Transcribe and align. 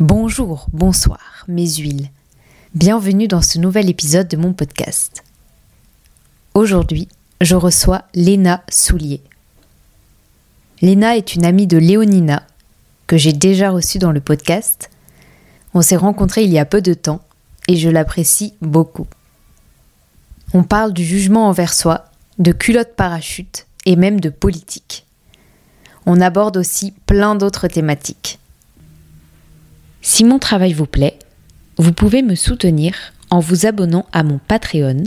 Bonjour, 0.00 0.68
bonsoir, 0.72 1.44
mes 1.48 1.68
huiles. 1.68 2.08
Bienvenue 2.72 3.26
dans 3.26 3.42
ce 3.42 3.58
nouvel 3.58 3.90
épisode 3.90 4.28
de 4.28 4.36
mon 4.36 4.52
podcast. 4.52 5.24
Aujourd'hui, 6.54 7.08
je 7.40 7.56
reçois 7.56 8.04
Léna 8.14 8.62
Soulier. 8.70 9.20
Léna 10.82 11.16
est 11.16 11.34
une 11.34 11.44
amie 11.44 11.66
de 11.66 11.78
Léonina, 11.78 12.46
que 13.08 13.16
j'ai 13.16 13.32
déjà 13.32 13.70
reçue 13.70 13.98
dans 13.98 14.12
le 14.12 14.20
podcast. 14.20 14.88
On 15.74 15.82
s'est 15.82 15.96
rencontrés 15.96 16.44
il 16.44 16.52
y 16.52 16.60
a 16.60 16.64
peu 16.64 16.80
de 16.80 16.94
temps 16.94 17.20
et 17.66 17.74
je 17.74 17.88
l'apprécie 17.88 18.54
beaucoup. 18.62 19.08
On 20.54 20.62
parle 20.62 20.92
du 20.92 21.04
jugement 21.04 21.48
envers 21.48 21.74
soi, 21.74 22.04
de 22.38 22.52
culotte 22.52 22.94
parachute 22.94 23.66
et 23.84 23.96
même 23.96 24.20
de 24.20 24.30
politique. 24.30 25.06
On 26.06 26.20
aborde 26.20 26.56
aussi 26.56 26.92
plein 27.06 27.34
d'autres 27.34 27.66
thématiques. 27.66 28.38
Si 30.10 30.24
mon 30.24 30.38
travail 30.38 30.72
vous 30.72 30.86
plaît, 30.86 31.18
vous 31.76 31.92
pouvez 31.92 32.22
me 32.22 32.34
soutenir 32.34 32.94
en 33.28 33.40
vous 33.40 33.66
abonnant 33.66 34.06
à 34.10 34.22
mon 34.22 34.38
Patreon, 34.38 35.04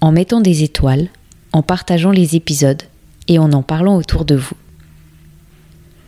en 0.00 0.10
mettant 0.10 0.40
des 0.40 0.64
étoiles, 0.64 1.08
en 1.52 1.62
partageant 1.62 2.10
les 2.10 2.34
épisodes 2.34 2.82
et 3.28 3.38
en 3.38 3.52
en 3.52 3.62
parlant 3.62 3.94
autour 3.94 4.24
de 4.24 4.34
vous. 4.34 4.56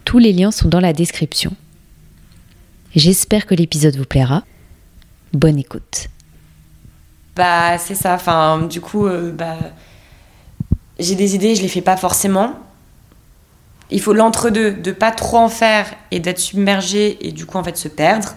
Tous 0.04 0.18
les 0.18 0.32
liens 0.32 0.50
sont 0.50 0.68
dans 0.68 0.80
la 0.80 0.92
description. 0.92 1.54
J'espère 2.96 3.46
que 3.46 3.54
l'épisode 3.54 3.94
vous 3.94 4.04
plaira. 4.04 4.42
Bonne 5.32 5.60
écoute. 5.60 6.08
Bah 7.36 7.78
c'est 7.78 7.94
ça, 7.94 8.16
enfin 8.16 8.62
du 8.62 8.80
coup 8.80 9.06
euh, 9.06 9.30
bah, 9.30 9.56
j'ai 10.98 11.14
des 11.14 11.36
idées, 11.36 11.54
je 11.54 11.62
les 11.62 11.68
fais 11.68 11.80
pas 11.80 11.96
forcément. 11.96 12.58
Il 13.90 14.00
faut 14.00 14.12
l'entre-deux, 14.12 14.72
de 14.72 14.92
pas 14.92 15.12
trop 15.12 15.38
en 15.38 15.48
faire 15.48 15.86
et 16.10 16.18
d'être 16.18 16.40
submergé 16.40 17.18
et 17.20 17.32
du 17.32 17.46
coup 17.46 17.56
en 17.56 17.62
fait 17.62 17.76
se 17.76 17.88
perdre. 17.88 18.34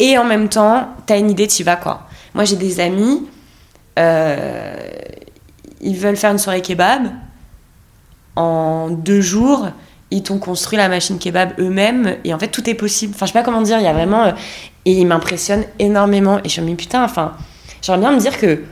Et 0.00 0.16
en 0.16 0.24
même 0.24 0.48
temps, 0.48 0.88
t'as 1.06 1.18
une 1.18 1.30
idée, 1.30 1.46
tu 1.46 1.62
vas 1.64 1.76
quoi. 1.76 2.06
Moi 2.34 2.44
j'ai 2.44 2.56
des 2.56 2.80
amis, 2.80 3.26
euh, 3.98 4.76
ils 5.80 5.96
veulent 5.96 6.16
faire 6.16 6.30
une 6.30 6.38
soirée 6.38 6.62
kebab. 6.62 7.08
En 8.36 8.88
deux 8.88 9.20
jours, 9.20 9.68
ils 10.10 10.22
t'ont 10.22 10.38
construit 10.38 10.78
la 10.78 10.88
machine 10.88 11.18
kebab 11.18 11.50
eux-mêmes 11.58 12.16
et 12.24 12.32
en 12.32 12.38
fait 12.38 12.48
tout 12.48 12.70
est 12.70 12.74
possible. 12.74 13.12
Enfin 13.14 13.26
je 13.26 13.32
sais 13.32 13.38
pas 13.38 13.44
comment 13.44 13.62
dire, 13.62 13.78
il 13.78 13.84
y 13.84 13.88
a 13.88 13.92
vraiment... 13.92 14.22
euh, 14.22 14.32
et 14.86 14.92
ils 14.92 15.06
m'impressionnent 15.06 15.64
énormément 15.78 16.40
et 16.44 16.48
je 16.48 16.62
me 16.62 16.68
dis 16.68 16.74
putain, 16.74 17.04
enfin 17.04 17.34
j'aimerais 17.82 18.00
bien 18.00 18.12
me 18.12 18.20
dire 18.20 18.38
que 18.38 18.62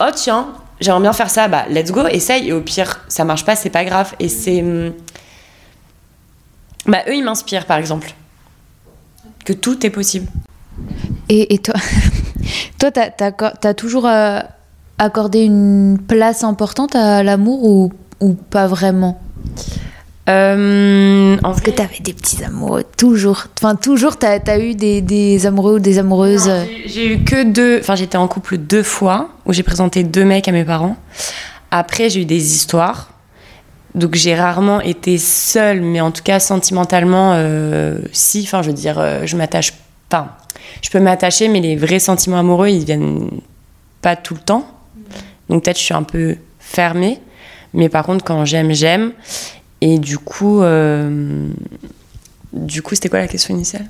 oh 0.00 0.10
tiens, 0.14 0.54
j'aimerais 0.80 1.02
bien 1.02 1.12
faire 1.12 1.28
ça, 1.28 1.48
bah 1.48 1.66
let's 1.68 1.92
go, 1.92 2.06
essaye 2.06 2.48
et 2.48 2.52
au 2.54 2.62
pire 2.62 3.04
ça 3.08 3.24
marche 3.24 3.44
pas, 3.44 3.56
c'est 3.56 3.68
pas 3.68 3.84
grave. 3.84 4.14
Et 4.20 4.30
c'est... 4.30 4.62
hum, 4.62 4.94
Bah 6.86 6.98
eux 7.08 7.14
ils 7.14 7.24
m'inspirent 7.24 7.66
par 7.66 7.78
exemple. 7.78 8.12
Que 9.44 9.52
tout 9.52 9.84
est 9.86 9.90
possible. 9.90 10.26
Et, 11.28 11.54
et 11.54 11.58
toi, 11.58 11.74
toi, 12.78 12.90
t'as, 12.90 13.10
t'as 13.10 13.74
toujours 13.74 14.06
euh, 14.06 14.40
accordé 14.98 15.44
une 15.44 15.98
place 16.06 16.42
importante 16.44 16.94
à 16.96 17.22
l'amour 17.22 17.64
ou, 17.64 17.92
ou 18.20 18.34
pas 18.34 18.66
vraiment? 18.66 19.20
Euh, 20.28 21.36
en 21.36 21.40
Parce 21.42 21.60
que 21.60 21.70
t'avais 21.70 22.00
des 22.00 22.12
petits 22.12 22.42
amoureux, 22.42 22.82
toujours. 22.96 23.44
Enfin, 23.58 23.76
toujours, 23.76 24.16
t'as 24.16 24.38
as 24.48 24.58
eu 24.58 24.74
des, 24.74 25.00
des 25.00 25.46
amoureux 25.46 25.76
ou 25.76 25.78
des 25.78 25.98
amoureuses. 25.98 26.48
euh, 26.48 26.64
J'ai 26.86 27.12
eu 27.14 27.24
que 27.24 27.44
deux. 27.44 27.78
Enfin, 27.78 27.94
j'étais 27.94 28.16
en 28.18 28.26
couple 28.26 28.58
deux 28.58 28.82
fois 28.82 29.28
où 29.44 29.52
j'ai 29.52 29.62
présenté 29.62 30.02
deux 30.02 30.24
mecs 30.24 30.48
à 30.48 30.52
mes 30.52 30.64
parents. 30.64 30.96
Après, 31.70 32.10
j'ai 32.10 32.22
eu 32.22 32.24
des 32.24 32.54
histoires. 32.54 33.10
Donc, 33.96 34.14
j'ai 34.14 34.34
rarement 34.34 34.80
été 34.80 35.18
seule, 35.18 35.80
mais 35.80 36.00
en 36.00 36.10
tout 36.12 36.22
cas, 36.22 36.38
sentimentalement, 36.38 37.32
euh, 37.34 37.98
si. 38.12 38.42
Enfin, 38.44 38.62
je 38.62 38.68
veux 38.68 38.74
dire, 38.74 38.98
euh, 38.98 39.22
je 39.24 39.36
m'attache 39.36 39.72
pas. 40.08 40.36
Je 40.82 40.90
peux 40.90 41.00
m'attacher, 41.00 41.48
mais 41.48 41.60
les 41.60 41.74
vrais 41.76 41.98
sentiments 41.98 42.38
amoureux, 42.38 42.68
ils 42.68 42.84
viennent 42.84 43.28
pas 44.02 44.14
tout 44.14 44.34
le 44.34 44.40
temps. 44.40 44.66
Donc, 45.48 45.64
peut-être, 45.64 45.78
je 45.78 45.82
suis 45.84 45.94
un 45.94 46.02
peu 46.02 46.36
fermée. 46.60 47.18
Mais 47.72 47.88
par 47.88 48.04
contre, 48.04 48.24
quand 48.24 48.44
j'aime, 48.44 48.72
j'aime. 48.72 49.12
Et 49.80 49.98
du 49.98 50.18
coup. 50.18 50.62
euh, 50.62 51.48
Du 52.52 52.80
coup, 52.82 52.94
c'était 52.94 53.08
quoi 53.10 53.18
la 53.18 53.28
question 53.28 53.54
initiale? 53.54 53.84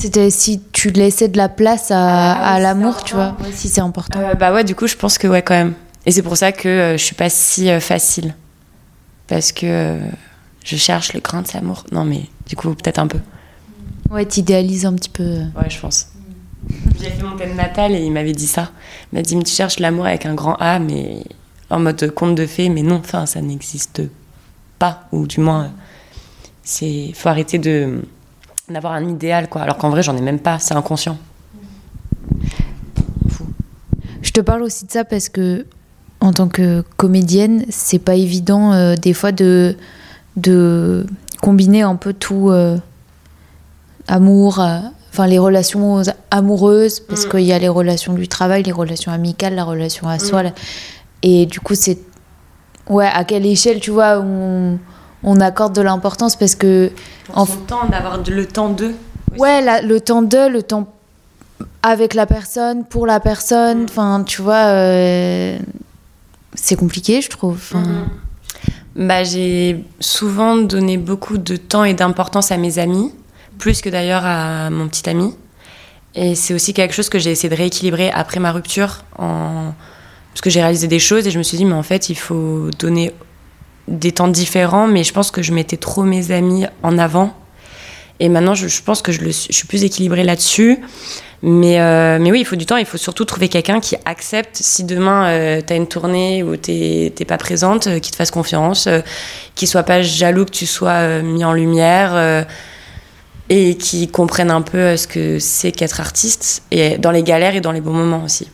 C'était 0.00 0.30
si 0.30 0.60
tu 0.72 0.90
laissais 0.90 1.28
de 1.28 1.36
la 1.36 1.48
place 1.48 1.90
à, 1.90 2.32
Ah 2.32 2.54
à 2.54 2.60
l'amour, 2.60 3.02
tu 3.02 3.14
vois. 3.14 3.36
Ouais, 3.40 3.50
si 3.52 3.68
c'est 3.68 3.80
important. 3.80 4.20
Euh, 4.20 4.34
bah 4.34 4.52
ouais, 4.52 4.62
du 4.64 4.74
coup, 4.76 4.86
je 4.86 4.94
pense 4.96 5.18
que 5.18 5.26
ouais, 5.26 5.42
quand 5.42 5.54
même. 5.54 5.74
Et 6.06 6.12
c'est 6.12 6.22
pour 6.22 6.36
ça 6.36 6.52
que 6.52 6.68
euh, 6.68 6.96
je 6.96 7.02
suis 7.02 7.14
pas 7.16 7.28
si 7.30 7.68
facile. 7.80 8.34
Parce 9.34 9.50
que 9.50 9.66
euh, 9.66 9.98
je 10.64 10.76
cherche 10.76 11.12
le 11.12 11.18
grain 11.18 11.42
de 11.42 11.48
cet 11.48 11.56
amour. 11.56 11.82
Non, 11.90 12.04
mais 12.04 12.26
du 12.46 12.54
coup, 12.54 12.72
peut-être 12.72 13.00
un 13.00 13.08
peu. 13.08 13.18
Ouais, 14.08 14.24
t'idéalises 14.24 14.86
un 14.86 14.94
petit 14.94 15.08
peu. 15.08 15.38
Ouais, 15.56 15.68
je 15.68 15.80
pense. 15.80 16.06
J'ai 17.00 17.10
fait 17.10 17.20
mon 17.20 17.36
thème 17.36 17.56
natal 17.56 17.90
et 17.96 17.98
il 17.98 18.12
m'avait 18.12 18.30
dit 18.30 18.46
ça. 18.46 18.70
Il 19.12 19.16
m'a 19.16 19.22
dit, 19.22 19.34
mais 19.34 19.42
tu 19.42 19.52
cherches 19.52 19.80
l'amour 19.80 20.06
avec 20.06 20.24
un 20.24 20.34
grand 20.34 20.54
A, 20.60 20.78
mais 20.78 21.24
en 21.68 21.80
mode 21.80 22.12
conte 22.14 22.36
de 22.36 22.46
fées. 22.46 22.68
Mais 22.68 22.82
non, 22.82 22.98
enfin, 22.98 23.26
ça 23.26 23.40
n'existe 23.40 24.02
pas. 24.78 25.08
Ou 25.10 25.26
du 25.26 25.40
moins, 25.40 25.72
c'est 26.62 27.10
faut 27.12 27.28
arrêter 27.28 27.58
de 27.58 28.02
d'avoir 28.68 28.92
un 28.92 29.08
idéal, 29.08 29.48
quoi. 29.48 29.62
Alors 29.62 29.78
qu'en 29.78 29.90
vrai, 29.90 30.04
j'en 30.04 30.16
ai 30.16 30.22
même 30.22 30.38
pas. 30.38 30.60
C'est 30.60 30.76
inconscient. 30.76 31.18
Je 34.22 34.30
te 34.30 34.40
parle 34.40 34.62
aussi 34.62 34.86
de 34.86 34.92
ça 34.92 35.04
parce 35.04 35.28
que, 35.28 35.66
en 36.24 36.32
tant 36.32 36.48
que 36.48 36.82
comédienne, 36.96 37.64
c'est 37.68 37.98
pas 37.98 38.14
évident 38.14 38.72
euh, 38.72 38.94
des 38.96 39.12
fois 39.12 39.30
de, 39.30 39.76
de 40.36 41.06
combiner 41.42 41.82
un 41.82 41.96
peu 41.96 42.12
tout 42.14 42.48
euh, 42.50 42.76
amour, 44.08 44.58
euh, 44.60 44.78
enfin 45.12 45.26
les 45.26 45.38
relations 45.38 46.02
amoureuses, 46.30 47.00
parce 47.00 47.26
Mm. 47.26 47.30
qu'il 47.30 47.40
y 47.42 47.52
a 47.52 47.58
les 47.58 47.68
relations 47.68 48.14
du 48.14 48.26
travail, 48.28 48.62
les 48.62 48.72
relations 48.72 49.12
amicales, 49.12 49.54
la 49.54 49.64
relation 49.64 50.08
à 50.08 50.18
soi. 50.18 50.40
Mm. 50.40 50.44
là. 50.46 50.50
Et 51.22 51.46
du 51.46 51.60
coup, 51.60 51.74
c'est. 51.74 51.98
Ouais, 52.88 53.06
à 53.12 53.24
quelle 53.24 53.46
échelle, 53.46 53.80
tu 53.80 53.90
vois, 53.90 54.18
on, 54.20 54.78
on 55.22 55.40
accorde 55.40 55.74
de 55.74 55.82
l'importance 55.82 56.36
parce 56.36 56.54
que. 56.54 56.90
Pour 57.26 57.38
En 57.38 57.46
son 57.46 57.56
temps, 57.66 57.86
d'avoir 57.90 58.18
le 58.26 58.46
temps 58.46 58.68
d'eux. 58.70 58.94
Ouais, 59.38 59.62
la- 59.62 59.80
le 59.82 60.00
temps 60.00 60.22
de, 60.22 60.48
le 60.48 60.62
temps 60.62 60.86
avec 61.82 62.14
la 62.14 62.24
personne, 62.26 62.84
pour 62.84 63.06
la 63.06 63.20
personne, 63.20 63.84
enfin, 63.84 64.22
tu 64.26 64.42
vois, 64.42 64.64
c'est 66.54 66.76
compliqué, 66.76 67.20
je 67.20 67.30
trouve. 67.30 67.56
Enfin, 67.56 68.06
Bah, 68.96 69.24
j'ai 69.24 69.84
souvent 70.00 70.56
donné 70.56 70.96
beaucoup 70.98 71.36
de 71.38 71.56
temps 71.56 71.84
et 71.84 71.94
d'importance 71.94 72.52
à 72.52 72.56
mes 72.56 72.78
amis, 72.78 73.12
plus 73.58 73.80
que 73.80 73.88
d'ailleurs 73.88 74.24
à 74.24 74.70
mon 74.70 74.88
petit 74.88 75.08
ami. 75.08 75.34
Et 76.14 76.36
c'est 76.36 76.54
aussi 76.54 76.74
quelque 76.74 76.94
chose 76.94 77.08
que 77.08 77.18
j'ai 77.18 77.32
essayé 77.32 77.48
de 77.48 77.56
rééquilibrer 77.56 78.10
après 78.10 78.38
ma 78.38 78.52
rupture, 78.52 79.04
en... 79.18 79.72
parce 80.32 80.42
que 80.42 80.50
j'ai 80.50 80.60
réalisé 80.60 80.86
des 80.86 81.00
choses 81.00 81.26
et 81.26 81.32
je 81.32 81.38
me 81.38 81.42
suis 81.42 81.56
dit, 81.56 81.64
mais 81.64 81.74
en 81.74 81.82
fait, 81.82 82.08
il 82.08 82.14
faut 82.14 82.70
donner 82.78 83.12
des 83.88 84.12
temps 84.12 84.28
différents, 84.28 84.86
mais 84.86 85.02
je 85.02 85.12
pense 85.12 85.32
que 85.32 85.42
je 85.42 85.52
mettais 85.52 85.76
trop 85.76 86.04
mes 86.04 86.30
amis 86.30 86.66
en 86.84 86.96
avant. 86.98 87.34
Et 88.20 88.28
maintenant, 88.28 88.54
je, 88.54 88.68
je 88.68 88.80
pense 88.80 89.02
que 89.02 89.10
je, 89.10 89.20
le 89.22 89.32
je 89.32 89.52
suis 89.52 89.66
plus 89.66 89.82
équilibrée 89.82 90.22
là-dessus. 90.22 90.78
Mais, 91.46 91.78
euh, 91.78 92.18
mais 92.18 92.30
oui, 92.32 92.40
il 92.40 92.46
faut 92.46 92.56
du 92.56 92.64
temps. 92.64 92.78
Il 92.78 92.86
faut 92.86 92.96
surtout 92.96 93.26
trouver 93.26 93.48
quelqu'un 93.50 93.78
qui 93.78 93.96
accepte 94.06 94.56
si 94.56 94.82
demain 94.82 95.60
tu 95.60 95.72
as 95.72 95.76
une 95.76 95.86
tournée 95.86 96.42
où 96.42 96.56
t'es 96.56 97.12
t'es 97.14 97.26
pas 97.26 97.36
présente, 97.36 97.86
euh, 97.86 97.98
qui 97.98 98.10
te 98.10 98.16
fasse 98.16 98.30
confiance, 98.30 98.86
euh, 98.86 99.00
qui 99.54 99.66
soit 99.66 99.82
pas 99.82 100.00
jaloux 100.00 100.46
que 100.46 100.52
tu 100.52 100.64
sois 100.64 100.90
euh, 100.92 101.22
mis 101.22 101.44
en 101.44 101.52
lumière 101.52 102.12
euh, 102.14 102.44
et 103.50 103.76
qui 103.76 104.08
comprenne 104.08 104.50
un 104.50 104.62
peu 104.62 104.78
euh, 104.78 104.96
ce 104.96 105.06
que 105.06 105.38
c'est 105.38 105.70
qu'être 105.70 106.00
artiste 106.00 106.62
et 106.70 106.96
dans 106.96 107.10
les 107.10 107.22
galères 107.22 107.54
et 107.54 107.60
dans 107.60 107.72
les 107.72 107.82
bons 107.82 107.92
moments 107.92 108.24
aussi. 108.24 108.48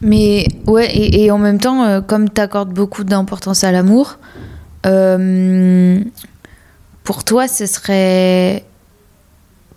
Mais 0.00 0.46
ouais, 0.66 0.94
et, 0.94 1.24
et 1.24 1.30
en 1.32 1.38
même 1.38 1.58
temps, 1.58 1.82
euh, 1.84 2.00
comme 2.00 2.30
tu 2.30 2.40
accordes 2.40 2.72
beaucoup 2.72 3.02
d'importance 3.02 3.64
à 3.64 3.72
l'amour, 3.72 4.18
euh, 4.86 5.98
pour 7.02 7.24
toi, 7.24 7.48
ce 7.48 7.66
serait 7.66 8.64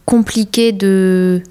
compliqué 0.06 0.72
de. 0.72 1.42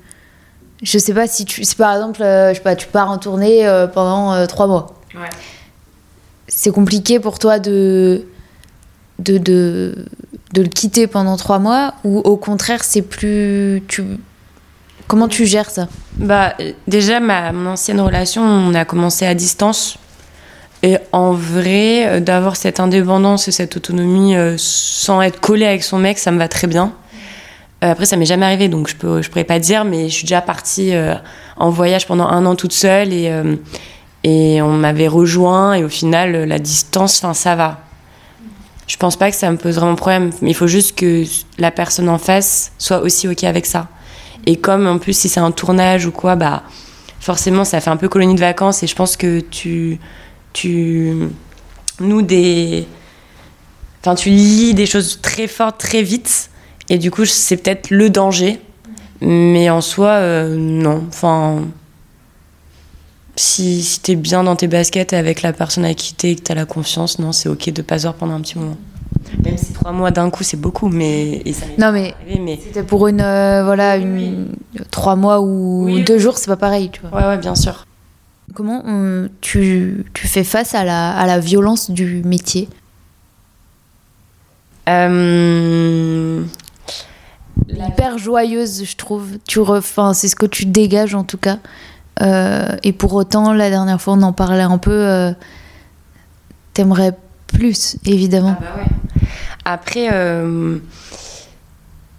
Je 0.82 0.98
sais 0.98 1.14
pas 1.14 1.26
si 1.26 1.44
tu. 1.44 1.64
Si 1.64 1.74
par 1.76 1.94
exemple, 1.94 2.22
euh, 2.22 2.50
je 2.50 2.54
sais 2.54 2.60
pas, 2.60 2.76
tu 2.76 2.86
pars 2.86 3.10
en 3.10 3.18
tournée 3.18 3.66
euh, 3.66 3.86
pendant 3.86 4.32
euh, 4.32 4.46
trois 4.46 4.66
mois. 4.66 4.94
Ouais. 5.14 5.28
C'est 6.48 6.70
compliqué 6.70 7.20
pour 7.20 7.38
toi 7.38 7.58
de. 7.58 8.26
De, 9.18 9.38
de, 9.38 10.04
de 10.52 10.60
le 10.60 10.68
quitter 10.68 11.06
pendant 11.06 11.38
trois 11.38 11.58
mois 11.58 11.94
ou 12.04 12.18
au 12.18 12.36
contraire 12.36 12.84
c'est 12.84 13.00
plus 13.00 13.82
tu 13.88 14.04
comment 15.06 15.26
tu 15.26 15.46
gères 15.46 15.70
ça? 15.70 15.88
Bah, 16.18 16.54
déjà, 16.86 17.18
ma, 17.20 17.52
mon 17.52 17.70
ancienne 17.70 18.00
relation, 18.00 18.42
on 18.42 18.74
a 18.74 18.84
commencé 18.84 19.26
à 19.26 19.34
distance. 19.34 19.96
Et 20.82 20.98
en 21.12 21.32
vrai, 21.32 22.20
d'avoir 22.20 22.56
cette 22.56 22.80
indépendance 22.80 23.48
et 23.48 23.52
cette 23.52 23.76
autonomie 23.76 24.36
euh, 24.36 24.56
sans 24.58 25.22
être 25.22 25.40
collée 25.40 25.66
avec 25.66 25.82
son 25.82 25.98
mec, 25.98 26.18
ça 26.18 26.30
me 26.30 26.38
va 26.38 26.48
très 26.48 26.66
bien. 26.66 26.92
Euh, 27.86 27.92
après, 27.92 28.06
ça 28.06 28.16
m'est 28.16 28.26
jamais 28.26 28.46
arrivé, 28.46 28.68
donc 28.68 28.88
je 28.88 28.96
peux, 28.96 29.22
je 29.22 29.30
pourrais 29.30 29.44
pas 29.44 29.58
dire, 29.58 29.84
mais 29.84 30.08
je 30.08 30.14
suis 30.14 30.24
déjà 30.24 30.40
partie 30.40 30.94
euh, 30.94 31.14
en 31.56 31.70
voyage 31.70 32.06
pendant 32.06 32.26
un 32.26 32.44
an 32.46 32.54
toute 32.54 32.72
seule 32.72 33.12
et, 33.12 33.28
euh, 33.30 33.56
et 34.24 34.60
on 34.62 34.72
m'avait 34.72 35.08
rejoint 35.08 35.74
et 35.74 35.84
au 35.84 35.88
final, 35.88 36.44
la 36.44 36.58
distance, 36.58 37.18
enfin, 37.18 37.34
ça 37.34 37.54
va. 37.54 37.80
Je 38.86 38.96
pense 38.96 39.16
pas 39.16 39.30
que 39.30 39.36
ça 39.36 39.50
me 39.50 39.56
pose 39.56 39.76
vraiment 39.76 39.96
problème, 39.96 40.30
mais 40.42 40.50
il 40.50 40.54
faut 40.54 40.68
juste 40.68 40.96
que 40.96 41.24
la 41.58 41.70
personne 41.70 42.08
en 42.08 42.18
face 42.18 42.72
soit 42.78 43.00
aussi 43.00 43.26
ok 43.28 43.44
avec 43.44 43.66
ça. 43.66 43.88
Et 44.46 44.56
comme 44.56 44.86
en 44.86 44.98
plus, 44.98 45.16
si 45.16 45.28
c'est 45.28 45.40
un 45.40 45.50
tournage 45.50 46.06
ou 46.06 46.12
quoi, 46.12 46.36
bah 46.36 46.62
forcément, 47.18 47.64
ça 47.64 47.80
fait 47.80 47.90
un 47.90 47.96
peu 47.96 48.08
colonie 48.08 48.36
de 48.36 48.40
vacances. 48.40 48.84
Et 48.84 48.86
je 48.86 48.94
pense 48.94 49.16
que 49.16 49.40
tu, 49.40 49.98
tu 50.52 51.14
nous 51.98 52.22
des, 52.22 52.86
enfin, 54.00 54.14
tu 54.14 54.28
lis 54.28 54.72
des 54.72 54.86
choses 54.86 55.18
très 55.20 55.48
fortes 55.48 55.78
très 55.78 56.02
vite. 56.02 56.50
Et 56.88 56.98
du 56.98 57.10
coup, 57.10 57.24
c'est 57.24 57.56
peut-être 57.56 57.90
le 57.90 58.10
danger. 58.10 58.60
Mais 59.20 59.70
en 59.70 59.80
soi, 59.80 60.10
euh, 60.10 60.54
non. 60.56 61.04
Enfin, 61.08 61.62
si, 63.34 63.82
si 63.82 64.00
t'es 64.00 64.14
bien 64.14 64.44
dans 64.44 64.56
tes 64.56 64.68
baskets 64.68 65.12
avec 65.12 65.42
la 65.42 65.52
personne 65.52 65.84
avec 65.84 65.96
qui 65.98 66.14
t'es 66.14 66.32
et 66.32 66.36
que 66.36 66.42
t'as 66.42 66.54
la 66.54 66.64
confiance, 66.66 67.18
non, 67.18 67.32
c'est 67.32 67.48
ok 67.48 67.70
de 67.70 67.82
pas 67.82 67.96
voir 67.96 68.14
pendant 68.14 68.34
un 68.34 68.40
petit 68.40 68.58
moment. 68.58 68.76
Même 69.44 69.58
si 69.58 69.72
trois 69.72 69.92
mois 69.92 70.10
d'un 70.10 70.30
coup, 70.30 70.44
c'est 70.44 70.56
beaucoup, 70.60 70.88
mais. 70.88 71.42
et 71.44 71.52
ça 71.52 71.66
m'est 71.66 71.76
Non, 71.78 71.92
mais 71.92 72.14
c'était 72.62 72.82
pour 72.82 73.08
une. 73.08 73.20
euh, 73.20 73.64
voilà, 73.64 73.96
une. 73.96 74.48
Trois 74.90 75.16
mois 75.16 75.40
ou 75.40 75.84
Oui, 75.86 76.04
deux 76.04 76.18
jours, 76.18 76.38
c'est 76.38 76.46
pas 76.46 76.56
pareil, 76.56 76.90
tu 76.90 77.00
vois. 77.00 77.10
Ouais, 77.18 77.26
ouais, 77.26 77.38
bien 77.38 77.54
sûr. 77.54 77.84
Comment 78.54 78.82
on- 78.86 79.28
tu, 79.40 80.04
tu 80.14 80.26
fais 80.28 80.44
face 80.44 80.74
à 80.74 80.84
la, 80.84 81.10
à 81.16 81.26
la 81.26 81.40
violence 81.40 81.90
du 81.90 82.22
métier? 82.24 82.68
Euh, 84.88 86.42
Hyper 87.68 88.18
joyeuse, 88.18 88.84
je 88.84 88.96
trouve. 88.96 89.38
Tu 89.46 89.58
enfin, 89.60 90.14
c'est 90.14 90.28
ce 90.28 90.36
que 90.36 90.46
tu 90.46 90.66
dégages 90.66 91.14
en 91.14 91.24
tout 91.24 91.38
cas. 91.38 91.58
Euh, 92.22 92.76
et 92.82 92.92
pour 92.92 93.14
autant, 93.14 93.52
la 93.52 93.70
dernière 93.70 94.00
fois, 94.00 94.14
on 94.14 94.22
en 94.22 94.32
parlait 94.32 94.62
un 94.62 94.78
peu. 94.78 94.92
euh, 94.92 95.32
T'aimerais 96.74 97.12
plus, 97.46 97.96
évidemment. 98.04 98.56
Ah 98.58 98.62
bah 98.62 98.82
ouais. 98.82 99.26
Après, 99.64 100.08
euh, 100.12 100.78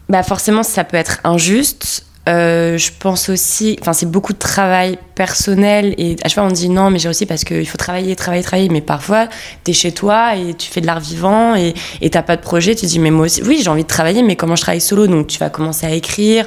bah 0.10 0.24
forcément, 0.24 0.64
ça 0.64 0.84
peut 0.84 0.98
être 0.98 1.20
injuste. 1.24 2.06
Euh, 2.27 2.77
je 2.77 2.91
pense 3.00 3.29
aussi, 3.29 3.77
enfin, 3.79 3.94
c'est 3.94 4.09
beaucoup 4.09 4.33
de 4.33 4.38
travail 4.38 5.00
personnel 5.15 5.95
et 5.97 6.18
à 6.24 6.27
chaque 6.27 6.33
fois 6.33 6.44
on 6.44 6.51
dit 6.51 6.68
non, 6.68 6.89
mais 6.89 7.00
j'ai 7.00 7.07
aussi 7.07 7.25
parce 7.25 7.45
qu'il 7.45 7.68
faut 7.68 7.77
travailler, 7.77 8.15
travailler, 8.18 8.44
travailler. 8.44 8.69
Mais 8.69 8.81
parfois, 8.81 9.27
t'es 9.63 9.71
chez 9.71 9.94
toi 9.94 10.35
et 10.35 10.53
tu 10.53 10.69
fais 10.69 10.81
de 10.81 10.85
l'art 10.85 11.00
vivant 11.00 11.56
et 11.56 12.09
t'as 12.09 12.24
pas 12.24 12.35
de 12.35 12.41
projet. 12.41 12.75
Tu 12.75 12.85
dis 12.85 13.00
mais 13.00 13.12
moi 13.12 13.27
aussi, 13.27 13.41
oui, 13.44 13.62
j'ai 13.63 13.69
envie 13.69 13.83
de 13.83 13.88
travailler, 13.88 14.24
mais 14.24 14.35
comment 14.35 14.56
je 14.56 14.62
travaille 14.62 14.81
solo? 14.81 15.07
Donc 15.07 15.27
tu 15.27 15.39
vas 15.39 15.50
commencer 15.50 15.85
à 15.85 15.91
écrire 15.91 16.45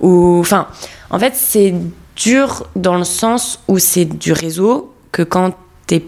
ou, 0.00 0.38
enfin, 0.40 0.68
en 1.10 1.18
fait, 1.18 1.34
c'est 1.34 1.74
dur 2.14 2.66
dans 2.76 2.96
le 2.96 3.04
sens 3.04 3.60
où 3.68 3.78
c'est 3.78 4.04
du 4.04 4.32
réseau 4.32 4.94
que 5.12 5.22
quand 5.22 5.54
t'es 5.86 6.04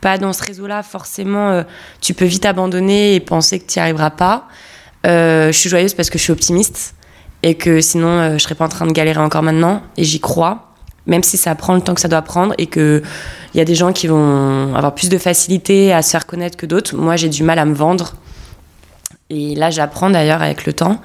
pas 0.00 0.18
dans 0.18 0.32
ce 0.32 0.42
réseau-là, 0.44 0.82
forcément, 0.82 1.50
euh, 1.50 1.62
tu 2.00 2.14
peux 2.14 2.24
vite 2.24 2.44
abandonner 2.44 3.14
et 3.14 3.20
penser 3.20 3.58
que 3.58 3.66
tu 3.66 3.78
n'y 3.78 3.82
arriveras 3.82 4.10
pas. 4.10 4.46
Euh, 5.06 5.52
je 5.52 5.58
suis 5.58 5.70
joyeuse 5.70 5.94
parce 5.94 6.10
que 6.10 6.18
je 6.18 6.24
suis 6.24 6.32
optimiste 6.32 6.94
et 7.42 7.54
que 7.54 7.80
sinon, 7.80 8.08
euh, 8.08 8.32
je 8.34 8.38
serais 8.38 8.54
pas 8.54 8.64
en 8.64 8.68
train 8.68 8.86
de 8.86 8.92
galérer 8.92 9.20
encore 9.20 9.42
maintenant. 9.42 9.82
Et 9.96 10.04
j'y 10.04 10.20
crois, 10.20 10.72
même 11.06 11.22
si 11.22 11.36
ça 11.36 11.54
prend 11.54 11.74
le 11.74 11.80
temps 11.80 11.94
que 11.94 12.00
ça 12.00 12.08
doit 12.08 12.22
prendre 12.22 12.54
et 12.58 12.66
qu'il 12.66 13.02
y 13.54 13.60
a 13.60 13.64
des 13.64 13.74
gens 13.74 13.92
qui 13.92 14.06
vont 14.06 14.74
avoir 14.74 14.94
plus 14.94 15.08
de 15.08 15.18
facilité 15.18 15.92
à 15.92 16.02
se 16.02 16.10
faire 16.10 16.26
connaître 16.26 16.56
que 16.56 16.66
d'autres. 16.66 16.96
Moi, 16.96 17.16
j'ai 17.16 17.28
du 17.28 17.42
mal 17.42 17.58
à 17.58 17.64
me 17.64 17.74
vendre. 17.74 18.14
Et 19.30 19.54
là, 19.54 19.70
j'apprends 19.70 20.10
d'ailleurs 20.10 20.42
avec 20.42 20.66
le 20.66 20.72
temps. 20.72 21.00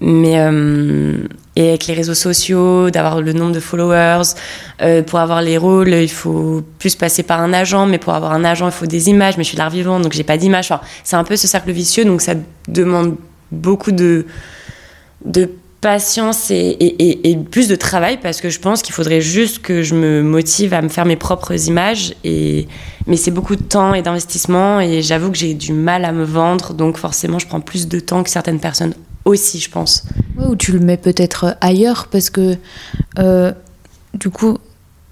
Mais 0.00 0.40
euh, 0.40 1.18
et 1.56 1.68
avec 1.68 1.86
les 1.86 1.94
réseaux 1.94 2.14
sociaux, 2.14 2.90
d'avoir 2.90 3.20
le 3.20 3.32
nombre 3.32 3.52
de 3.52 3.60
followers, 3.60 4.34
euh, 4.82 5.02
pour 5.02 5.20
avoir 5.20 5.40
les 5.40 5.56
rôles, 5.56 5.90
il 5.90 6.10
faut 6.10 6.62
plus 6.80 6.96
passer 6.96 7.22
par 7.22 7.40
un 7.40 7.52
agent, 7.52 7.86
mais 7.86 7.98
pour 7.98 8.12
avoir 8.12 8.32
un 8.32 8.44
agent, 8.44 8.66
il 8.66 8.72
faut 8.72 8.86
des 8.86 9.08
images. 9.08 9.36
Mais 9.36 9.44
je 9.44 9.50
suis 9.50 9.58
l'art 9.58 9.70
vivant, 9.70 10.00
donc 10.00 10.12
j'ai 10.12 10.24
pas 10.24 10.36
d'images. 10.36 10.66
Enfin, 10.70 10.80
c'est 11.04 11.14
un 11.14 11.22
peu 11.22 11.36
ce 11.36 11.46
cercle 11.46 11.70
vicieux, 11.70 12.04
donc 12.04 12.22
ça 12.22 12.34
demande 12.66 13.16
beaucoup 13.52 13.92
de, 13.92 14.26
de 15.24 15.48
patience 15.84 16.50
et, 16.50 16.54
et- 16.56 17.08
et- 17.10 17.30
et 17.30 17.36
plus 17.36 17.68
de 17.68 17.76
travail 17.76 18.18
parce 18.22 18.40
que 18.40 18.48
je 18.48 18.58
pense 18.58 18.80
qu'il 18.80 18.94
faudrait 18.94 19.20
juste 19.20 19.58
que 19.60 19.82
je 19.82 19.94
me 19.94 20.22
motive 20.22 20.72
à 20.72 20.80
me 20.80 20.88
faire 20.88 21.04
mes 21.04 21.16
propres 21.16 21.52
images. 21.68 22.14
Et, 22.24 22.66
mais 23.06 23.16
c'est 23.18 23.30
beaucoup 23.30 23.54
de 23.54 23.62
temps 23.62 23.92
et 23.92 24.00
d'investissement 24.00 24.80
et 24.80 25.02
j'avoue 25.02 25.30
que 25.30 25.36
j'ai 25.36 25.52
du 25.52 25.74
mal 25.74 26.06
à 26.06 26.12
me 26.12 26.24
vendre, 26.24 26.72
donc 26.72 26.96
forcément 26.96 27.38
je 27.38 27.46
prends 27.46 27.60
plus 27.60 27.86
de 27.86 28.00
temps 28.00 28.22
que 28.22 28.30
certaines 28.30 28.60
personnes 28.60 28.94
aussi, 29.26 29.58
je 29.60 29.68
pense. 29.70 30.04
Ouais, 30.38 30.46
ou 30.46 30.56
tu 30.56 30.72
le 30.72 30.78
mets 30.80 30.96
peut-être 30.96 31.54
ailleurs 31.60 32.06
parce 32.10 32.30
que 32.30 32.56
euh, 33.18 33.52
du 34.14 34.30
coup, 34.30 34.56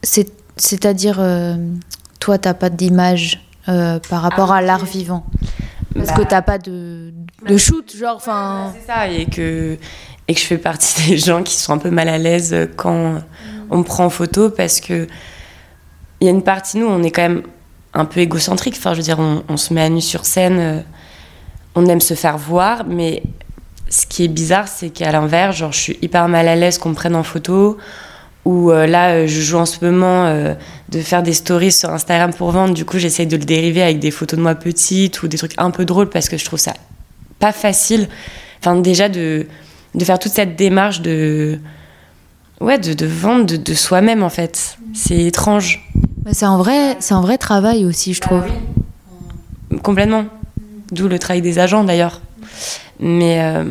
c'est- 0.02 0.32
c'est-à-dire, 0.56 1.18
euh, 1.20 1.54
toi, 2.18 2.38
t'as 2.38 2.54
pas 2.54 2.70
d'image 2.70 3.42
euh, 3.68 3.98
par 4.08 4.22
rapport 4.22 4.52
Ah, 4.52 4.56
à 4.56 4.62
l'art 4.62 4.84
vivant. 4.86 5.24
Parce 5.94 6.08
Bah, 6.08 6.14
que 6.16 6.22
t'as 6.22 6.40
pas 6.42 6.56
de, 6.58 7.12
de 7.46 7.56
shoot, 7.58 7.94
genre, 7.96 8.16
enfin. 8.16 8.72
C'est 8.74 8.86
ça, 8.86 9.08
et 9.08 9.26
que, 9.26 9.76
et 10.28 10.34
que 10.34 10.40
je 10.40 10.46
fais 10.46 10.58
partie 10.58 10.94
des 11.08 11.18
gens 11.18 11.42
qui 11.42 11.54
sont 11.54 11.72
un 11.72 11.78
peu 11.78 11.90
mal 11.90 12.08
à 12.08 12.18
l'aise 12.18 12.68
quand 12.76 13.22
on 13.70 13.78
me 13.78 13.82
prend 13.84 14.04
en 14.04 14.10
photo 14.10 14.50
parce 14.50 14.80
que 14.80 15.06
il 16.20 16.26
y 16.26 16.28
a 16.28 16.30
une 16.30 16.42
partie 16.42 16.78
nous, 16.78 16.86
on 16.86 17.02
est 17.02 17.10
quand 17.10 17.22
même 17.22 17.42
un 17.94 18.04
peu 18.04 18.20
égocentrique. 18.20 18.76
Enfin, 18.78 18.92
je 18.92 18.98
veux 18.98 19.02
dire, 19.02 19.18
on, 19.18 19.56
se 19.56 19.74
met 19.74 19.82
à 19.82 19.88
nu 19.88 20.00
sur 20.00 20.24
scène, 20.24 20.58
euh, 20.58 20.80
on 21.74 21.86
aime 21.86 22.00
se 22.00 22.14
faire 22.14 22.38
voir, 22.38 22.84
mais 22.86 23.24
ce 23.88 24.06
qui 24.06 24.24
est 24.24 24.28
bizarre, 24.28 24.68
c'est 24.68 24.90
qu'à 24.90 25.10
l'inverse, 25.10 25.56
genre, 25.56 25.72
je 25.72 25.80
suis 25.80 25.98
hyper 26.00 26.28
mal 26.28 26.46
à 26.46 26.54
l'aise 26.54 26.78
qu'on 26.78 26.90
me 26.90 26.94
prenne 26.94 27.16
en 27.16 27.24
photo. 27.24 27.76
Ou 28.44 28.70
euh, 28.70 28.86
là, 28.86 29.10
euh, 29.10 29.26
je 29.26 29.40
joue 29.40 29.58
en 29.58 29.66
ce 29.66 29.84
moment 29.84 30.32
de 30.88 31.00
faire 31.00 31.24
des 31.24 31.32
stories 31.32 31.72
sur 31.72 31.90
Instagram 31.90 32.32
pour 32.32 32.52
vendre. 32.52 32.72
Du 32.72 32.84
coup, 32.84 32.98
j'essaye 32.98 33.26
de 33.26 33.36
le 33.36 33.44
dériver 33.44 33.82
avec 33.82 33.98
des 33.98 34.12
photos 34.12 34.38
de 34.38 34.42
moi 34.42 34.54
petite 34.54 35.22
ou 35.24 35.28
des 35.28 35.38
trucs 35.38 35.54
un 35.58 35.72
peu 35.72 35.84
drôles 35.84 36.08
parce 36.08 36.28
que 36.28 36.36
je 36.36 36.44
trouve 36.44 36.60
ça 36.60 36.74
pas 37.40 37.52
facile. 37.52 38.08
Enfin, 38.60 38.76
déjà 38.76 39.08
de, 39.08 39.46
de 39.94 40.04
faire 40.04 40.18
toute 40.18 40.32
cette 40.32 40.56
démarche 40.56 41.00
de. 41.02 41.58
Ouais, 42.60 42.78
de, 42.78 42.92
de 42.92 43.06
vendre 43.06 43.46
de, 43.46 43.56
de 43.56 43.74
soi-même 43.74 44.22
en 44.22 44.28
fait. 44.30 44.78
C'est 44.94 45.18
étrange. 45.24 45.84
C'est 46.30 46.44
un 46.44 46.56
vrai, 46.56 46.96
c'est 47.00 47.14
un 47.14 47.20
vrai 47.20 47.36
travail 47.38 47.84
aussi, 47.84 48.14
je 48.14 48.20
trouve. 48.20 48.44
Complètement. 49.82 50.26
D'où 50.92 51.08
le 51.08 51.18
travail 51.18 51.42
des 51.42 51.58
agents 51.58 51.84
d'ailleurs. 51.84 52.20
Mais 53.00 53.40
euh, 53.42 53.64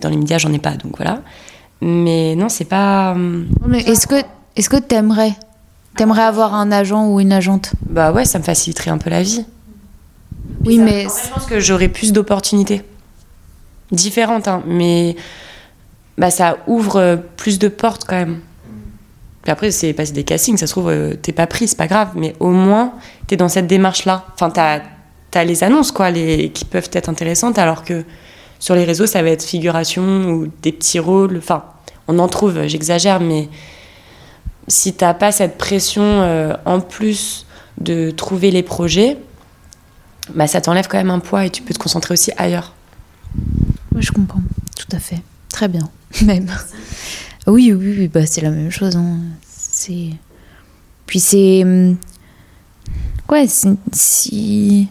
dans 0.00 0.08
les 0.08 0.16
médias, 0.16 0.38
j'en 0.38 0.52
ai 0.52 0.58
pas, 0.58 0.72
donc 0.72 0.96
voilà. 0.96 1.20
Mais 1.80 2.34
non, 2.34 2.48
c'est 2.48 2.64
pas. 2.64 3.14
Mais 3.66 3.80
est-ce 3.82 4.06
que, 4.06 4.16
est-ce 4.56 4.68
que 4.68 4.76
t'aimerais, 4.78 5.34
t'aimerais 5.96 6.22
avoir 6.22 6.54
un 6.54 6.72
agent 6.72 7.06
ou 7.06 7.20
une 7.20 7.32
agente? 7.32 7.72
Bah 7.88 8.10
ouais, 8.12 8.24
ça 8.24 8.38
me 8.38 8.44
faciliterait 8.44 8.90
un 8.90 8.98
peu 8.98 9.10
la 9.10 9.22
vie. 9.22 9.44
Oui, 10.64 10.76
Ça- 10.78 10.82
mais 10.82 11.06
en 11.06 11.10
fait, 11.10 11.28
je 11.28 11.34
pense 11.34 11.46
que 11.46 11.60
j'aurais 11.60 11.88
plus 11.88 12.12
d'opportunités. 12.12 12.82
Différentes, 13.92 14.48
hein, 14.48 14.62
mais 14.66 15.16
bah, 16.18 16.30
ça 16.30 16.58
ouvre 16.66 16.96
euh, 16.96 17.16
plus 17.16 17.58
de 17.58 17.68
portes 17.68 18.04
quand 18.06 18.16
même. 18.16 18.40
Puis 19.42 19.50
après, 19.50 19.70
c'est 19.70 19.92
passer 19.92 20.12
des 20.12 20.24
castings, 20.24 20.56
ça 20.56 20.66
se 20.66 20.72
trouve, 20.72 20.88
euh, 20.88 21.14
t'es 21.14 21.32
pas 21.32 21.46
pris, 21.46 21.66
c'est 21.66 21.76
pas 21.76 21.88
grave, 21.88 22.10
mais 22.14 22.34
au 22.38 22.50
moins, 22.50 22.94
t'es 23.26 23.36
dans 23.36 23.48
cette 23.48 23.66
démarche-là. 23.66 24.26
Enfin, 24.34 24.50
t'as 24.50 24.80
as 25.34 25.44
les 25.44 25.64
annonces, 25.64 25.90
quoi, 25.90 26.10
les, 26.10 26.50
qui 26.50 26.64
peuvent 26.64 26.90
être 26.92 27.08
intéressantes, 27.08 27.58
alors 27.58 27.84
que 27.84 28.04
sur 28.58 28.74
les 28.74 28.84
réseaux, 28.84 29.06
ça 29.06 29.22
va 29.22 29.30
être 29.30 29.42
figuration 29.42 30.30
ou 30.30 30.46
des 30.62 30.72
petits 30.72 31.00
rôles. 31.00 31.38
Enfin, 31.38 31.64
on 32.06 32.18
en 32.18 32.28
trouve, 32.28 32.66
j'exagère, 32.66 33.18
mais 33.18 33.48
si 34.68 34.94
t'as 34.94 35.14
pas 35.14 35.32
cette 35.32 35.58
pression 35.58 36.02
euh, 36.02 36.54
en 36.64 36.80
plus 36.80 37.46
de 37.80 38.10
trouver 38.10 38.50
les 38.50 38.62
projets, 38.62 39.16
bah, 40.34 40.46
ça 40.46 40.60
t'enlève 40.60 40.86
quand 40.86 40.98
même 40.98 41.10
un 41.10 41.18
poids 41.18 41.46
et 41.46 41.50
tu 41.50 41.62
peux 41.62 41.74
te 41.74 41.78
concentrer 41.78 42.12
aussi 42.12 42.30
ailleurs. 42.36 42.74
Oui, 43.94 44.02
je 44.02 44.12
comprends, 44.12 44.42
tout 44.76 44.94
à 44.94 45.00
fait. 45.00 45.20
Très 45.48 45.68
bien, 45.68 45.88
même. 46.24 46.46
Oui, 47.46 47.72
oui, 47.72 47.94
oui, 47.98 48.08
bah, 48.08 48.26
c'est 48.26 48.40
la 48.40 48.50
même 48.50 48.70
chose. 48.70 48.96
hein. 48.96 49.18
C'est... 49.50 50.10
Puis 51.06 51.20
c'est... 51.20 51.62
hum, 51.64 51.96
Ouais, 53.28 53.46
c'est- 53.48 53.76
si... 53.92 54.88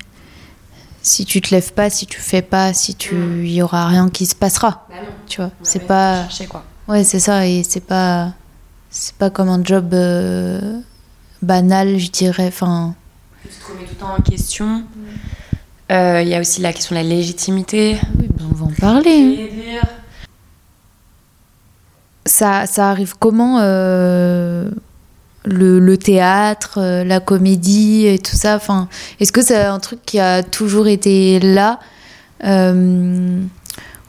Si 1.04 1.26
tu 1.26 1.42
te 1.42 1.54
lèves 1.54 1.74
pas, 1.74 1.90
si 1.90 2.06
tu 2.06 2.20
fais 2.20 2.42
pas, 2.44 2.74
si 2.74 2.94
tu... 2.96 3.16
Il 3.46 3.52
y 3.54 3.62
aura 3.64 3.88
rien 3.88 4.10
qui 4.10 4.26
se 4.28 4.36
passera, 4.36 4.88
tu 5.28 5.42
vois. 5.42 5.52
c'est 5.64 5.80
pas... 5.88 6.24
Chercher, 6.24 6.46
quoi. 6.48 6.64
Ouais, 6.88 7.04
c'est 7.04 7.20
ça, 7.20 7.48
et 7.48 7.64
c'est 7.68 7.80
pas... 7.86 8.34
C'est 8.90 9.16
pas 9.16 9.30
comme 9.30 9.48
un 9.50 9.64
job 9.64 9.94
euh, 9.94 10.80
banal, 11.42 11.98
je 11.98 12.12
dirais, 12.12 12.48
enfin... 12.50 12.94
Tu 13.44 13.50
te 13.50 13.66
remets 13.72 13.84
tout 13.86 13.92
le 13.94 13.96
temps 13.98 14.14
en 14.18 14.22
question. 14.22 14.84
Euh, 15.92 16.22
Il 16.22 16.28
y 16.28 16.36
a 16.36 16.40
aussi 16.40 16.62
la 16.62 16.74
question 16.74 16.96
de 16.96 17.02
la 17.02 17.08
légitimité. 17.08 17.98
Oui, 18.20 18.28
ben, 18.30 18.46
on 18.52 18.56
va 18.56 18.66
en 18.66 18.72
parler. 18.80 19.80
hein. 19.82 19.88
Ça, 22.26 22.68
ça 22.68 22.90
arrive 22.90 23.16
comment 23.18 23.58
euh, 23.62 24.70
le, 25.44 25.96
théâtre, 25.98 26.78
euh, 26.78 27.04
la 27.04 27.20
comédie 27.20 28.06
et 28.06 28.20
tout 28.20 28.36
ça? 28.36 28.56
Enfin, 28.56 28.88
Est-ce 29.20 29.32
que 29.32 29.42
c'est 29.42 29.58
un 29.58 29.80
truc 29.80 30.00
qui 30.06 30.20
a 30.20 30.44
toujours 30.44 30.88
été 30.88 31.40
là 31.40 31.80
euh, 32.44 33.42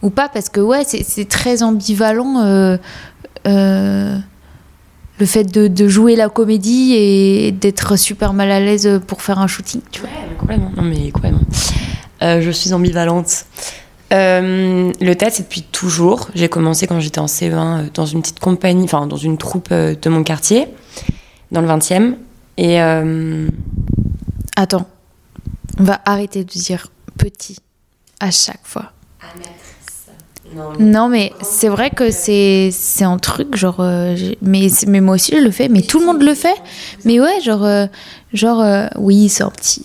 ou 0.03 0.11
pas? 0.11 0.29
Parce 0.29 0.51
que 0.51 0.61
ouais, 0.61 0.85
c'est 0.85 1.29
très 1.29 1.63
ambivalent 1.63 2.79
le 5.19 5.27
fait 5.27 5.45
de, 5.45 5.89
jouer 5.89 6.17
la 6.17 6.29
comédie 6.29 6.95
et 6.95 7.53
d'être 7.53 7.97
super 7.97 8.35
mal 8.35 8.51
à 8.51 8.61
l'aise 8.61 9.01
pour 9.07 9.23
faire 9.23 9.39
un 9.39 9.47
shooting. 9.47 9.81
Tu 9.91 10.01
vois. 10.01 10.11
Ouais. 10.49 10.59
Non, 10.59 10.83
mais 10.83 11.11
complètement. 11.11 11.41
Je 12.21 12.51
suis 12.51 12.75
ambivalente. 12.75 13.47
Euh, 14.13 14.93
le 15.01 15.15
théâtre, 15.15 15.37
c'est 15.37 15.45
depuis 15.45 15.63
toujours. 15.63 16.29
J'ai 16.35 16.49
commencé 16.49 16.87
quand 16.87 17.01
j'étais 17.01 17.19
en 17.19 17.27
CE1 17.27 17.53
euh, 17.53 17.87
dans 17.95 18.07
une 18.07 18.21
petite 18.21 18.41
compagnie, 18.41 18.85
enfin 18.85 19.07
dans 19.07 19.17
une 19.17 19.39
troupe 19.39 19.69
euh, 19.73 19.95
de 20.01 20.11
mon 20.11 20.23
quartier, 20.23 20.69
dans 21.51 21.61
le 21.61 21.69
20e. 21.69 22.15
Et. 22.59 22.79
Attends, 24.55 24.87
on 25.79 25.85
va 25.85 26.01
arrêter 26.05 26.45
de 26.45 26.51
dire 26.51 26.89
petit 27.17 27.57
à 28.21 28.31
chaque 28.31 28.61
fois. 28.65 28.93
Non, 30.79 31.09
mais 31.09 31.33
c'est 31.41 31.69
vrai 31.69 31.89
que 31.89 32.11
c'est 32.11 32.69
c'est 32.71 33.05
un 33.05 33.17
truc 33.17 33.57
genre 33.57 33.81
mais 34.43 34.67
mais 34.87 35.01
moi 35.01 35.15
aussi 35.15 35.33
je 35.35 35.43
le 35.43 35.51
fais 35.51 35.71
mais 35.71 35.81
tout 35.81 35.99
le 35.99 36.05
monde 36.05 36.23
le 36.23 36.35
fait 36.35 36.57
mais 37.07 37.19
ouais 37.19 37.41
genre 37.41 37.67
genre 38.35 38.91
oui 38.99 39.31
c'est 39.31 39.45
un 39.45 39.51
petit 39.51 39.83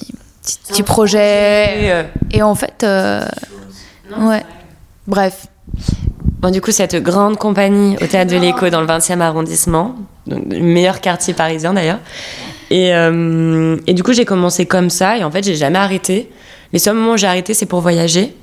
petit, 0.67 0.83
projet, 0.83 2.05
et 2.31 2.41
en 2.41 2.55
fait 2.55 2.85
ouais. 4.17 4.43
Bref. 5.07 5.47
Bon, 6.39 6.51
du 6.51 6.61
coup, 6.61 6.71
cette 6.71 6.95
grande 6.95 7.37
compagnie 7.37 7.95
au 8.01 8.05
théâtre 8.05 8.31
de 8.31 8.37
l'Écho 8.37 8.69
dans 8.69 8.81
le 8.81 8.87
20e 8.87 9.21
arrondissement, 9.21 9.95
le 10.27 10.59
meilleur 10.59 11.01
quartier 11.01 11.33
parisien 11.33 11.73
d'ailleurs. 11.73 11.99
Et, 12.69 12.93
euh, 12.93 13.77
et, 13.87 13.93
du 13.93 14.03
coup, 14.03 14.13
j'ai 14.13 14.25
commencé 14.25 14.65
comme 14.65 14.89
ça 14.89 15.17
et 15.17 15.23
en 15.23 15.31
fait, 15.31 15.43
j'ai 15.43 15.55
jamais 15.55 15.79
arrêté. 15.79 16.29
Les 16.73 16.79
seuls 16.79 16.95
moments 16.95 17.13
où 17.13 17.17
j'ai 17.17 17.27
arrêté, 17.27 17.53
c'est 17.53 17.65
pour 17.65 17.81
voyager. 17.81 18.35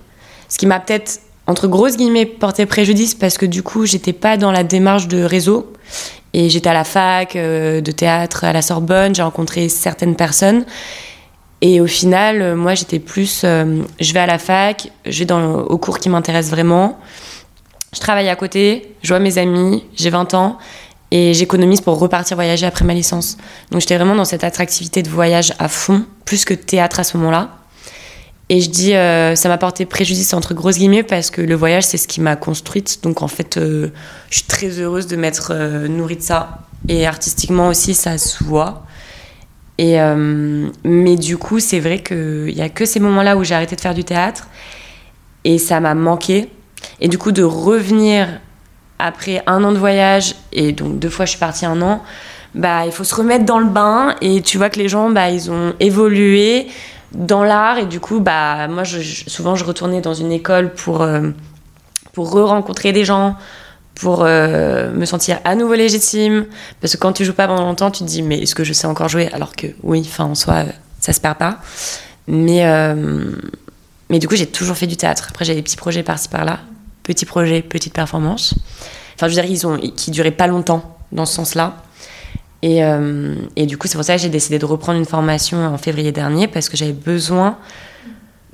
Ce 0.48 0.58
qui 0.58 0.66
m'a 0.66 0.80
peut-être, 0.80 1.20
entre 1.46 1.68
grosses 1.68 1.96
guillemets, 1.96 2.26
porté 2.26 2.66
préjudice 2.66 3.14
parce 3.14 3.38
que 3.38 3.46
du 3.46 3.62
coup, 3.62 3.86
j'étais 3.86 4.12
pas 4.12 4.36
dans 4.36 4.50
la 4.50 4.64
démarche 4.64 5.08
de 5.08 5.22
réseau. 5.22 5.72
Et 6.32 6.48
j'étais 6.48 6.70
à 6.70 6.74
la 6.74 6.84
fac 6.84 7.36
euh, 7.36 7.80
de 7.80 7.92
théâtre 7.92 8.42
à 8.42 8.52
la 8.52 8.60
Sorbonne, 8.60 9.14
j'ai 9.14 9.22
rencontré 9.22 9.68
certaines 9.68 10.16
personnes. 10.16 10.64
Et 11.66 11.80
au 11.80 11.86
final, 11.86 12.42
euh, 12.42 12.56
moi, 12.56 12.74
j'étais 12.74 12.98
plus, 12.98 13.40
euh, 13.42 13.82
je 13.98 14.12
vais 14.12 14.20
à 14.20 14.26
la 14.26 14.38
fac, 14.38 14.92
je 15.06 15.20
vais 15.20 15.24
dans, 15.24 15.60
au 15.60 15.78
cours 15.78 15.98
qui 15.98 16.10
m'intéresse 16.10 16.50
vraiment. 16.50 16.98
Je 17.94 18.00
travaille 18.00 18.28
à 18.28 18.36
côté, 18.36 18.94
je 19.02 19.08
vois 19.08 19.18
mes 19.18 19.38
amis, 19.38 19.82
j'ai 19.96 20.10
20 20.10 20.34
ans 20.34 20.58
et 21.10 21.32
j'économise 21.32 21.80
pour 21.80 21.98
repartir 21.98 22.36
voyager 22.36 22.66
après 22.66 22.84
ma 22.84 22.92
licence. 22.92 23.38
Donc 23.70 23.80
j'étais 23.80 23.96
vraiment 23.96 24.14
dans 24.14 24.26
cette 24.26 24.44
attractivité 24.44 25.02
de 25.02 25.08
voyage 25.08 25.54
à 25.58 25.68
fond, 25.68 26.04
plus 26.26 26.44
que 26.44 26.52
théâtre 26.52 27.00
à 27.00 27.04
ce 27.04 27.16
moment-là. 27.16 27.48
Et 28.50 28.60
je 28.60 28.68
dis, 28.68 28.94
euh, 28.94 29.34
ça 29.34 29.48
m'a 29.48 29.56
porté 29.56 29.86
préjudice 29.86 30.34
entre 30.34 30.52
grosses 30.52 30.76
guillemets 30.76 31.02
parce 31.02 31.30
que 31.30 31.40
le 31.40 31.54
voyage, 31.54 31.84
c'est 31.84 31.96
ce 31.96 32.06
qui 32.06 32.20
m'a 32.20 32.36
construite. 32.36 32.98
Donc 33.02 33.22
en 33.22 33.28
fait, 33.28 33.58
je 33.58 33.90
suis 34.28 34.44
très 34.44 34.68
heureuse 34.68 35.06
de 35.06 35.16
m'être 35.16 35.54
nourrie 35.86 36.16
de 36.16 36.22
ça. 36.22 36.58
Et 36.88 37.06
artistiquement 37.06 37.68
aussi, 37.68 37.94
ça 37.94 38.18
se 38.18 38.44
voit. 38.44 38.84
Et, 39.78 40.00
euh, 40.00 40.68
mais 40.84 41.16
du 41.16 41.36
coup, 41.36 41.58
c'est 41.58 41.80
vrai 41.80 42.02
qu'il 42.02 42.54
n'y 42.54 42.62
a 42.62 42.68
que 42.68 42.84
ces 42.84 43.00
moments-là 43.00 43.36
où 43.36 43.44
j'ai 43.44 43.54
arrêté 43.54 43.76
de 43.76 43.80
faire 43.80 43.94
du 43.94 44.04
théâtre. 44.04 44.48
Et 45.44 45.58
ça 45.58 45.80
m'a 45.80 45.94
manqué. 45.94 46.48
Et 47.00 47.08
du 47.08 47.18
coup, 47.18 47.32
de 47.32 47.42
revenir 47.42 48.28
après 48.98 49.42
un 49.46 49.64
an 49.64 49.72
de 49.72 49.78
voyage, 49.78 50.36
et 50.52 50.72
donc 50.72 50.98
deux 50.98 51.10
fois 51.10 51.24
je 51.24 51.30
suis 51.30 51.40
partie 51.40 51.66
un 51.66 51.82
an, 51.82 52.02
bah, 52.54 52.86
il 52.86 52.92
faut 52.92 53.04
se 53.04 53.14
remettre 53.14 53.44
dans 53.44 53.58
le 53.58 53.66
bain. 53.66 54.14
Et 54.20 54.42
tu 54.42 54.58
vois 54.58 54.70
que 54.70 54.78
les 54.78 54.88
gens, 54.88 55.10
bah, 55.10 55.30
ils 55.30 55.50
ont 55.50 55.74
évolué 55.80 56.68
dans 57.12 57.42
l'art. 57.42 57.78
Et 57.78 57.86
du 57.86 58.00
coup, 58.00 58.20
bah, 58.20 58.68
moi, 58.68 58.84
souvent, 58.84 59.56
je 59.56 59.64
retournais 59.64 60.00
dans 60.00 60.14
une 60.14 60.32
école 60.32 60.72
pour, 60.72 61.02
euh, 61.02 61.30
pour 62.12 62.30
re-rencontrer 62.30 62.92
des 62.92 63.04
gens, 63.04 63.36
pour 63.94 64.22
euh, 64.22 64.92
me 64.92 65.04
sentir 65.04 65.40
à 65.44 65.54
nouveau 65.54 65.74
légitime. 65.74 66.46
Parce 66.80 66.94
que 66.94 66.98
quand 66.98 67.12
tu 67.12 67.24
joues 67.24 67.32
pas 67.32 67.46
pendant 67.46 67.64
longtemps, 67.64 67.90
tu 67.90 68.00
te 68.00 68.08
dis, 68.08 68.22
mais 68.22 68.38
est-ce 68.40 68.54
que 68.54 68.64
je 68.64 68.72
sais 68.72 68.86
encore 68.86 69.08
jouer? 69.08 69.28
Alors 69.32 69.54
que 69.54 69.68
oui, 69.82 70.02
enfin, 70.04 70.24
en 70.24 70.34
soi, 70.34 70.64
ça 71.00 71.12
se 71.12 71.20
perd 71.20 71.38
pas. 71.38 71.58
Mais, 72.26 72.66
euh, 72.66 73.32
mais 74.10 74.18
du 74.18 74.28
coup, 74.28 74.36
j'ai 74.36 74.46
toujours 74.46 74.76
fait 74.76 74.86
du 74.86 74.96
théâtre. 74.96 75.26
Après, 75.30 75.44
j'ai 75.44 75.54
des 75.54 75.62
petits 75.62 75.76
projets 75.76 76.02
par-ci 76.02 76.28
par-là. 76.28 76.60
Petits 77.02 77.26
projets, 77.26 77.62
petites 77.62 77.94
performances. 77.94 78.54
Enfin, 79.14 79.28
je 79.28 79.34
veux 79.34 79.42
dire, 79.42 79.50
ils 79.50 79.66
ont, 79.66 79.78
qui 79.78 80.10
duraient 80.10 80.30
pas 80.30 80.46
longtemps 80.46 80.96
dans 81.12 81.26
ce 81.26 81.34
sens-là. 81.34 81.76
Et, 82.62 82.82
euh, 82.82 83.34
et, 83.56 83.66
du 83.66 83.76
coup, 83.76 83.86
c'est 83.86 83.96
pour 83.96 84.04
ça 84.04 84.16
que 84.16 84.22
j'ai 84.22 84.30
décidé 84.30 84.58
de 84.58 84.64
reprendre 84.64 84.98
une 84.98 85.04
formation 85.04 85.66
en 85.66 85.76
février 85.76 86.12
dernier 86.12 86.48
parce 86.48 86.70
que 86.70 86.76
j'avais 86.76 86.94
besoin 86.94 87.58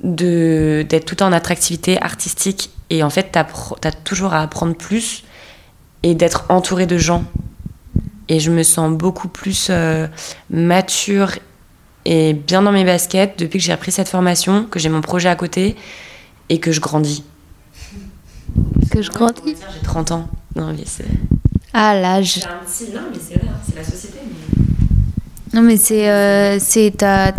d'être 0.03 1.05
tout 1.05 1.23
en 1.23 1.31
attractivité 1.31 2.01
artistique. 2.01 2.71
Et 2.89 3.03
en 3.03 3.09
fait, 3.09 3.31
tu 3.31 3.39
as, 3.39 3.91
toujours 4.03 4.33
à 4.33 4.41
apprendre 4.41 4.75
plus 4.75 5.23
et 6.03 6.15
d'être 6.15 6.45
entourée 6.49 6.85
de 6.85 6.97
gens. 6.97 7.23
Et 8.29 8.39
je 8.39 8.51
me 8.51 8.63
sens 8.63 8.91
beaucoup 8.91 9.27
plus 9.27 9.67
euh, 9.69 10.07
mature 10.49 11.33
et 12.05 12.33
bien 12.33 12.61
dans 12.61 12.71
mes 12.71 12.85
baskets 12.85 13.37
depuis 13.37 13.59
que 13.59 13.65
j'ai 13.65 13.73
repris 13.73 13.91
cette 13.91 14.07
formation, 14.07 14.65
que 14.65 14.79
j'ai 14.79 14.89
mon 14.89 15.01
projet 15.01 15.29
à 15.29 15.35
côté 15.35 15.75
et 16.49 16.59
que 16.59 16.71
je 16.71 16.79
grandis. 16.79 17.23
Que 18.89 19.01
je 19.01 19.11
grandis 19.11 19.55
J'ai 19.73 19.81
30 19.83 20.11
ans. 20.11 20.27
Non, 20.55 20.73
mais 20.73 20.83
c'est. 20.85 21.05
Ah, 21.73 21.95
l'âge. 21.95 22.39
Non, 22.39 22.49
mais 23.11 23.19
c'est 23.19 23.35
vrai, 23.35 23.47
hein, 23.47 23.59
c'est 23.65 23.75
la 23.75 23.83
société. 23.83 24.17
Non, 25.53 25.61
mais 25.61 25.77
c'est. 25.77 26.09
Euh, 26.09 26.57
c'est 26.59 26.93
t'as, 26.97 27.33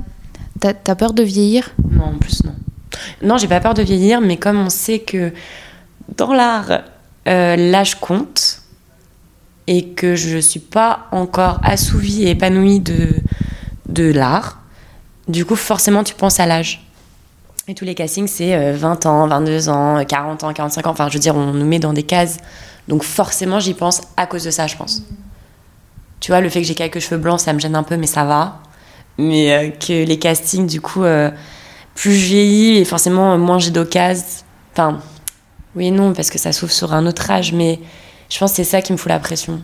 t'as 0.60 0.94
peur 0.94 1.12
de 1.12 1.22
vieillir? 1.22 1.70
Non, 1.90 2.04
en 2.04 2.18
plus, 2.18 2.44
non. 2.44 2.54
Non, 3.22 3.36
j'ai 3.36 3.48
pas 3.48 3.60
peur 3.60 3.74
de 3.74 3.82
vieillir, 3.82 4.20
mais 4.20 4.36
comme 4.36 4.58
on 4.58 4.70
sait 4.70 5.00
que 5.00 5.32
dans 6.16 6.32
l'art, 6.32 6.82
euh, 7.28 7.56
l'âge 7.56 7.96
compte 7.96 8.51
et 9.72 9.86
que 9.86 10.14
je 10.16 10.36
ne 10.36 10.40
suis 10.42 10.60
pas 10.60 11.06
encore 11.12 11.58
assouvie 11.64 12.24
et 12.24 12.30
épanouie 12.32 12.78
de, 12.78 13.08
de 13.88 14.12
l'art, 14.12 14.60
du 15.28 15.46
coup, 15.46 15.56
forcément, 15.56 16.04
tu 16.04 16.14
penses 16.14 16.40
à 16.40 16.46
l'âge. 16.46 16.86
Et 17.68 17.74
tous 17.74 17.86
les 17.86 17.94
castings, 17.94 18.26
c'est 18.26 18.72
20 18.72 19.06
euh, 19.06 19.08
ans, 19.08 19.26
22 19.28 19.70
ans, 19.70 20.04
40 20.04 20.44
ans, 20.44 20.52
45 20.52 20.86
ans. 20.86 20.90
Enfin, 20.90 21.08
je 21.08 21.14
veux 21.14 21.20
dire, 21.20 21.34
on 21.34 21.54
nous 21.54 21.64
met 21.64 21.78
dans 21.78 21.94
des 21.94 22.02
cases. 22.02 22.36
Donc, 22.86 23.02
forcément, 23.02 23.60
j'y 23.60 23.72
pense 23.72 24.02
à 24.18 24.26
cause 24.26 24.44
de 24.44 24.50
ça, 24.50 24.66
je 24.66 24.76
pense. 24.76 25.04
Tu 26.20 26.32
vois, 26.32 26.42
le 26.42 26.50
fait 26.50 26.60
que 26.60 26.66
j'ai 26.66 26.74
quelques 26.74 26.98
cheveux 26.98 27.16
blancs, 27.16 27.40
ça 27.40 27.54
me 27.54 27.58
gêne 27.58 27.74
un 27.74 27.82
peu, 27.82 27.96
mais 27.96 28.06
ça 28.06 28.24
va. 28.24 28.60
Mais 29.16 29.54
euh, 29.54 29.70
que 29.70 30.04
les 30.04 30.18
castings, 30.18 30.66
du 30.66 30.82
coup, 30.82 31.04
plus 31.94 32.12
je 32.12 32.26
vieillis 32.26 32.76
et 32.76 32.84
forcément 32.84 33.38
moins 33.38 33.58
j'ai 33.58 33.70
d'occasion. 33.70 34.26
Enfin, 34.74 35.00
oui 35.76 35.86
et 35.86 35.90
non, 35.90 36.12
parce 36.12 36.28
que 36.28 36.38
ça 36.38 36.52
s'ouvre 36.52 36.72
sur 36.72 36.92
un 36.92 37.06
autre 37.06 37.30
âge, 37.30 37.54
mais 37.54 37.80
je 38.32 38.38
pense 38.38 38.52
que 38.52 38.56
c'est 38.56 38.64
ça 38.64 38.80
qui 38.80 38.92
me 38.92 38.96
fout 38.96 39.10
la 39.10 39.18
pression. 39.18 39.62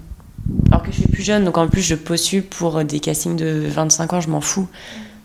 Alors 0.71 0.83
que 0.83 0.93
je 0.93 1.01
suis 1.01 1.09
plus 1.09 1.23
jeune, 1.23 1.45
donc 1.45 1.57
en 1.57 1.69
plus 1.69 1.81
je 1.81 1.95
postule 1.95 2.45
pour 2.45 2.85
des 2.85 3.01
castings 3.01 3.35
de 3.35 3.67
25 3.67 4.13
ans, 4.13 4.21
je 4.21 4.29
m'en 4.29 4.43
fous. 4.43 4.69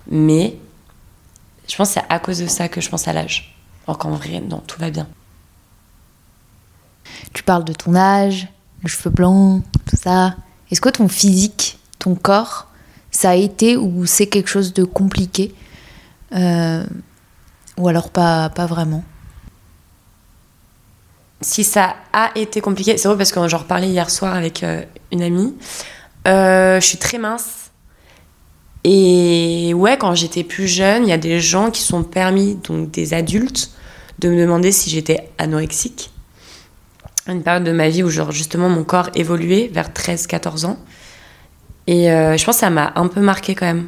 Mais 0.10 0.56
je 1.68 1.76
pense 1.76 1.90
que 1.90 1.94
c'est 1.96 2.06
à 2.08 2.20
cause 2.20 2.40
de 2.40 2.48
ça 2.48 2.70
que 2.70 2.80
je 2.80 2.90
pense 2.90 3.10
à 3.10 3.12
l'âge. 3.14 3.54
Alors 3.86 3.98
qu'en 3.98 4.12
vrai, 4.12 4.40
non, 4.40 4.64
tout 4.66 4.80
va 4.80 4.90
bien. 4.92 5.10
Tu 7.34 7.44
parles 7.44 7.66
de 7.66 7.74
ton 7.74 7.96
âge, 7.96 8.48
le 8.82 8.88
cheveu 8.88 9.10
blanc, 9.10 9.62
tout 9.90 9.98
ça. 9.98 10.38
Est-ce 10.72 10.80
que 10.80 10.88
ton 10.88 11.10
physique, 11.10 11.80
ton 12.00 12.16
corps, 12.16 12.68
ça 13.12 13.32
a 13.32 13.36
été 13.36 13.76
ou 13.76 14.06
c'est 14.06 14.28
quelque 14.28 14.50
chose 14.50 14.74
de 14.74 14.86
compliqué 14.86 15.54
euh, 16.34 16.86
Ou 17.78 17.90
alors 17.90 18.10
pas, 18.10 18.48
pas 18.52 18.68
vraiment? 18.68 19.04
Si 21.44 21.64
ça 21.64 21.96
a 22.14 22.32
été 22.36 22.62
compliqué, 22.62 22.98
c'est 22.98 23.08
vrai 23.08 23.18
parce 23.18 23.32
que 23.32 23.48
j'en 23.48 23.58
reparlais 23.58 23.90
hier 23.90 24.10
soir 24.10 24.34
avec 24.34 24.64
euh, 24.64 24.82
une 25.12 25.22
amie. 25.22 25.56
Euh, 26.28 26.80
je 26.80 26.86
suis 26.86 26.98
très 26.98 27.18
mince. 27.18 27.72
Et 28.84 29.74
ouais, 29.74 29.98
quand 29.98 30.16
j'étais 30.16 30.44
plus 30.44 30.68
jeune, 30.68 31.04
il 31.04 31.10
y 31.10 31.14
a 31.14 31.18
des 31.18 31.40
gens 31.40 31.72
qui 31.72 31.82
sont 31.82 32.04
permis, 32.04 32.56
donc 32.56 32.92
des 32.92 33.14
adultes, 33.14 33.72
de 34.20 34.30
me 34.30 34.38
demander 34.38 34.72
si 34.72 34.90
j'étais 34.90 35.30
anorexique. 35.38 36.12
Une 37.28 37.42
période 37.42 37.64
de 37.64 37.72
ma 37.72 37.88
vie 37.88 38.04
où 38.04 38.10
genre, 38.10 38.32
justement 38.32 38.68
mon 38.70 38.84
corps 38.84 39.10
évoluait 39.16 39.70
vers 39.72 39.90
13-14 39.90 40.66
ans. 40.66 40.78
Et 41.88 42.12
euh, 42.12 42.38
je 42.38 42.46
pense 42.46 42.56
que 42.56 42.62
ça 42.62 42.70
m'a 42.70 42.92
un 42.96 43.08
peu 43.08 43.22
marqué 43.22 43.56
quand 43.56 43.66
même. 43.66 43.88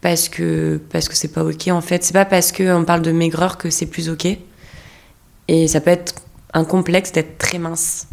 Parce 0.00 0.28
que 0.28 0.80
parce 0.90 1.08
que 1.08 1.16
c'est 1.16 1.32
pas 1.32 1.42
ok 1.42 1.68
en 1.68 1.80
fait. 1.80 2.04
C'est 2.04 2.12
pas 2.12 2.24
parce 2.24 2.52
qu'on 2.52 2.84
parle 2.84 3.02
de 3.02 3.10
maigreur 3.10 3.58
que 3.58 3.70
c'est 3.70 3.86
plus 3.86 4.08
ok. 4.08 4.28
Et 5.48 5.66
ça 5.66 5.80
peut 5.80 5.90
être 5.90 6.14
un 6.54 6.64
complexe 6.64 7.12
d'être 7.12 7.38
très 7.38 7.58
mince. 7.58 8.06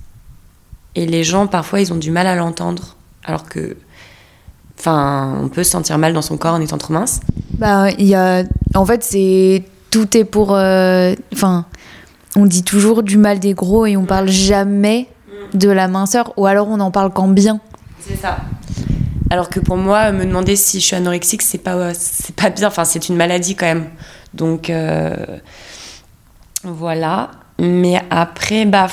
Et 0.95 1.05
les 1.05 1.23
gens, 1.23 1.47
parfois, 1.47 1.81
ils 1.81 1.91
ont 1.91 1.97
du 1.97 2.11
mal 2.11 2.27
à 2.27 2.35
l'entendre, 2.35 2.95
alors 3.23 3.47
que. 3.47 3.77
Enfin, 4.77 5.39
on 5.41 5.47
peut 5.47 5.63
se 5.63 5.71
sentir 5.71 5.97
mal 5.97 6.13
dans 6.13 6.21
son 6.21 6.37
corps 6.37 6.53
en 6.53 6.61
étant 6.61 6.77
trop 6.77 6.93
mince. 6.93 7.21
Bah, 7.57 7.89
il 7.91 8.05
y 8.05 8.15
a. 8.15 8.43
En 8.73 8.85
fait, 8.85 9.03
c'est. 9.03 9.63
Tout 9.91 10.17
est 10.17 10.25
pour. 10.25 10.53
Euh, 10.55 11.13
enfin. 11.33 11.65
On 12.37 12.45
dit 12.45 12.63
toujours 12.63 13.01
du 13.01 13.17
mal 13.17 13.39
des 13.39 13.53
gros 13.53 13.85
et 13.85 13.95
on 13.95 14.03
parle 14.03 14.27
jamais 14.27 15.07
de 15.53 15.69
la 15.69 15.87
minceur, 15.87 16.33
ou 16.35 16.45
alors 16.45 16.67
on 16.67 16.81
en 16.81 16.91
parle 16.91 17.13
quand 17.13 17.29
bien. 17.29 17.61
C'est 18.01 18.17
ça. 18.17 18.39
Alors 19.29 19.49
que 19.49 19.59
pour 19.59 19.77
moi, 19.77 20.11
me 20.11 20.25
demander 20.25 20.55
si 20.55 20.79
je 20.79 20.85
suis 20.85 20.95
anorexique, 20.95 21.41
c'est 21.41 21.57
pas, 21.57 21.93
c'est 21.93 22.35
pas 22.35 22.49
bien. 22.49 22.67
Enfin, 22.67 22.83
c'est 22.83 23.07
une 23.07 23.15
maladie 23.15 23.55
quand 23.55 23.65
même. 23.65 23.85
Donc, 24.33 24.69
euh, 24.69 25.15
voilà. 26.63 27.31
Mais 27.59 28.01
après, 28.09 28.65
bah, 28.65 28.87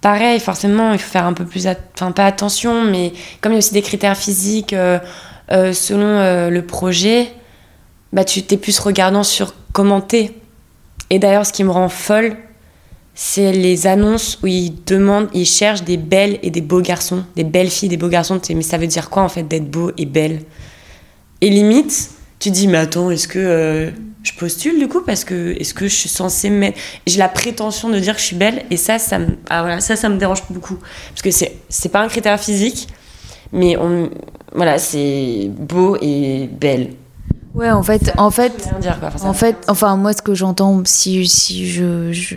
pareil, 0.00 0.38
forcément, 0.40 0.92
il 0.92 0.98
faut 0.98 1.10
faire 1.10 1.26
un 1.26 1.32
peu 1.32 1.44
plus, 1.44 1.66
enfin 1.94 2.12
pas 2.12 2.26
attention, 2.26 2.84
mais 2.84 3.12
comme 3.40 3.52
il 3.52 3.54
y 3.54 3.56
a 3.56 3.58
aussi 3.58 3.72
des 3.72 3.82
critères 3.82 4.16
physiques 4.16 4.72
euh, 4.72 4.98
euh, 5.50 5.72
selon 5.72 6.06
euh, 6.06 6.50
le 6.50 6.62
projet, 6.64 7.32
bah 8.12 8.24
tu 8.24 8.42
t'es 8.42 8.56
plus 8.56 8.78
regardant 8.78 9.22
sur 9.22 9.54
comment 9.72 10.00
t'es. 10.00 10.32
Et 11.10 11.18
d'ailleurs, 11.18 11.46
ce 11.46 11.52
qui 11.52 11.64
me 11.64 11.70
rend 11.70 11.88
folle, 11.88 12.36
c'est 13.14 13.52
les 13.52 13.86
annonces 13.86 14.38
où 14.42 14.46
ils 14.46 14.74
demandent, 14.84 15.28
ils 15.32 15.46
cherchent 15.46 15.84
des 15.84 15.96
belles 15.96 16.38
et 16.42 16.50
des 16.50 16.60
beaux 16.60 16.82
garçons, 16.82 17.24
des 17.34 17.44
belles 17.44 17.70
filles, 17.70 17.88
des 17.88 17.96
beaux 17.96 18.08
garçons. 18.08 18.40
Mais 18.54 18.62
ça 18.62 18.76
veut 18.76 18.86
dire 18.86 19.08
quoi 19.08 19.22
en 19.22 19.28
fait 19.28 19.44
d'être 19.44 19.70
beau 19.70 19.90
et 19.96 20.04
belle? 20.04 20.42
Et 21.40 21.48
limite, 21.48 22.10
tu 22.38 22.50
dis, 22.50 22.68
mais 22.68 22.78
attends, 22.78 23.10
est-ce 23.10 23.28
que 23.28 23.92
je 24.26 24.34
postule 24.34 24.78
du 24.78 24.88
coup 24.88 25.00
Parce 25.00 25.24
que 25.24 25.56
est-ce 25.60 25.72
que 25.72 25.86
je 25.86 25.94
suis 25.94 26.08
censée 26.08 26.50
mettre. 26.50 26.78
J'ai 27.06 27.18
la 27.18 27.28
prétention 27.28 27.88
de 27.88 27.98
dire 27.98 28.14
que 28.14 28.20
je 28.20 28.26
suis 28.26 28.36
belle 28.36 28.64
et 28.70 28.76
ça, 28.76 28.98
ça 28.98 29.18
me, 29.18 29.38
ah, 29.48 29.62
voilà, 29.62 29.80
ça, 29.80 29.96
ça 29.96 30.08
me 30.08 30.16
dérange 30.16 30.42
beaucoup. 30.50 30.78
Parce 31.10 31.22
que 31.22 31.30
c'est, 31.30 31.56
c'est 31.68 31.90
pas 31.90 32.00
un 32.00 32.08
critère 32.08 32.38
physique, 32.40 32.88
mais 33.52 33.76
on, 33.76 34.10
voilà, 34.52 34.78
c'est 34.78 35.48
beau 35.48 35.96
et 36.00 36.48
belle. 36.50 36.94
Ouais, 37.54 37.70
en 37.70 37.82
fait, 37.82 38.12
en 38.18 38.30
fait, 38.30 38.68
en 39.22 39.32
fait, 39.32 39.56
enfin, 39.68 39.96
moi, 39.96 40.12
ce 40.12 40.20
que 40.20 40.34
j'entends, 40.34 40.82
si, 40.84 41.26
si 41.26 41.70
je, 41.70 42.12
je, 42.12 42.36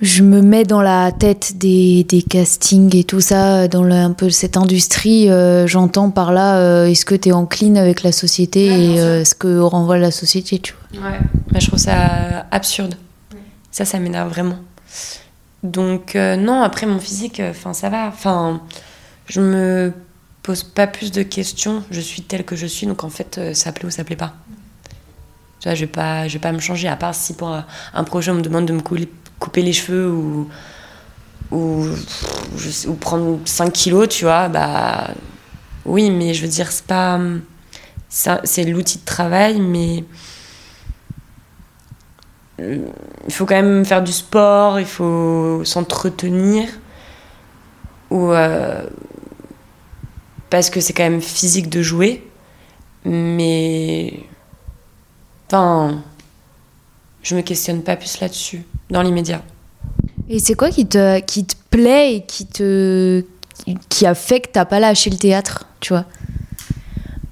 je, 0.00 0.22
me 0.22 0.42
mets 0.42 0.64
dans 0.64 0.82
la 0.82 1.12
tête 1.12 1.56
des, 1.56 2.04
des 2.04 2.22
castings 2.22 2.94
et 2.96 3.04
tout 3.04 3.20
ça, 3.20 3.68
dans 3.68 3.84
un 3.84 4.12
peu 4.12 4.30
cette 4.30 4.56
industrie, 4.56 5.30
euh, 5.30 5.66
j'entends 5.66 6.10
par 6.10 6.32
là, 6.32 6.58
euh, 6.58 6.86
est-ce 6.86 7.04
que 7.04 7.14
tu 7.14 7.30
es 7.30 7.32
encline 7.32 7.76
avec 7.76 8.02
la 8.02 8.12
société 8.12 8.66
et 8.66 9.00
euh, 9.00 9.24
ce 9.24 9.34
que 9.34 9.58
renvoie 9.58 9.98
la 9.98 10.10
société, 10.10 10.58
tu 10.58 10.74
vois? 10.92 11.10
Ouais, 11.10 11.18
bah, 11.50 11.58
je 11.60 11.66
trouve 11.68 11.78
ça 11.78 12.46
absurde. 12.50 12.96
Ça, 13.70 13.84
ça 13.84 13.98
m'énerve 13.98 14.30
vraiment. 14.30 14.58
Donc, 15.62 16.14
non, 16.14 16.62
après, 16.62 16.86
mon 16.86 16.98
physique, 16.98 17.42
enfin, 17.50 17.72
ça 17.72 17.90
va. 17.90 18.06
Enfin, 18.06 18.62
je 19.26 19.40
me 19.40 19.92
pose 20.46 20.62
pas 20.62 20.86
plus 20.86 21.10
de 21.10 21.22
questions. 21.22 21.82
Je 21.90 22.00
suis 22.00 22.22
telle 22.22 22.44
que 22.44 22.54
je 22.54 22.66
suis, 22.66 22.86
donc 22.86 23.02
en 23.02 23.10
fait, 23.10 23.38
euh, 23.38 23.52
ça 23.52 23.72
plaît 23.72 23.86
ou 23.86 23.90
ça 23.90 24.04
plaît 24.04 24.16
pas. 24.16 24.34
Tu 25.60 25.68
vois, 25.68 25.74
je 25.74 25.80
vais 25.80 25.90
pas, 25.90 26.28
je 26.28 26.34
vais 26.34 26.38
pas 26.38 26.52
me 26.52 26.60
changer, 26.60 26.86
à 26.86 26.94
part 26.94 27.14
si 27.14 27.34
pour 27.34 27.48
un 27.48 28.04
projet 28.04 28.30
on 28.30 28.36
me 28.36 28.42
demande 28.42 28.66
de 28.66 28.72
me 28.72 28.80
couper 28.80 29.08
les 29.56 29.72
cheveux 29.72 30.10
ou 31.50 32.94
prendre 33.00 33.38
5 33.44 33.72
kilos, 33.72 34.08
tu 34.08 34.24
vois, 34.24 34.48
bah 34.48 35.10
oui, 35.86 36.10
mais 36.10 36.34
je 36.34 36.42
veux 36.42 36.48
dire, 36.48 36.70
c'est 36.72 36.86
pas. 36.86 37.20
C'est 38.08 38.64
l'outil 38.64 38.98
de 38.98 39.04
travail, 39.04 39.60
mais. 39.60 40.04
Il 42.58 43.32
faut 43.32 43.44
quand 43.44 43.54
même 43.54 43.84
faire 43.84 44.02
du 44.02 44.12
sport, 44.12 44.80
il 44.80 44.86
faut 44.86 45.62
s'entretenir. 45.64 46.68
Ou. 48.10 48.32
Euh, 48.32 48.84
parce 50.50 50.70
que 50.70 50.80
c'est 50.80 50.92
quand 50.92 51.04
même 51.04 51.20
physique 51.20 51.68
de 51.68 51.82
jouer. 51.82 52.26
Mais. 53.04 54.24
Enfin. 55.46 56.02
Je 57.22 57.34
me 57.34 57.42
questionne 57.42 57.82
pas 57.82 57.96
plus 57.96 58.20
là-dessus, 58.20 58.62
dans 58.90 59.02
l'immédiat. 59.02 59.42
Et 60.28 60.38
c'est 60.38 60.54
quoi 60.54 60.70
qui 60.70 60.86
te, 60.86 61.20
qui 61.20 61.44
te 61.44 61.54
plaît 61.70 62.16
et 62.16 62.20
qui 62.24 62.46
te. 62.46 63.24
qui 63.88 64.06
a 64.06 64.14
fait 64.14 64.40
que 64.40 64.48
t'as 64.52 64.64
pas 64.64 64.80
lâché 64.80 65.10
le 65.10 65.16
théâtre, 65.16 65.66
tu 65.80 65.92
vois? 65.92 66.04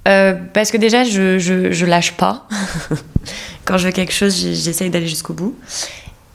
Euh, 0.06 0.34
parce 0.52 0.70
que 0.70 0.76
déjà, 0.76 1.04
je, 1.04 1.38
je, 1.38 1.72
je 1.72 1.86
lâche 1.86 2.12
pas. 2.12 2.46
Quand 3.64 3.78
je 3.78 3.86
veux 3.86 3.92
quelque 3.92 4.12
chose, 4.12 4.36
j'essaye 4.36 4.90
d'aller 4.90 5.06
jusqu'au 5.08 5.32
bout. 5.32 5.56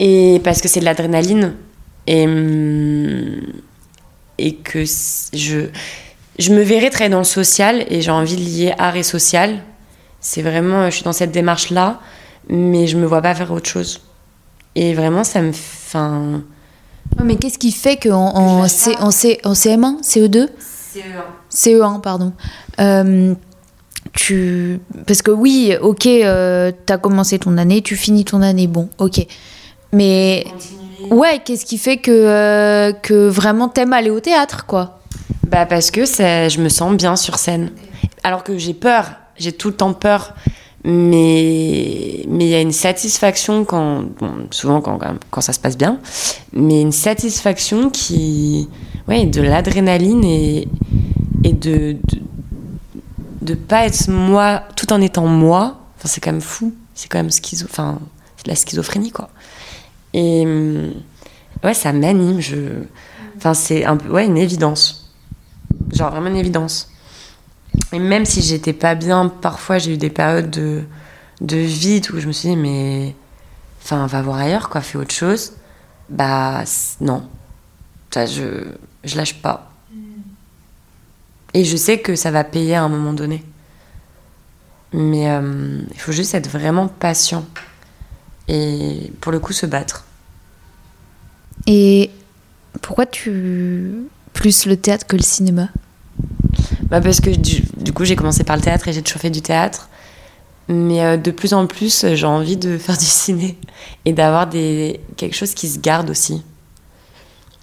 Et 0.00 0.40
parce 0.42 0.60
que 0.60 0.68
c'est 0.68 0.80
de 0.80 0.84
l'adrénaline. 0.84 1.54
Et, 2.06 2.24
hum, 2.24 3.40
et 4.38 4.54
que 4.54 4.84
je, 4.84 5.66
je 6.38 6.52
me 6.52 6.62
verrais 6.62 6.90
très 6.90 7.08
dans 7.08 7.18
le 7.18 7.24
social 7.24 7.84
et 7.90 8.00
j'ai 8.00 8.10
envie 8.10 8.36
de 8.36 8.40
lier 8.40 8.74
art 8.78 8.96
et 8.96 9.02
social. 9.02 9.62
C'est 10.20 10.42
vraiment, 10.42 10.86
je 10.86 10.96
suis 10.96 11.04
dans 11.04 11.12
cette 11.12 11.30
démarche-là, 11.30 12.00
mais 12.48 12.86
je 12.86 12.96
me 12.96 13.06
vois 13.06 13.22
pas 13.22 13.34
faire 13.34 13.52
autre 13.52 13.68
chose. 13.68 14.00
Et 14.74 14.94
vraiment, 14.94 15.24
ça 15.24 15.42
me. 15.42 15.50
Enfin. 15.50 16.42
mais 17.22 17.36
qu'est-ce 17.36 17.58
qui 17.58 17.72
fait 17.72 17.96
qu'en 17.96 18.36
en, 18.36 18.68
C, 18.68 18.94
en, 19.00 19.10
C, 19.10 19.40
en 19.44 19.52
CM1, 19.52 20.02
CE2 20.02 20.48
CE1. 20.94 21.02
CE1, 21.52 22.00
pardon. 22.00 22.32
Euh, 22.80 23.34
tu... 24.12 24.80
Parce 25.06 25.22
que 25.22 25.30
oui, 25.30 25.74
ok, 25.80 26.06
euh, 26.06 26.72
tu 26.86 26.92
as 26.92 26.98
commencé 26.98 27.38
ton 27.38 27.58
année, 27.58 27.82
tu 27.82 27.96
finis 27.96 28.24
ton 28.24 28.42
année, 28.42 28.66
bon, 28.66 28.88
ok. 28.98 29.26
Mais. 29.92 30.44
Ouais, 31.10 31.40
qu'est-ce 31.44 31.64
qui 31.64 31.78
fait 31.78 31.96
que, 31.96 32.10
euh, 32.10 32.92
que 32.92 33.28
vraiment 33.28 33.68
t'aimes 33.68 33.94
aller 33.94 34.10
au 34.10 34.20
théâtre, 34.20 34.66
quoi? 34.66 35.00
Bah 35.46 35.66
parce 35.66 35.90
que 35.90 36.04
je 36.04 36.60
me 36.60 36.68
sens 36.68 36.94
bien 36.94 37.16
sur 37.16 37.38
scène. 37.38 37.70
Alors 38.22 38.44
que 38.44 38.58
j'ai 38.58 38.74
peur, 38.74 39.12
j'ai 39.36 39.52
tout 39.52 39.68
le 39.68 39.74
temps 39.74 39.94
peur, 39.94 40.34
mais 40.84 42.24
mais 42.28 42.44
il 42.44 42.48
y 42.48 42.54
a 42.54 42.60
une 42.60 42.72
satisfaction 42.72 43.64
quand 43.64 44.04
souvent 44.50 44.80
quand, 44.80 44.98
quand 45.30 45.40
ça 45.40 45.52
se 45.52 45.60
passe 45.60 45.76
bien, 45.76 46.00
mais 46.52 46.80
une 46.80 46.92
satisfaction 46.92 47.90
qui 47.90 48.68
ouais 49.08 49.26
de 49.26 49.42
l'adrénaline 49.42 50.24
et 50.24 50.68
et 51.44 51.52
de, 51.52 51.96
de 53.42 53.54
pas 53.54 53.86
être 53.86 54.10
moi 54.10 54.62
tout 54.76 54.92
en 54.92 55.00
étant 55.00 55.26
moi. 55.26 55.76
Enfin 55.98 56.08
c'est 56.08 56.20
quand 56.20 56.32
même 56.32 56.40
fou, 56.40 56.74
c'est 56.94 57.08
quand 57.08 57.18
même 57.18 57.30
schizo, 57.30 57.66
enfin 57.68 57.98
c'est 58.36 58.46
la 58.46 58.54
schizophrénie 58.56 59.10
quoi. 59.10 59.28
Et 60.14 60.46
ouais 61.62 61.74
ça 61.74 61.92
m'anime, 61.92 62.40
je 62.40 62.56
enfin 63.36 63.54
c'est 63.54 63.84
un 63.84 63.96
peu 63.96 64.08
ouais 64.10 64.26
une 64.26 64.38
évidence 64.38 65.00
genre 65.92 66.10
vraiment 66.10 66.28
une 66.28 66.36
évidence. 66.36 66.89
Et 67.92 67.98
même 67.98 68.24
si 68.24 68.42
j'étais 68.42 68.72
pas 68.72 68.94
bien, 68.94 69.28
parfois 69.28 69.78
j'ai 69.78 69.94
eu 69.94 69.96
des 69.96 70.10
périodes 70.10 70.50
de, 70.50 70.84
de 71.40 71.56
vide 71.56 72.10
où 72.12 72.20
je 72.20 72.26
me 72.26 72.32
suis 72.32 72.50
dit, 72.50 72.56
mais. 72.56 73.14
Enfin, 73.82 74.06
va 74.06 74.22
voir 74.22 74.38
ailleurs, 74.38 74.68
quoi, 74.68 74.80
fais 74.82 74.98
autre 74.98 75.14
chose. 75.14 75.54
Bah, 76.10 76.64
non. 77.00 77.26
Ça, 78.10 78.26
je, 78.26 78.66
je 79.04 79.16
lâche 79.16 79.40
pas. 79.40 79.72
Et 81.54 81.64
je 81.64 81.76
sais 81.76 81.98
que 81.98 82.14
ça 82.14 82.30
va 82.30 82.44
payer 82.44 82.74
à 82.76 82.82
un 82.82 82.88
moment 82.88 83.12
donné. 83.12 83.44
Mais 84.92 85.30
euh, 85.30 85.80
il 85.90 86.00
faut 86.00 86.12
juste 86.12 86.34
être 86.34 86.48
vraiment 86.48 86.88
patient. 86.88 87.44
Et 88.48 89.12
pour 89.20 89.32
le 89.32 89.40
coup, 89.40 89.52
se 89.52 89.66
battre. 89.66 90.04
Et 91.66 92.10
pourquoi 92.82 93.06
tu 93.06 94.04
plus 94.32 94.66
le 94.66 94.76
théâtre 94.76 95.06
que 95.06 95.16
le 95.16 95.22
cinéma? 95.22 95.68
Bah 96.82 97.00
Parce 97.00 97.20
que 97.20 97.30
du, 97.30 97.92
coup, 97.92 98.04
j'ai 98.04 98.16
commencé 98.16 98.44
par 98.44 98.56
le 98.56 98.62
théâtre 98.62 98.88
et 98.88 98.92
j'ai 98.92 99.02
toujours 99.02 99.20
fait 99.20 99.30
du 99.30 99.42
théâtre. 99.42 99.88
Mais 100.68 101.02
euh, 101.02 101.16
de 101.16 101.30
plus 101.30 101.52
en 101.52 101.66
plus, 101.66 102.06
j'ai 102.14 102.26
envie 102.26 102.56
de 102.56 102.78
faire 102.78 102.96
du 102.96 103.04
ciné 103.04 103.58
et 104.04 104.12
d'avoir 104.12 104.46
des... 104.46 105.00
quelque 105.16 105.34
chose 105.34 105.54
qui 105.54 105.68
se 105.68 105.78
garde 105.78 106.10
aussi. 106.10 106.42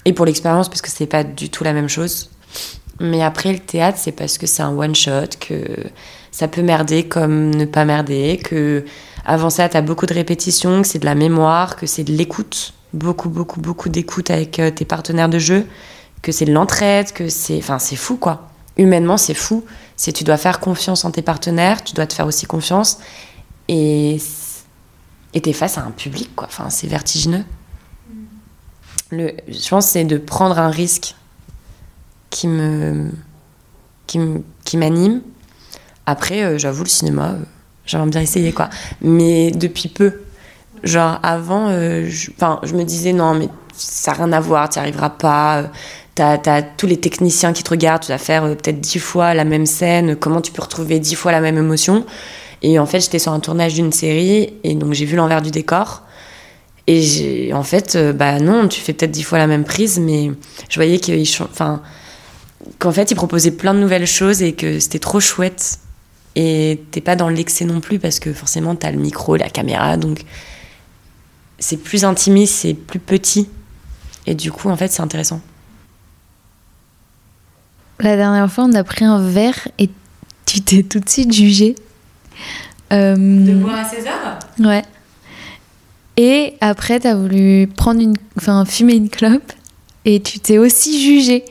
Et 0.06 0.14
pour 0.14 0.26
l'expérience, 0.26 0.70
parce 0.70 0.82
que 0.82 0.90
c'est 0.90 1.06
pas 1.06 1.24
du 1.24 1.50
tout 1.50 1.64
la 1.64 1.74
même 1.74 1.90
chose. 1.90 2.30
Mais 3.00 3.24
après, 3.24 3.54
le 3.54 3.60
théâtre, 3.60 3.98
c'est 4.02 4.12
parce 4.12 4.38
que 4.38 4.48
c'est 4.48 4.64
un 4.64 4.76
one-shot, 4.76 5.38
que 5.40 5.64
ça 6.32 6.48
peut 6.48 6.62
merder 6.62 7.04
comme 7.04 7.54
ne 7.54 7.66
pas 7.66 7.86
merder, 7.86 8.40
que 8.44 8.84
avant 9.26 9.50
ça, 9.50 9.70
tu 9.70 9.78
as 9.78 9.82
beaucoup 9.82 10.06
de 10.06 10.14
répétitions, 10.14 10.82
que 10.82 10.88
c'est 10.88 11.00
de 11.00 11.06
la 11.06 11.16
mémoire, 11.16 11.76
que 11.76 11.86
c'est 11.86 12.04
de 12.04 12.14
l'écoute. 12.14 12.74
Beaucoup, 12.94 13.30
beaucoup, 13.30 13.60
beaucoup 13.60 13.90
d'écoute 13.90 14.32
avec 14.32 14.60
euh, 14.60 14.72
tes 14.72 14.86
partenaires 14.86 15.30
de 15.30 15.40
jeu 15.40 15.66
que 16.22 16.32
c'est 16.32 16.46
de 16.46 16.54
l'entraide, 16.54 17.12
que 17.12 17.30
c'est. 17.30 17.58
Enfin, 17.58 17.80
c'est 17.80 17.96
fou, 17.96 18.18
quoi. 18.18 18.50
Humainement, 18.78 19.18
c'est 19.18 19.34
fou. 19.34 19.66
C'est 19.96 20.12
tu 20.12 20.24
dois 20.24 20.38
faire 20.38 20.60
confiance 20.60 21.06
en 21.06 21.12
tes 21.12 21.22
partenaires, 21.22 21.84
tu 21.84 21.94
dois 21.94 22.06
te 22.06 22.14
faire 22.14 22.28
aussi 22.28 22.46
confiance. 22.46 23.00
Et 23.68 24.20
t'es 25.34 25.54
face 25.54 25.78
à 25.78 25.82
un 25.82 25.92
public, 25.92 26.30
quoi. 26.36 26.48
Enfin, 26.48 26.70
c'est 26.70 26.88
vertigineux. 26.88 27.44
Je 29.12 29.70
pense 29.70 29.88
c'est 29.88 30.04
de 30.04 30.18
prendre 30.18 30.60
un 30.60 30.70
risque 30.70 31.16
qui 32.30 32.48
me 32.48 33.12
qui 34.06 34.78
m'anime. 34.78 35.22
Après, 36.06 36.42
euh, 36.44 36.58
j'avoue, 36.58 36.84
le 36.84 36.90
cinéma, 36.90 37.32
euh, 37.32 37.44
j'aimerais 37.86 38.10
bien 38.10 38.22
essayer, 38.22 38.54
quoi. 38.54 38.70
Mais 39.02 39.52
depuis 39.52 39.90
peu. 39.90 40.22
Genre, 40.84 41.20
avant, 41.22 41.68
euh, 41.68 42.06
je, 42.08 42.32
je 42.64 42.74
me 42.74 42.84
disais, 42.84 43.12
non, 43.12 43.34
mais 43.34 43.50
ça 43.74 44.12
n'a 44.12 44.18
rien 44.18 44.32
à 44.32 44.40
voir, 44.40 44.70
tu 44.70 44.80
n'y 44.80 44.84
arriveras 44.84 45.10
pas 45.10 45.66
tu 46.18 46.50
as, 46.50 46.62
tous 46.62 46.88
les 46.88 46.98
techniciens 46.98 47.54
qui 47.54 47.64
te 47.64 47.70
regardent, 47.70 48.04
tu 48.04 48.12
vas 48.12 48.18
faire 48.18 48.44
euh, 48.44 48.56
peut-être 48.56 48.80
dix 48.80 49.00
fois 49.00 49.34
la 49.34 49.46
même 49.46 49.66
scène, 49.66 50.16
comment 50.16 50.42
tu 50.42 50.52
peux 50.52 50.62
retrouver 50.62 51.00
dix 51.00 51.16
fois 51.16 51.32
la 51.32 51.42
même 51.42 51.58
émotion. 51.58 52.06
Et 52.62 52.80
en 52.80 52.86
fait, 52.86 53.00
j'étais 53.00 53.20
sur 53.20 53.32
un 53.32 53.40
tournage 53.40 53.76
d'une 53.76 53.92
série, 53.92 54.54
et 54.64 54.76
donc 54.76 54.94
j'ai 54.94 55.06
vu 55.06 55.16
l'envers 55.16 55.42
du 55.42 55.52
décor. 55.52 56.04
Et 56.88 57.52
en 57.54 57.64
fait, 57.64 57.96
euh, 57.96 58.14
bah 58.14 58.40
non, 58.40 58.68
tu 58.68 58.80
fais 58.80 58.94
peut-être 58.94 59.12
dix 59.12 59.24
fois 59.24 59.38
la 59.38 59.48
même 59.48 59.66
prise, 59.66 60.00
mais 60.00 60.32
je 60.70 60.76
voyais 60.76 61.00
qu'ils, 61.00 61.28
enfin, 61.44 61.82
qu'en 62.80 62.92
fait, 62.92 63.12
ils 63.12 63.16
proposaient 63.16 63.52
plein 63.52 63.74
de 63.74 63.80
nouvelles 63.80 64.08
choses 64.08 64.42
et 64.42 64.54
que 64.54 64.80
c'était 64.80 65.00
trop 65.00 65.20
chouette. 65.20 65.80
Et 66.36 66.82
t'es 66.92 67.02
pas 67.02 67.16
dans 67.16 67.30
l'excès 67.30 67.66
non 67.66 67.82
plus 67.82 68.00
parce 68.00 68.20
que 68.20 68.32
forcément, 68.32 68.76
tu 68.76 68.86
as 68.86 68.92
le 68.92 69.00
micro, 69.00 69.36
la 69.36 69.50
caméra, 69.50 69.98
donc 69.98 70.24
c'est 71.60 71.78
plus 71.78 72.06
intimiste, 72.06 72.54
c'est 72.54 72.74
plus 72.74 73.00
petit. 73.00 73.50
Et 74.28 74.36
du 74.36 74.52
coup, 74.52 74.70
en 74.70 74.78
fait, 74.78 74.90
c'est 74.90 75.02
intéressant. 75.02 75.42
La 78.00 78.16
dernière 78.16 78.52
fois, 78.52 78.66
on 78.66 78.74
a 78.74 78.84
pris 78.84 79.06
un 79.06 79.20
verre 79.20 79.68
et 79.80 79.90
tu 80.46 80.62
t'es 80.62 80.84
tout 80.84 81.00
de 81.00 81.10
suite 81.10 81.34
jugée. 81.34 81.76
Euh, 82.94 83.16
de 83.16 83.54
boire 83.56 83.80
à 83.80 83.86
César? 83.86 84.40
Ouais. 84.60 84.84
Et 86.16 86.56
après, 86.62 87.00
tu 87.00 87.08
as 87.08 87.16
voulu 87.16 87.68
prendre 87.68 88.02
une, 88.02 88.16
enfin, 88.38 88.66
fumer 88.66 88.96
une 88.96 89.10
clope 89.10 89.52
et 90.06 90.22
tu 90.22 90.40
t'es 90.40 90.58
aussi 90.58 91.02
jugé. 91.02 91.44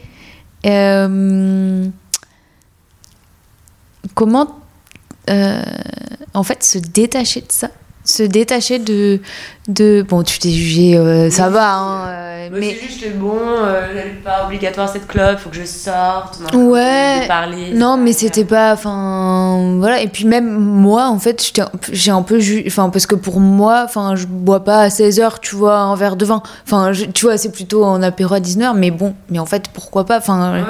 Euh, 0.65 1.87
comment, 4.15 4.59
euh, 5.31 5.63
en 6.33 6.43
fait, 6.43 6.63
se 6.65 6.79
détacher 6.79 7.41
de 7.41 7.51
ça? 7.51 7.71
Se 8.07 8.23
détacher 8.23 8.79
de 8.79 9.21
de 9.69 10.03
bon 10.09 10.23
tu 10.23 10.39
t'es 10.39 10.51
jugé 10.51 10.97
euh, 10.97 11.29
ça 11.29 11.49
va 11.51 11.75
hein, 11.75 12.07
euh, 12.07 12.49
mais 12.53 12.61
mais 12.61 12.77
c'est 12.81 12.87
juste 12.87 13.17
bon 13.17 13.37
euh, 13.37 13.81
pas 14.25 14.45
obligatoire 14.47 14.89
cette 14.89 15.09
club 15.09 15.39
faut 15.39 15.51
que 15.51 15.57
je 15.57 15.65
sorte 15.65 16.39
on 16.55 16.69
Ouais. 16.71 17.23
de 17.23 17.27
parler 17.27 17.73
non 17.75 17.97
mais 17.97 18.13
c'était 18.13 18.45
pas 18.45 18.73
enfin 18.75 19.77
voilà 19.79 20.01
et 20.01 20.07
puis 20.07 20.25
même 20.25 20.49
moi 20.57 21.09
en 21.09 21.19
fait 21.19 21.53
j'ai 21.93 22.11
un 22.13 22.23
peu 22.23 22.39
enfin 22.67 22.91
parce 22.91 23.07
que 23.07 23.17
pour 23.17 23.41
moi 23.41 23.83
enfin 23.85 24.15
je 24.15 24.27
bois 24.27 24.63
pas 24.63 24.83
à 24.83 24.91
16 24.91 25.19
heures 25.21 25.41
tu 25.41 25.57
vois 25.57 25.77
un 25.79 25.97
verre 25.97 26.15
de 26.15 26.25
vin 26.25 26.43
enfin 26.65 26.93
tu 27.13 27.25
vois 27.27 27.37
c'est 27.37 27.51
plutôt 27.51 27.85
en 27.85 28.01
apéro 28.03 28.35
à 28.35 28.41
19 28.41 28.73
h 28.75 28.79
mais 28.79 28.93
bon 28.93 29.15
mais 29.31 29.41
en 29.41 29.47
fait 29.47 29.69
pourquoi 29.75 30.07
pas 30.07 30.19
enfin 30.19 30.37
Ouais. 30.55 30.63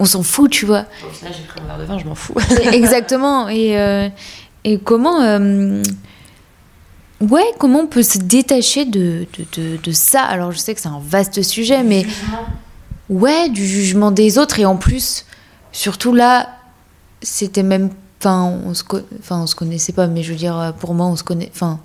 on 0.00 0.04
s'en 0.06 0.24
fout 0.24 0.50
tu 0.50 0.66
vois 0.66 0.86
au 1.06 1.10
final 1.14 1.32
j'ai 1.36 1.46
pris 1.46 1.60
un 1.62 1.66
verre 1.68 1.78
de 1.78 1.84
vin 1.84 1.98
je 1.98 2.04
m'en 2.04 2.16
fous 2.16 2.34
Exactement. 2.72 3.48
Et, 3.48 3.78
euh, 3.78 4.08
et 4.64 4.78
comment. 4.78 5.20
Ouais, 7.20 7.44
comment 7.58 7.80
on 7.80 7.86
peut 7.86 8.02
se 8.02 8.18
détacher 8.18 8.84
de, 8.84 9.26
de, 9.38 9.60
de, 9.62 9.76
de 9.76 9.92
ça? 9.92 10.22
Alors, 10.22 10.52
je 10.52 10.58
sais 10.58 10.74
que 10.74 10.80
c'est 10.80 10.88
un 10.88 11.02
vaste 11.04 11.42
sujet, 11.42 11.82
mais. 11.82 12.06
Ouais, 13.08 13.48
du 13.48 13.66
jugement 13.66 14.10
des 14.12 14.38
autres. 14.38 14.60
Et 14.60 14.64
en 14.64 14.76
plus, 14.76 15.24
surtout 15.72 16.14
là, 16.14 16.48
c'était 17.22 17.62
même. 17.62 17.90
Enfin, 18.20 18.60
on 18.66 18.74
se, 18.74 18.84
enfin, 19.18 19.40
on 19.42 19.46
se 19.46 19.54
connaissait 19.54 19.92
pas, 19.92 20.06
mais 20.06 20.22
je 20.22 20.30
veux 20.32 20.38
dire, 20.38 20.74
pour 20.78 20.94
moi, 20.94 21.06
on 21.06 21.16
se 21.16 21.24
connaît. 21.24 21.50
Enfin, 21.52 21.80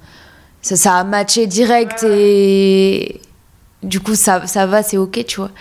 ça, 0.62 0.76
ça 0.76 0.94
a 0.96 1.04
matché 1.04 1.48
direct 1.48 2.04
et. 2.04 3.22
Du 3.84 4.00
coup, 4.00 4.16
ça, 4.16 4.48
ça 4.48 4.66
va, 4.66 4.82
c'est 4.84 4.98
ok, 4.98 5.26
tu 5.28 5.38
vois. 5.38 5.52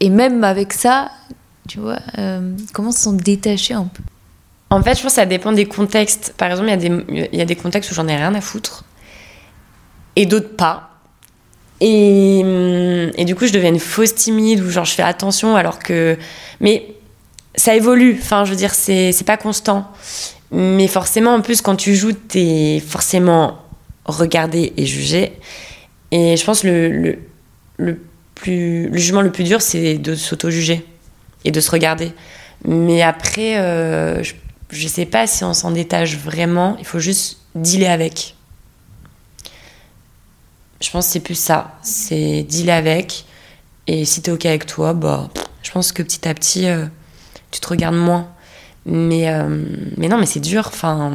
Et 0.00 0.08
même 0.08 0.42
avec 0.42 0.72
ça, 0.72 1.10
tu 1.68 1.78
vois, 1.80 1.98
euh, 2.18 2.56
comment 2.72 2.92
s'en 2.92 3.12
détacher 3.12 3.74
un 3.74 3.84
peu? 3.84 4.02
En 4.70 4.82
fait, 4.82 4.94
je 4.96 5.02
pense 5.02 5.12
que 5.12 5.16
ça 5.16 5.26
dépend 5.26 5.52
des 5.52 5.66
contextes. 5.66 6.34
Par 6.38 6.50
exemple, 6.50 6.68
il 6.68 6.70
y, 6.70 6.74
a 6.74 6.76
des- 6.88 7.28
il 7.32 7.38
y 7.38 7.42
a 7.42 7.44
des 7.44 7.56
contextes 7.56 7.90
où 7.90 7.94
j'en 7.94 8.08
ai 8.08 8.16
rien 8.16 8.34
à 8.34 8.40
foutre 8.40 8.84
et 10.16 10.26
d'autres 10.26 10.56
pas. 10.56 10.90
Et, 11.80 12.40
hum, 12.44 13.10
et 13.16 13.24
du 13.24 13.34
coup, 13.34 13.46
je 13.46 13.52
deviens 13.52 13.70
une 13.70 13.80
fausse 13.80 14.14
timide 14.14 14.60
ou 14.60 14.70
genre 14.70 14.84
je 14.84 14.94
fais 14.94 15.02
attention 15.02 15.56
alors 15.56 15.78
que. 15.78 16.16
Mais 16.60 16.94
ça 17.54 17.74
évolue. 17.74 18.18
Enfin, 18.20 18.44
je 18.44 18.50
veux 18.50 18.56
dire, 18.56 18.74
c'est 18.74 19.12
c'est 19.12 19.24
pas 19.24 19.36
constant. 19.36 19.90
Mais 20.52 20.86
forcément, 20.86 21.34
en 21.34 21.40
plus, 21.40 21.62
quand 21.62 21.76
tu 21.76 21.94
joues, 21.94 22.12
t'es 22.12 22.82
forcément 22.86 23.58
regardé 24.04 24.72
et 24.76 24.86
jugé. 24.86 25.32
Et 26.10 26.36
je 26.36 26.44
pense 26.44 26.62
le, 26.62 26.90
le, 26.90 27.18
le, 27.78 28.00
plus, 28.34 28.88
le 28.88 28.98
jugement 28.98 29.22
le 29.22 29.32
plus 29.32 29.44
dur, 29.44 29.62
c'est 29.62 29.96
de 29.96 30.14
s'auto-juger 30.14 30.84
et 31.44 31.50
de 31.50 31.60
se 31.60 31.70
regarder. 31.70 32.12
Mais 32.66 33.02
après, 33.02 33.58
euh, 33.58 34.22
je, 34.22 34.34
je 34.70 34.88
sais 34.88 35.06
pas 35.06 35.26
si 35.26 35.42
on 35.42 35.54
s'en 35.54 35.70
détache 35.70 36.16
vraiment. 36.16 36.76
Il 36.78 36.84
faut 36.84 36.98
juste 36.98 37.38
dealer 37.54 37.88
avec. 37.88 38.36
Je 40.82 40.90
pense 40.90 41.06
que 41.06 41.12
c'est 41.12 41.20
plus 41.20 41.38
ça. 41.38 41.78
C'est 41.82 42.42
dealer 42.42 42.76
avec. 42.76 43.24
Et 43.86 44.04
si 44.04 44.20
t'es 44.20 44.32
OK 44.32 44.44
avec 44.46 44.66
toi, 44.66 44.92
bah, 44.94 45.30
je 45.62 45.70
pense 45.70 45.92
que 45.92 46.02
petit 46.02 46.28
à 46.28 46.34
petit, 46.34 46.66
euh, 46.66 46.86
tu 47.52 47.60
te 47.60 47.68
regardes 47.68 47.94
moins. 47.94 48.28
Mais, 48.84 49.28
euh, 49.28 49.64
mais 49.96 50.08
non, 50.08 50.18
mais 50.18 50.26
c'est 50.26 50.40
dur. 50.40 50.64
Enfin. 50.66 51.12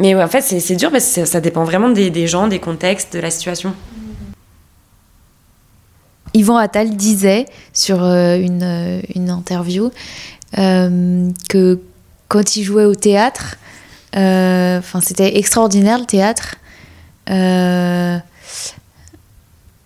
Mais 0.00 0.14
en 0.14 0.28
fait, 0.28 0.40
c'est 0.40 0.76
dur 0.76 0.90
parce 0.90 1.12
que 1.12 1.24
ça, 1.26 1.40
dépend 1.40 1.64
vraiment 1.64 1.90
des, 1.90 2.26
gens, 2.26 2.46
des 2.46 2.60
contextes, 2.60 3.12
de 3.12 3.18
la 3.18 3.30
situation. 3.30 3.74
Yvan 6.34 6.56
Attal 6.56 6.96
disait 6.96 7.46
sur 7.72 8.02
euh, 8.02 8.36
une, 8.36 9.02
une 9.14 9.28
interview 9.28 9.90
que 10.54 11.80
quand 12.28 12.56
il 12.56 12.62
jouait 12.62 12.84
au 12.84 12.94
théâtre, 12.94 13.56
c'était 14.14 15.36
extraordinaire 15.36 15.98
le 15.98 16.06
théâtre, 16.06 16.54
euh, 17.28 18.18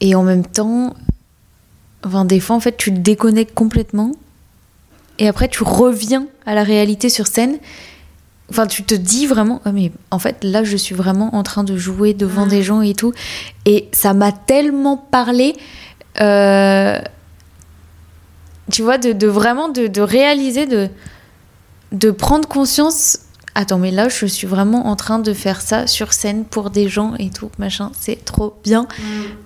et 0.01 0.15
en 0.15 0.23
même 0.23 0.47
temps, 0.47 0.95
enfin 2.05 2.25
des 2.25 2.41
fois 2.41 2.57
en 2.57 2.61
fait 2.61 2.77
tu 2.77 2.93
te 2.93 2.99
déconnectes 2.99 3.55
complètement, 3.55 4.13
et 5.19 5.29
après 5.29 5.49
tu 5.49 5.63
reviens 5.63 6.27
à 6.47 6.55
la 6.55 6.65
réalité 6.65 7.09
sur 7.09 7.27
scène. 7.27 7.59
Enfin, 8.51 8.67
tu 8.67 8.83
te 8.83 8.95
dis 8.95 9.27
vraiment, 9.27 9.63
ah, 9.65 9.73
mais 9.73 9.93
en 10.11 10.19
fait, 10.19 10.45
là, 10.45 10.63
je 10.63 10.77
suis 10.77 10.95
vraiment 10.95 11.35
en 11.35 11.43
train 11.43 11.65
de 11.65 11.75
jouer 11.75 12.13
devant 12.13 12.47
des 12.47 12.63
gens 12.63 12.83
et 12.83 12.93
tout. 12.93 13.15
Et 13.65 13.89
ça 13.93 14.13
m'a 14.13 14.31
tellement 14.31 14.99
parlé. 14.99 15.57
Euh, 16.21 16.99
tu 18.71 18.83
vois, 18.83 18.99
de, 18.99 19.13
de 19.13 19.27
vraiment 19.27 19.71
de, 19.71 19.87
de 19.87 20.03
réaliser, 20.03 20.67
de, 20.67 20.91
de 21.93 22.11
prendre 22.11 22.47
conscience. 22.47 23.21
Attends, 23.55 23.79
mais 23.79 23.91
là, 23.91 24.09
je 24.09 24.25
suis 24.27 24.47
vraiment 24.47 24.87
en 24.87 24.97
train 24.97 25.19
de 25.19 25.33
faire 25.35 25.61
ça 25.61 25.87
sur 25.87 26.13
scène 26.15 26.45
pour 26.45 26.71
des 26.71 26.89
gens 26.89 27.13
et 27.19 27.29
tout, 27.31 27.51
machin. 27.59 27.91
C'est 28.01 28.25
trop 28.25 28.57
bien. 28.65 28.87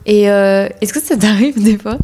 Et 0.06 0.30
euh, 0.30 0.68
est-ce 0.80 0.92
que 0.92 1.00
ça 1.00 1.16
t'arrive 1.16 1.60
des 1.62 1.76
fois? 1.76 1.98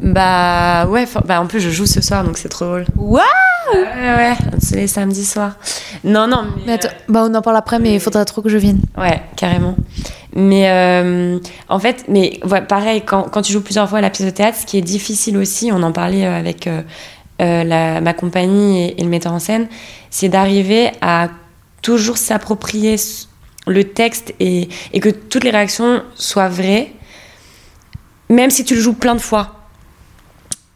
Bah 0.00 0.86
ouais, 0.88 1.06
for- 1.06 1.22
bah 1.24 1.40
en 1.40 1.46
plus 1.46 1.60
je 1.60 1.70
joue 1.70 1.86
ce 1.86 2.00
soir 2.00 2.24
donc 2.24 2.36
c'est 2.36 2.48
trop 2.48 2.64
drôle. 2.64 2.84
Waouh 2.96 3.22
Ouais 3.72 4.16
ouais, 4.16 4.34
c'est 4.58 4.74
les 4.76 4.86
samedis 4.88 5.24
soirs. 5.24 5.52
Non 6.02 6.26
non 6.26 6.42
mais, 6.56 6.62
Mais 6.66 6.72
attends, 6.72 6.88
bah 7.08 7.24
on 7.28 7.32
en 7.34 7.40
parle 7.40 7.56
après, 7.56 7.78
mais 7.78 7.94
il 7.94 8.00
faudra 8.00 8.24
trop 8.24 8.42
que 8.42 8.48
je 8.48 8.58
vienne. 8.58 8.80
euh, 8.98 9.02
ouais 9.02 9.22
carrément. 9.36 9.76
Mais 10.34 10.68
euh, 10.70 11.38
en 11.68 11.78
fait, 11.78 12.04
mais 12.08 12.40
ouais, 12.50 12.62
pareil 12.62 13.02
quand, 13.06 13.22
quand 13.30 13.42
tu 13.42 13.52
joues 13.52 13.60
plusieurs 13.60 13.88
fois 13.88 13.98
à 13.98 14.00
la 14.00 14.10
pièce 14.10 14.26
de 14.26 14.34
théâtre, 14.34 14.58
ce 14.60 14.66
qui 14.66 14.76
est 14.76 14.82
difficile 14.82 15.36
aussi, 15.38 15.70
on 15.72 15.82
en 15.84 15.92
parlait 15.92 16.26
euh, 16.26 16.36
avec 16.36 16.66
euh, 17.42 17.64
la, 17.64 18.00
ma 18.00 18.14
compagnie 18.14 18.94
et, 18.96 19.02
le 19.02 19.08
metteur 19.08 19.32
en 19.32 19.38
scène, 19.38 19.68
c'est 20.10 20.28
d'arriver 20.28 20.90
à 21.00 21.28
toujours 21.82 22.16
s'approprier 22.16 22.96
le 23.66 23.84
texte 23.84 24.34
et, 24.40 24.68
que 25.00 25.08
toutes 25.08 25.44
les 25.44 25.50
réactions 25.50 26.02
soient 26.14 26.48
vraies, 26.48 26.92
même 28.28 28.50
si 28.50 28.64
tu 28.64 28.74
le 28.74 28.80
joues 28.80 28.94
plein 28.94 29.14
de 29.14 29.20
fois. 29.20 29.58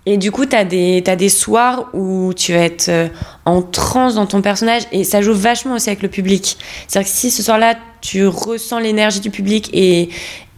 Et 0.07 0.17
du 0.17 0.31
coup, 0.31 0.47
tu 0.47 0.55
as 0.55 0.65
des, 0.65 1.03
t'as 1.05 1.17
des 1.17 1.29
soirs 1.29 1.89
où 1.93 2.33
tu 2.35 2.53
vas 2.53 2.61
être 2.61 2.89
euh, 2.89 3.09
en 3.45 3.61
transe 3.61 4.15
dans 4.15 4.27
ton 4.27 4.41
personnage 4.41 4.83
et 4.93 5.03
ça 5.03 5.21
joue 5.21 5.35
vachement 5.35 5.75
aussi 5.75 5.89
avec 5.89 6.03
le 6.03 6.09
public. 6.09 6.59
C'est-à-dire 6.87 7.11
que 7.11 7.17
si 7.17 7.31
ce 7.31 7.43
soir-là, 7.43 7.75
tu 8.01 8.27
ressens 8.27 8.79
l'énergie 8.79 9.19
du 9.19 9.31
public 9.31 9.69
et, 9.73 10.09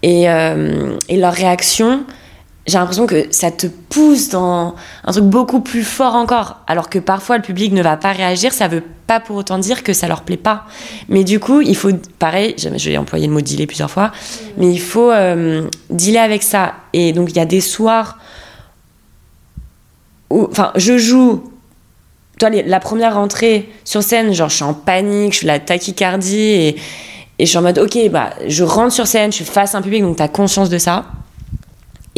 et, 0.03 0.29
euh, 0.29 0.99
et 1.09 1.16
leur 1.16 1.33
réaction, 1.33 2.05
j'ai 2.68 2.76
l'impression 2.76 3.07
que 3.07 3.26
ça 3.31 3.50
te 3.50 3.66
pousse 3.66 4.28
dans 4.28 4.74
un 5.04 5.12
truc 5.12 5.24
beaucoup 5.24 5.61
plus 5.61 5.83
fort 5.83 6.14
encore. 6.14 6.59
Alors 6.66 6.90
que 6.90 6.98
parfois, 6.98 7.38
le 7.38 7.42
public 7.42 7.72
ne 7.72 7.83
va 7.83 7.96
pas 7.96 8.12
réagir, 8.12 8.52
ça 8.52 8.68
veut 8.68 8.83
pas 9.07 9.20
pour 9.20 9.37
autant 9.37 9.59
dire 9.59 9.83
que 9.83 9.94
ça 9.94 10.07
leur 10.07 10.20
plaît 10.20 10.37
pas. 10.37 10.66
Mais 11.09 11.24
du 11.24 11.40
coup, 11.40 11.62
il 11.62 11.74
faut, 11.74 11.90
pareil, 12.18 12.54
je 12.59 12.68
vais 12.68 12.96
employer 12.98 13.26
le 13.26 13.33
mot 13.33 13.40
dealer 13.40 13.66
plusieurs 13.66 13.90
fois, 13.90 14.12
mais 14.59 14.70
il 14.70 14.81
faut 14.81 15.11
euh, 15.11 15.66
dealer 15.88 16.20
avec 16.20 16.42
ça. 16.42 16.74
Et 16.92 17.12
donc, 17.12 17.31
il 17.31 17.37
y 17.37 17.40
a 17.40 17.46
des 17.46 17.62
soirs 17.62 18.18
où, 20.31 20.46
enfin, 20.50 20.72
je 20.76 20.98
joue. 20.98 21.50
Toi, 22.38 22.50
la 22.50 22.81
première 22.81 23.14
rentrée 23.14 23.68
sur 23.83 24.02
scène, 24.02 24.33
genre, 24.33 24.50
je 24.50 24.57
suis 24.57 24.64
en 24.64 24.74
panique, 24.74 25.33
je 25.33 25.38
suis 25.38 25.46
la 25.46 25.59
tachycardie 25.59 26.37
et, 26.37 26.76
et 27.38 27.46
je 27.46 27.46
suis 27.46 27.59
en 27.59 27.62
mode, 27.62 27.78
ok, 27.78 27.98
bah, 28.11 28.31
je 28.46 28.62
rentre 28.62 28.92
sur 28.92 29.07
scène, 29.07 29.33
je 29.33 29.37
suis 29.37 29.44
face 29.44 29.74
à 29.74 29.78
un 29.78 29.83
public, 29.83 30.02
donc 30.02 30.18
tu 30.18 30.22
as 30.22 30.28
conscience 30.28 30.68
de 30.68 30.78
ça. 30.78 31.07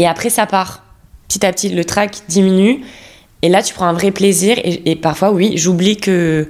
Et 0.00 0.06
après, 0.06 0.30
ça 0.30 0.46
part. 0.46 0.82
Petit 1.28 1.44
à 1.44 1.52
petit, 1.52 1.68
le 1.68 1.84
track 1.84 2.22
diminue. 2.26 2.80
Et 3.42 3.50
là, 3.50 3.62
tu 3.62 3.74
prends 3.74 3.84
un 3.84 3.92
vrai 3.92 4.10
plaisir. 4.10 4.56
Et, 4.64 4.96
parfois, 4.96 5.30
oui, 5.30 5.52
j'oublie 5.56 5.98
que, 5.98 6.48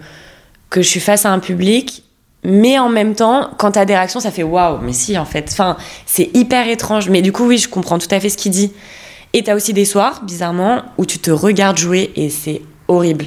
que 0.71 0.83
je 0.83 0.89
suis 0.89 1.01
face 1.01 1.27
à 1.27 1.33
un 1.33 1.41
public. 1.41 2.05
Mais 2.45 2.79
en 2.79 2.89
même 2.89 3.17
temps, 3.17 3.51
quand 3.59 3.73
t'as 3.73 3.85
des 3.85 3.95
réactions, 3.95 4.21
ça 4.21 4.31
fait 4.31 4.45
waouh, 4.45 4.79
mais 4.81 4.93
si, 4.93 5.19
en 5.19 5.25
fait. 5.25 5.49
Enfin, 5.51 5.77
c'est 6.07 6.31
hyper 6.33 6.69
étrange. 6.69 7.11
Mais 7.11 7.23
du 7.23 7.33
coup, 7.33 7.45
oui, 7.45 7.59
je 7.59 7.69
comprends 7.69 7.99
tout 7.99 8.07
à 8.13 8.21
fait 8.21 8.29
ce 8.29 8.37
qu'il 8.37 8.53
dit. 8.53 8.73
Et 9.33 9.43
t'as 9.43 9.57
aussi 9.57 9.73
des 9.73 9.85
soirs, 9.85 10.23
bizarrement, 10.23 10.83
où 10.97 11.05
tu 11.05 11.19
te 11.19 11.33
regardes 11.33 11.77
jouer 11.77 12.13
et 12.15 12.31
c'est 12.31 12.63
horrible. 12.87 13.27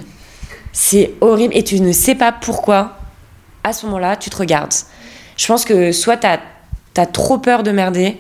C'est 0.71 1.11
horrible 1.19 1.53
et 1.55 1.63
tu 1.65 1.81
ne 1.81 1.91
sais 1.91 2.15
pas 2.15 2.31
pourquoi, 2.31 2.97
à 3.65 3.73
ce 3.73 3.85
moment-là, 3.87 4.15
tu 4.15 4.29
te 4.29 4.37
regardes. 4.37 4.73
Je 5.35 5.45
pense 5.47 5.65
que 5.65 5.91
soit 5.91 6.15
t'as 6.15 6.39
as 6.95 7.05
trop 7.07 7.39
peur 7.39 7.63
de 7.63 7.71
merder, 7.71 8.19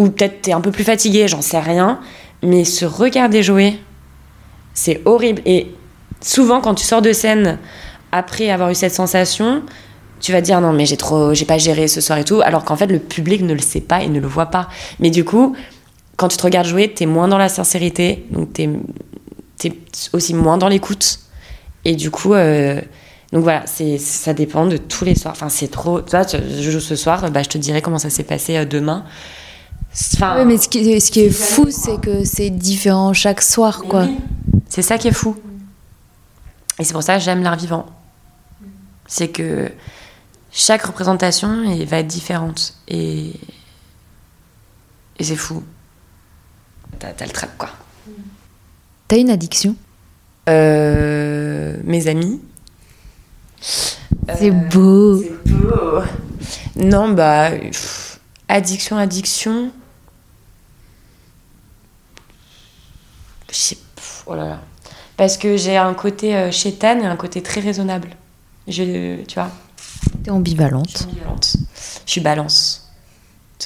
ou 0.00 0.08
peut-être 0.08 0.40
t'es 0.40 0.52
un 0.52 0.62
peu 0.62 0.70
plus 0.70 0.84
fatigué, 0.84 1.28
j'en 1.28 1.42
sais 1.42 1.60
rien, 1.60 2.00
mais 2.42 2.64
se 2.64 2.86
regarder 2.86 3.42
jouer, 3.42 3.78
c'est 4.72 5.02
horrible. 5.04 5.42
Et 5.44 5.66
souvent, 6.22 6.62
quand 6.62 6.74
tu 6.74 6.86
sors 6.86 7.02
de 7.02 7.12
scène 7.12 7.58
après 8.10 8.48
avoir 8.48 8.70
eu 8.70 8.74
cette 8.74 8.94
sensation, 8.94 9.62
tu 10.20 10.32
vas 10.32 10.40
dire 10.40 10.58
non 10.62 10.72
mais 10.72 10.86
j'ai 10.86 10.96
trop, 10.96 11.34
j'ai 11.34 11.44
pas 11.44 11.58
géré 11.58 11.86
ce 11.86 12.00
soir 12.00 12.18
et 12.18 12.24
tout, 12.24 12.40
alors 12.40 12.64
qu'en 12.64 12.76
fait 12.76 12.86
le 12.86 12.98
public 12.98 13.42
ne 13.42 13.52
le 13.52 13.60
sait 13.60 13.82
pas 13.82 14.02
et 14.02 14.08
ne 14.08 14.20
le 14.20 14.26
voit 14.26 14.46
pas. 14.46 14.70
Mais 15.00 15.10
du 15.10 15.22
coup, 15.22 15.54
quand 16.16 16.28
tu 16.28 16.38
te 16.38 16.42
regardes 16.42 16.66
jouer, 16.66 16.90
t'es 16.92 17.04
moins 17.04 17.28
dans 17.28 17.38
la 17.38 17.50
sincérité, 17.50 18.24
donc 18.30 18.54
t'es 18.54 18.70
es 19.64 19.72
aussi 20.14 20.32
moins 20.32 20.56
dans 20.56 20.68
l'écoute, 20.68 21.18
et 21.84 21.94
du 21.94 22.10
coup, 22.10 22.32
euh, 22.32 22.80
Donc 23.32 23.42
voilà, 23.42 23.62
c'est 23.66 23.98
ça 23.98 24.32
dépend 24.32 24.64
de 24.66 24.78
tous 24.78 25.04
les 25.04 25.14
soirs. 25.14 25.34
Enfin, 25.36 25.50
c'est 25.50 25.68
trop. 25.68 26.00
Tu 26.00 26.10
vois, 26.10 26.26
je 26.26 26.70
joue 26.70 26.80
ce 26.80 26.96
soir, 26.96 27.30
bah, 27.30 27.42
je 27.42 27.48
te 27.50 27.58
dirai 27.58 27.80
comment 27.82 27.98
ça 27.98 28.10
s'est 28.10 28.24
passé 28.24 28.56
euh, 28.56 28.64
demain. 28.64 29.04
Enfin, 29.92 30.36
Ouais, 30.36 30.44
mais 30.44 30.56
ce 30.58 30.68
qui, 30.68 30.78
est- 30.90 31.00
ce 31.00 31.10
qui 31.10 31.20
est 31.20 31.30
C'est 31.30 31.54
fou, 31.54 31.66
c'est 31.70 32.00
que 32.00 32.24
c'est 32.24 32.50
différent 32.50 33.12
chaque 33.12 33.42
soir, 33.42 33.80
mais 33.82 33.88
quoi. 33.88 34.04
oui, 34.04 34.18
C'est 34.68 34.82
ça 34.82 34.98
qui 34.98 35.08
est 35.08 35.12
fou. 35.12 35.36
Et 36.78 36.84
c'est 36.84 36.92
pour 36.92 37.02
ça 37.02 37.16
que 37.18 37.20
j'aime 37.24 37.42
l'art 37.42 37.56
vivant. 37.56 37.86
C'est 39.06 39.28
que 39.28 39.70
chaque 40.52 40.82
représentation 40.84 41.64
elle 41.64 41.84
va 41.86 41.98
être 41.98 42.06
différente. 42.06 42.74
Et, 42.88 43.32
et 45.18 45.24
c'est 45.24 45.36
fou. 45.36 45.62
T'as 46.98 47.12
t'as 47.12 47.26
le 47.26 47.32
trac, 47.32 47.50
quoi. 47.58 47.70
T'as 49.08 49.16
une 49.18 49.30
addiction? 49.30 49.74
Euh, 50.48 51.76
mes 51.84 52.06
amis. 52.06 52.40
C'est 53.60 54.50
Euh, 54.50 54.68
beau. 54.70 55.20
C'est 55.20 55.52
beau. 55.52 56.00
Non, 56.76 57.10
bah. 57.10 57.50
pff, 57.50 58.20
addiction, 58.48 58.96
addiction. 58.96 59.70
Je 63.50 63.56
sais. 63.56 63.78
Oh 64.26 64.34
là 64.34 64.44
là. 64.44 64.60
Parce 65.16 65.36
que 65.36 65.56
j'ai 65.56 65.76
un 65.76 65.94
côté 65.94 66.34
euh, 66.36 66.50
chétane 66.50 67.02
et 67.02 67.06
un 67.06 67.16
côté 67.16 67.42
très 67.42 67.60
raisonnable. 67.60 68.10
Je, 68.68 69.22
tu 69.24 69.34
vois, 69.34 69.50
T'es 69.76 70.18
je 70.18 70.22
suis 70.24 70.30
ambivalente. 70.30 71.06
ambivalente. 71.08 71.56
Je 72.06 72.10
suis 72.10 72.20
balance. 72.20 72.90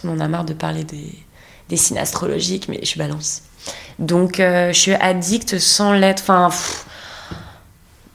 On 0.04 0.10
en 0.10 0.20
a 0.20 0.28
marre 0.28 0.44
de 0.44 0.54
parler 0.54 0.84
des, 0.84 1.14
des 1.68 1.76
signes 1.76 1.98
astrologiques, 1.98 2.68
mais 2.68 2.78
je 2.82 2.86
suis 2.86 2.98
balance. 2.98 3.42
Donc, 3.98 4.40
euh, 4.40 4.72
je 4.72 4.78
suis 4.78 4.92
addicte 4.94 5.58
sans 5.58 5.92
l'être. 5.92 6.22
Enfin, 6.22 6.48
pff, 6.50 6.86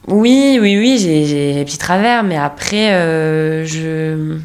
oui, 0.08 0.58
oui, 0.60 0.76
oui, 0.78 0.98
j'ai 0.98 1.24
j'ai 1.26 1.54
des 1.54 1.64
petits 1.64 1.78
travers, 1.78 2.22
mais 2.22 2.36
après, 2.36 2.92
euh, 2.92 3.64
je. 3.64 4.38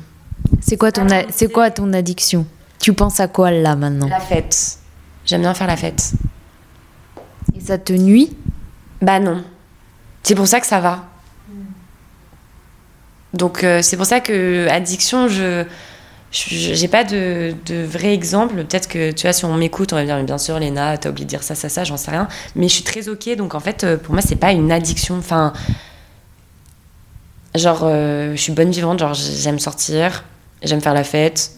C'est 0.61 0.77
quoi, 0.77 0.91
ton 0.91 1.05
c'est 1.29 1.51
quoi 1.51 1.69
ton 1.71 1.91
addiction? 1.93 2.45
Tu 2.79 2.93
penses 2.93 3.19
à 3.19 3.27
quoi 3.27 3.51
là 3.51 3.75
maintenant? 3.75 4.07
La 4.07 4.19
fête. 4.19 4.77
J'aime 5.25 5.41
bien 5.41 5.53
faire 5.53 5.67
la 5.67 5.77
fête. 5.77 6.13
Ça 7.65 7.77
te 7.77 7.93
nuit? 7.93 8.35
Bah 9.01 9.19
non. 9.19 9.43
C'est 10.23 10.35
pour 10.35 10.47
ça 10.47 10.59
que 10.59 10.67
ça 10.67 10.79
va. 10.79 11.05
Donc 13.33 13.63
euh, 13.63 13.81
c'est 13.81 13.97
pour 13.97 14.05
ça 14.05 14.19
que 14.19 14.67
addiction, 14.69 15.27
je 15.27 15.65
j'ai 16.31 16.87
pas 16.87 17.03
de, 17.03 17.55
de 17.65 17.83
vrai 17.83 18.13
exemple. 18.13 18.55
Peut-être 18.55 18.87
que 18.87 19.11
tu 19.11 19.23
vois, 19.23 19.33
si 19.33 19.45
on 19.45 19.55
m'écoute, 19.55 19.93
on 19.93 19.95
va 19.95 20.01
me 20.01 20.05
dire 20.05 20.17
mais 20.17 20.23
bien 20.23 20.37
sûr, 20.37 20.59
Léna, 20.59 20.97
t'as 20.97 21.09
oublié 21.09 21.25
de 21.25 21.29
dire 21.29 21.43
ça, 21.43 21.55
ça, 21.55 21.69
ça, 21.69 21.83
j'en 21.83 21.97
sais 21.97 22.11
rien. 22.11 22.27
Mais 22.55 22.67
je 22.67 22.73
suis 22.73 22.83
très 22.83 23.07
ok. 23.07 23.35
Donc 23.37 23.55
en 23.55 23.59
fait, 23.59 23.83
euh, 23.83 23.97
pour 23.97 24.13
moi, 24.13 24.21
c'est 24.21 24.35
pas 24.35 24.51
une 24.51 24.71
addiction. 24.71 25.17
Enfin, 25.17 25.53
genre, 27.55 27.81
euh, 27.83 28.31
je 28.35 28.41
suis 28.41 28.51
bonne 28.51 28.71
vivante. 28.71 28.99
Genre, 28.99 29.13
j'aime 29.13 29.59
sortir, 29.59 30.23
j'aime 30.61 30.81
faire 30.81 30.93
la 30.93 31.03
fête, 31.05 31.51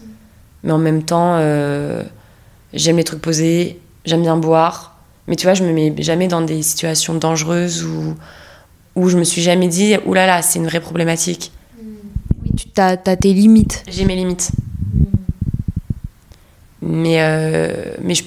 mais 0.62 0.72
en 0.72 0.78
même 0.78 1.02
temps, 1.02 1.36
euh, 1.38 2.02
j'aime 2.72 2.96
les 2.96 3.04
trucs 3.04 3.20
posés, 3.20 3.80
j'aime 4.04 4.22
bien 4.22 4.36
boire. 4.36 4.97
Mais 5.28 5.36
tu 5.36 5.46
vois, 5.46 5.54
je 5.54 5.62
me 5.62 5.72
mets 5.72 5.94
jamais 5.98 6.26
dans 6.26 6.40
des 6.40 6.62
situations 6.62 7.14
dangereuses 7.14 7.84
où, 7.84 8.14
où 8.96 9.08
je 9.10 9.18
me 9.18 9.24
suis 9.24 9.42
jamais 9.42 9.68
dit, 9.68 9.94
oulala, 10.06 10.26
là 10.26 10.36
là, 10.36 10.42
c'est 10.42 10.58
une 10.58 10.66
vraie 10.66 10.80
problématique. 10.80 11.52
Oui, 12.42 12.50
tu 12.56 12.80
as, 12.80 12.96
tes 12.96 13.32
limites. 13.34 13.84
J'ai 13.88 14.06
mes 14.06 14.16
limites. 14.16 14.50
Mais, 16.80 17.20
euh, 17.20 17.92
mais 18.00 18.14
je, 18.14 18.24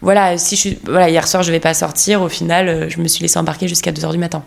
voilà, 0.00 0.36
si 0.36 0.56
je 0.56 0.60
suis, 0.60 0.78
voilà, 0.84 1.08
hier 1.08 1.28
soir, 1.28 1.44
je 1.44 1.52
vais 1.52 1.60
pas 1.60 1.74
sortir. 1.74 2.22
Au 2.22 2.28
final, 2.28 2.68
euh, 2.68 2.88
je 2.88 2.98
me 2.98 3.06
suis 3.06 3.22
laissée 3.22 3.38
embarquer 3.38 3.68
jusqu'à 3.68 3.92
2h 3.92 4.10
du 4.10 4.18
matin. 4.18 4.42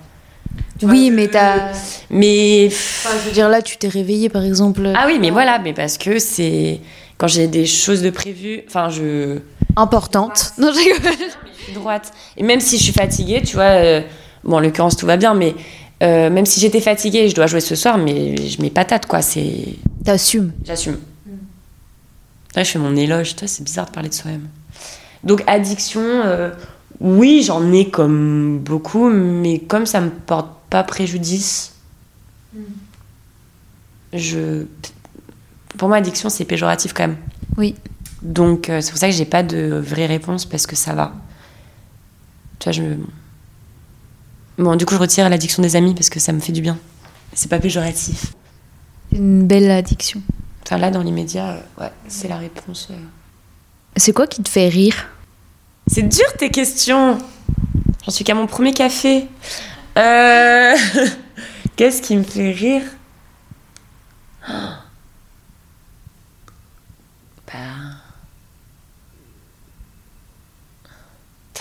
Oui, 0.81 1.11
mais 1.11 1.29
t'as. 1.29 1.71
Mais. 2.09 2.67
Enfin, 2.67 3.15
je 3.21 3.27
veux 3.27 3.33
dire, 3.33 3.47
là, 3.47 3.61
tu 3.61 3.77
t'es 3.77 3.87
réveillée, 3.87 4.27
par 4.27 4.43
exemple. 4.43 4.91
Ah 4.93 5.05
oui, 5.07 5.17
mais 5.19 5.29
voilà, 5.29 5.59
mais 5.59 5.73
parce 5.73 5.97
que 5.97 6.19
c'est. 6.19 6.81
Quand 7.17 7.27
j'ai 7.27 7.47
des 7.47 7.65
choses 7.65 8.01
de 8.01 8.09
prévues, 8.09 8.63
enfin, 8.67 8.89
je. 8.89 9.39
Importante. 9.77 10.51
Non, 10.57 10.71
je 10.73 10.79
rigole. 10.79 11.13
Droite. 11.73 12.13
Et 12.37 12.43
même 12.43 12.59
si 12.59 12.77
je 12.77 12.83
suis 12.83 12.93
fatiguée, 12.93 13.41
tu 13.41 13.55
vois, 13.55 13.63
euh, 13.63 14.01
bon, 14.43 14.57
en 14.57 14.59
l'occurrence, 14.59 14.95
tout 14.97 15.05
va 15.05 15.17
bien, 15.17 15.33
mais 15.33 15.55
euh, 16.03 16.29
même 16.29 16.45
si 16.45 16.59
j'étais 16.59 16.81
fatiguée, 16.81 17.29
je 17.29 17.35
dois 17.35 17.47
jouer 17.47 17.61
ce 17.61 17.75
soir, 17.75 17.97
mais 17.97 18.35
je 18.37 18.61
mets 18.61 18.69
patate, 18.69 19.05
quoi. 19.05 19.21
C'est. 19.21 19.75
T'assumes. 20.03 20.51
J'assume. 20.63 20.97
Je 22.55 22.63
fais 22.63 22.79
mon 22.79 22.95
éloge, 22.95 23.35
toi, 23.35 23.47
c'est 23.47 23.63
bizarre 23.63 23.87
de 23.87 23.91
parler 23.91 24.07
de 24.07 24.13
soi-même. 24.13 24.47
Donc, 25.23 25.43
addiction, 25.45 26.01
euh, 26.01 26.51
oui, 27.01 27.43
j'en 27.43 27.73
ai 27.73 27.89
comme 27.89 28.59
beaucoup, 28.59 29.09
mais 29.09 29.59
comme 29.59 29.85
ça 29.85 29.99
me 29.99 30.09
porte 30.09 30.49
pas 30.69 30.83
préjudice, 30.83 31.73
je. 34.13 34.65
Pour 35.77 35.89
moi, 35.89 35.97
addiction, 35.97 36.29
c'est 36.29 36.45
péjoratif 36.45 36.93
quand 36.93 37.07
même. 37.07 37.17
Oui. 37.57 37.75
Donc, 38.21 38.69
euh, 38.69 38.79
c'est 38.81 38.91
pour 38.91 38.99
ça 38.99 39.07
que 39.07 39.13
j'ai 39.13 39.25
pas 39.25 39.43
de 39.43 39.77
vraie 39.85 40.05
réponse 40.05 40.45
parce 40.45 40.65
que 40.65 40.75
ça 40.75 40.93
va. 40.93 41.13
Tu 42.65 42.71
vois, 42.71 42.83
je. 42.83 42.97
Bon, 44.57 44.75
du 44.75 44.85
coup, 44.87 44.95
je 44.95 44.99
retire 44.99 45.29
l'addiction 45.29 45.61
des 45.61 45.75
amis 45.75 45.93
parce 45.93 46.09
que 46.09 46.19
ça 46.19 46.33
me 46.33 46.39
fait 46.39 46.51
du 46.51 46.61
bien. 46.61 46.79
C'est 47.33 47.49
pas 47.49 47.59
péjoratif. 47.59 48.33
Une 49.11 49.45
belle 49.45 49.69
addiction. 49.69 50.19
Enfin, 50.63 50.79
là, 50.79 50.89
dans 50.89 51.03
l'immédiat, 51.03 51.49
euh, 51.51 51.61
ouais, 51.81 51.91
c'est 52.07 52.27
la 52.27 52.37
réponse. 52.37 52.87
euh. 52.89 52.95
C'est 53.97 54.13
quoi 54.13 54.25
qui 54.25 54.41
te 54.41 54.49
fait 54.49 54.67
rire? 54.67 55.09
C'est 55.85 56.01
dur 56.01 56.25
tes 56.39 56.49
questions. 56.49 57.19
J'en 58.03 58.11
suis 58.11 58.25
qu'à 58.25 58.33
mon 58.33 58.47
premier 58.47 58.73
café. 58.73 59.27
Euh, 59.99 60.75
Qu'est-ce 61.75 62.01
qui 62.01 62.17
me 62.17 62.23
fait 62.23 62.51
rire? 62.51 62.81
Bah. 67.45 67.95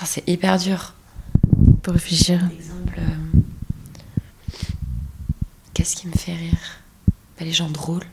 C'est 0.07 0.29
hyper 0.29 0.59
dur. 0.59 0.94
Pour 1.83 1.93
réfléchir. 1.93 2.41
Par 2.41 2.51
exemple, 2.51 2.99
euh, 2.99 3.39
qu'est-ce 5.75 5.97
qui 5.97 6.07
me 6.09 6.13
fait 6.13 6.35
rire? 6.35 6.59
Bah, 7.39 7.45
Les 7.45 7.53
gens 7.53 7.69
drôles. 7.71 8.05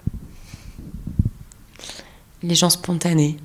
Les 2.44 2.56
gens 2.56 2.70
spontanés. 2.70 3.38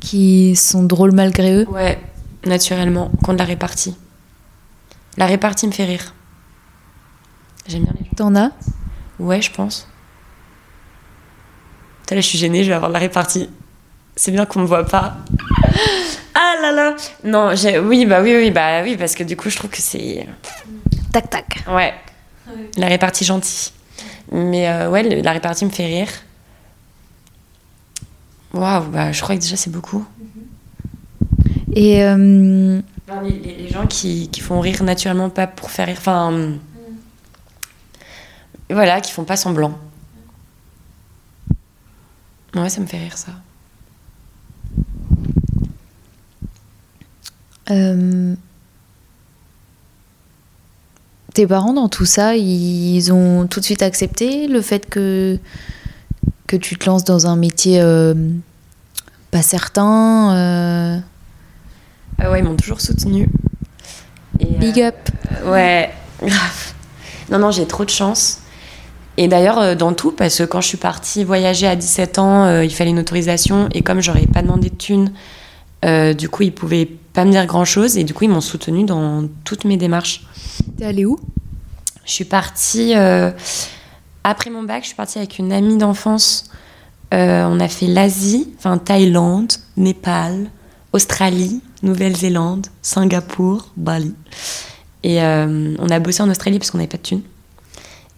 Qui 0.00 0.54
sont 0.54 0.84
drôles 0.84 1.12
malgré 1.12 1.54
eux? 1.54 1.66
Ouais, 1.68 1.98
naturellement, 2.44 3.10
qu'on 3.24 3.32
de 3.32 3.38
la 3.38 3.44
répartie. 3.44 3.96
La 5.16 5.26
répartie 5.26 5.66
me 5.66 5.72
fait 5.72 5.84
rire. 5.86 6.14
J'aime 7.66 7.84
bien 7.84 7.94
les 7.98 8.04
gens. 8.04 8.10
T'en 8.16 8.36
as? 8.36 8.52
Ouais, 9.18 9.42
je 9.42 9.50
pense. 9.50 9.88
Putain, 12.02 12.14
là, 12.16 12.20
je 12.20 12.26
suis 12.28 12.38
gênée, 12.38 12.62
je 12.62 12.68
vais 12.68 12.74
avoir 12.74 12.90
de 12.90 12.92
la 12.94 13.00
répartie. 13.00 13.48
C'est 14.14 14.30
bien 14.30 14.46
qu'on 14.46 14.60
me 14.60 14.66
voit 14.66 14.84
pas. 14.84 15.16
Ah 16.58 16.62
là 16.62 16.72
là 16.72 16.96
Non, 17.24 17.54
j'ai... 17.54 17.78
oui, 17.78 18.06
bah 18.06 18.20
oui, 18.22 18.34
oui, 18.36 18.50
bah 18.50 18.82
oui, 18.82 18.96
parce 18.96 19.14
que 19.14 19.24
du 19.24 19.36
coup, 19.36 19.50
je 19.50 19.56
trouve 19.56 19.70
que 19.70 19.80
c'est... 19.82 20.26
Tac, 21.12 21.28
tac. 21.30 21.64
Ouais. 21.68 21.94
La 22.76 22.86
répartie 22.86 23.24
gentille. 23.24 23.72
Mais 24.32 24.68
euh, 24.68 24.90
ouais, 24.90 25.02
la 25.22 25.32
répartie 25.32 25.64
me 25.64 25.70
fait 25.70 25.86
rire. 25.86 26.08
Waouh, 28.52 28.84
bah 28.90 29.12
je 29.12 29.20
crois 29.20 29.34
que 29.36 29.40
déjà 29.40 29.56
c'est 29.56 29.70
beaucoup. 29.70 30.04
Et 31.74 32.02
euh, 32.04 32.80
Les, 33.22 33.30
les- 33.30 33.54
les 33.56 33.68
gens 33.68 33.86
qui, 33.86 34.28
qui 34.30 34.40
font 34.40 34.60
rire 34.60 34.82
naturellement, 34.82 35.28
pas 35.30 35.46
pour 35.46 35.70
faire 35.70 35.86
rire. 35.86 35.96
Enfin. 35.98 36.28
hum, 36.28 36.58
Voilà, 38.70 39.00
qui 39.00 39.12
font 39.12 39.24
pas 39.24 39.36
semblant. 39.36 39.78
Ouais, 42.54 42.68
ça 42.70 42.80
me 42.80 42.86
fait 42.86 42.98
rire 42.98 43.18
ça. 43.18 43.32
Euh, 47.70 48.34
tes 51.34 51.46
parents, 51.46 51.74
dans 51.74 51.88
tout 51.88 52.06
ça, 52.06 52.36
ils 52.36 53.12
ont 53.12 53.46
tout 53.46 53.60
de 53.60 53.64
suite 53.64 53.82
accepté 53.82 54.46
le 54.46 54.60
fait 54.62 54.88
que, 54.88 55.38
que 56.46 56.56
tu 56.56 56.76
te 56.76 56.86
lances 56.86 57.04
dans 57.04 57.26
un 57.26 57.36
métier 57.36 57.80
euh, 57.80 58.14
pas 59.30 59.42
certain 59.42 60.34
euh, 60.34 60.98
Ah 62.18 62.30
ouais, 62.30 62.40
ils 62.40 62.44
m'ont 62.44 62.56
toujours 62.56 62.80
soutenu. 62.80 63.28
Euh, 64.40 64.58
Big 64.58 64.80
up. 64.80 64.94
Ouais, 65.46 65.90
grave. 66.22 66.72
Non, 67.30 67.38
non, 67.38 67.50
j'ai 67.50 67.66
trop 67.66 67.84
de 67.84 67.90
chance. 67.90 68.40
Et 69.18 69.28
d'ailleurs, 69.28 69.76
dans 69.76 69.94
tout, 69.94 70.12
parce 70.12 70.38
que 70.38 70.42
quand 70.44 70.60
je 70.60 70.68
suis 70.68 70.76
partie 70.76 71.24
voyager 71.24 71.66
à 71.66 71.74
17 71.74 72.18
ans, 72.18 72.44
euh, 72.44 72.64
il 72.64 72.72
fallait 72.74 72.90
une 72.90 72.98
autorisation. 72.98 73.68
Et 73.72 73.82
comme 73.82 74.00
j'aurais 74.00 74.26
pas 74.26 74.42
demandé 74.42 74.68
de 74.68 74.74
thunes, 74.74 75.12
euh, 75.84 76.12
du 76.12 76.28
coup, 76.28 76.42
ils 76.42 76.52
pouvaient 76.52 76.88
pas 77.16 77.24
me 77.24 77.32
dire 77.32 77.46
grand 77.46 77.64
chose. 77.64 77.96
Et 77.96 78.04
du 78.04 78.14
coup, 78.14 78.24
ils 78.24 78.30
m'ont 78.30 78.40
soutenue 78.40 78.84
dans 78.84 79.26
toutes 79.44 79.64
mes 79.64 79.76
démarches. 79.76 80.22
T'es 80.78 80.84
allée 80.84 81.04
où? 81.04 81.18
Je 82.04 82.12
suis 82.12 82.24
partie. 82.24 82.94
euh, 82.94 83.32
après 84.22 84.50
mon 84.50 84.62
bac, 84.62 84.82
je 84.82 84.88
suis 84.88 84.96
partie 84.96 85.18
avec 85.18 85.38
une 85.38 85.52
amie 85.52 85.78
d'enfance. 85.78 86.50
Euh, 87.14 87.44
on 87.48 87.58
a 87.58 87.68
fait 87.68 87.86
l'Asie, 87.86 88.52
enfin 88.58 88.78
Thaïlande, 88.78 89.52
Népal, 89.76 90.50
Australie, 90.92 91.60
Nouvelle-Zélande, 91.82 92.66
Singapour, 92.82 93.68
Bali. 93.76 94.14
Et 95.02 95.22
euh, 95.22 95.74
on 95.78 95.88
a 95.88 95.98
bossé 96.00 96.22
en 96.22 96.28
Australie 96.30 96.58
parce 96.58 96.70
qu'on 96.70 96.78
n'avait 96.78 96.88
pas 96.88 96.96
de 96.98 97.02
thunes. 97.02 97.22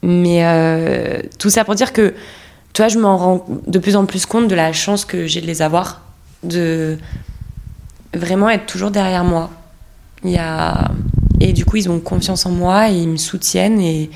Mais 0.02 0.44
euh, 0.44 1.20
tout 1.38 1.50
ça 1.50 1.64
pour 1.64 1.74
dire 1.74 1.92
que, 1.92 2.14
tu 2.72 2.82
vois, 2.82 2.88
je 2.88 2.98
m'en 2.98 3.16
rends 3.16 3.46
de 3.66 3.78
plus 3.78 3.94
en 3.94 4.06
plus 4.06 4.26
compte 4.26 4.48
de 4.48 4.54
la 4.54 4.72
chance 4.72 5.04
que 5.04 5.26
j'ai 5.26 5.40
de 5.40 5.46
les 5.46 5.62
avoir. 5.62 6.02
De 6.42 6.98
vraiment 8.14 8.49
être 8.49 8.66
toujours 8.66 8.90
derrière 8.90 9.25
moi. 9.25 9.51
Il 10.25 10.31
y 10.31 10.38
a... 10.38 10.90
Et 11.40 11.53
du 11.53 11.64
coup, 11.64 11.77
ils 11.77 11.88
ont 11.88 12.01
confiance 12.01 12.47
en 12.47 12.51
moi 12.51 12.90
et 12.90 12.94
ils 12.94 13.09
me 13.09 13.16
soutiennent. 13.16 13.81
Et, 13.81 14.11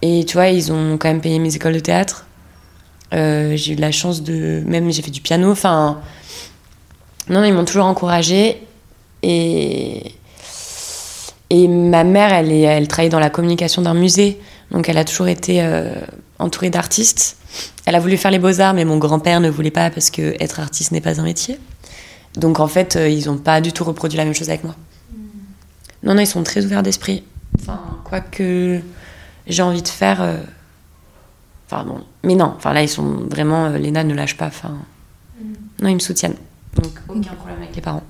et 0.00 0.24
tu 0.24 0.34
vois, 0.34 0.48
ils 0.48 0.72
ont 0.72 0.96
quand 0.96 1.08
même 1.08 1.20
payé 1.20 1.38
mes 1.38 1.54
écoles 1.54 1.74
de 1.74 1.80
théâtre. 1.80 2.26
Euh, 3.12 3.56
j'ai 3.56 3.74
eu 3.74 3.76
de 3.76 3.80
la 3.82 3.92
chance 3.92 4.22
de. 4.22 4.62
Même 4.66 4.90
j'ai 4.90 5.02
fait 5.02 5.10
du 5.10 5.20
piano. 5.20 5.50
Enfin. 5.50 6.00
Non, 7.28 7.44
ils 7.44 7.52
m'ont 7.52 7.64
toujours 7.66 7.84
encouragée. 7.84 8.62
Et. 9.22 10.12
Et 11.50 11.68
ma 11.68 12.02
mère, 12.02 12.32
elle, 12.32 12.50
est, 12.50 12.62
elle 12.62 12.88
travaille 12.88 13.10
dans 13.10 13.20
la 13.20 13.30
communication 13.30 13.82
d'un 13.82 13.94
musée. 13.94 14.40
Donc 14.70 14.88
elle 14.88 14.98
a 14.98 15.04
toujours 15.04 15.28
été 15.28 15.62
euh, 15.62 15.92
entourée 16.38 16.70
d'artistes. 16.70 17.36
Elle 17.84 17.94
a 17.94 18.00
voulu 18.00 18.16
faire 18.16 18.32
les 18.32 18.40
beaux-arts, 18.40 18.74
mais 18.74 18.84
mon 18.84 18.96
grand-père 18.98 19.40
ne 19.40 19.48
voulait 19.48 19.70
pas 19.70 19.90
parce 19.90 20.10
que 20.10 20.34
être 20.40 20.58
artiste 20.58 20.90
n'est 20.90 21.00
pas 21.00 21.20
un 21.20 21.24
métier. 21.24 21.58
Donc 22.36 22.60
en 22.60 22.68
fait, 22.68 22.96
euh, 22.96 23.08
ils 23.08 23.26
n'ont 23.26 23.38
pas 23.38 23.60
du 23.60 23.72
tout 23.72 23.84
reproduit 23.84 24.16
la 24.18 24.24
même 24.24 24.34
chose 24.34 24.48
avec 24.48 24.64
moi. 24.64 24.74
Non, 26.02 26.14
non, 26.14 26.20
ils 26.20 26.26
sont 26.26 26.42
très 26.42 26.64
ouverts 26.64 26.82
d'esprit. 26.82 27.24
Enfin, 27.58 27.80
quoi 28.04 28.20
que 28.20 28.80
j'ai 29.46 29.62
envie 29.62 29.82
de 29.82 29.88
faire. 29.88 30.20
euh, 30.22 30.36
Enfin, 31.68 31.84
bon. 31.84 32.04
Mais 32.22 32.34
non, 32.36 32.54
enfin 32.56 32.72
là, 32.72 32.82
ils 32.82 32.88
sont 32.88 33.04
vraiment. 33.28 33.66
euh, 33.66 33.78
Léna 33.78 34.04
ne 34.04 34.14
lâche 34.14 34.36
pas. 34.36 34.46
Enfin, 34.46 34.74
non, 35.82 35.88
ils 35.88 35.94
me 35.94 35.98
soutiennent. 36.00 36.36
Donc 36.80 36.92
aucun 37.08 37.34
problème 37.34 37.62
avec 37.62 37.74
les 37.74 37.82
parents. 37.82 38.02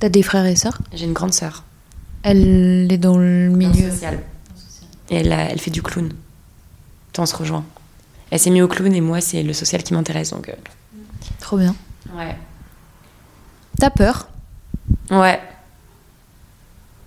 T'as 0.00 0.08
des 0.08 0.22
frères 0.22 0.46
et 0.46 0.56
sœurs? 0.56 0.78
J'ai 0.92 1.04
une 1.04 1.12
grande 1.12 1.34
sœur. 1.34 1.62
Elle 2.22 2.90
est 2.90 2.98
dans 2.98 3.16
le 3.18 3.48
Dans 3.50 3.56
milieu. 3.56 3.90
social. 3.90 4.20
Et 5.10 5.16
elle, 5.16 5.32
a- 5.32 5.50
elle 5.50 5.60
fait 5.60 5.70
du 5.70 5.82
clown. 5.82 6.10
On 7.18 7.26
se 7.26 7.36
rejoint. 7.36 7.64
Elle 8.30 8.38
s'est 8.38 8.50
mise 8.50 8.62
au 8.62 8.68
clown 8.68 8.94
et 8.94 9.00
moi, 9.02 9.20
c'est 9.20 9.42
le 9.42 9.52
social 9.52 9.82
qui 9.82 9.92
m'intéresse. 9.92 10.30
Donc, 10.30 10.48
euh, 10.48 10.52
Trop 11.38 11.58
bien. 11.58 11.74
ouais. 12.16 12.34
T'as 13.80 13.90
peur 13.90 14.28
Ouais. 15.10 15.40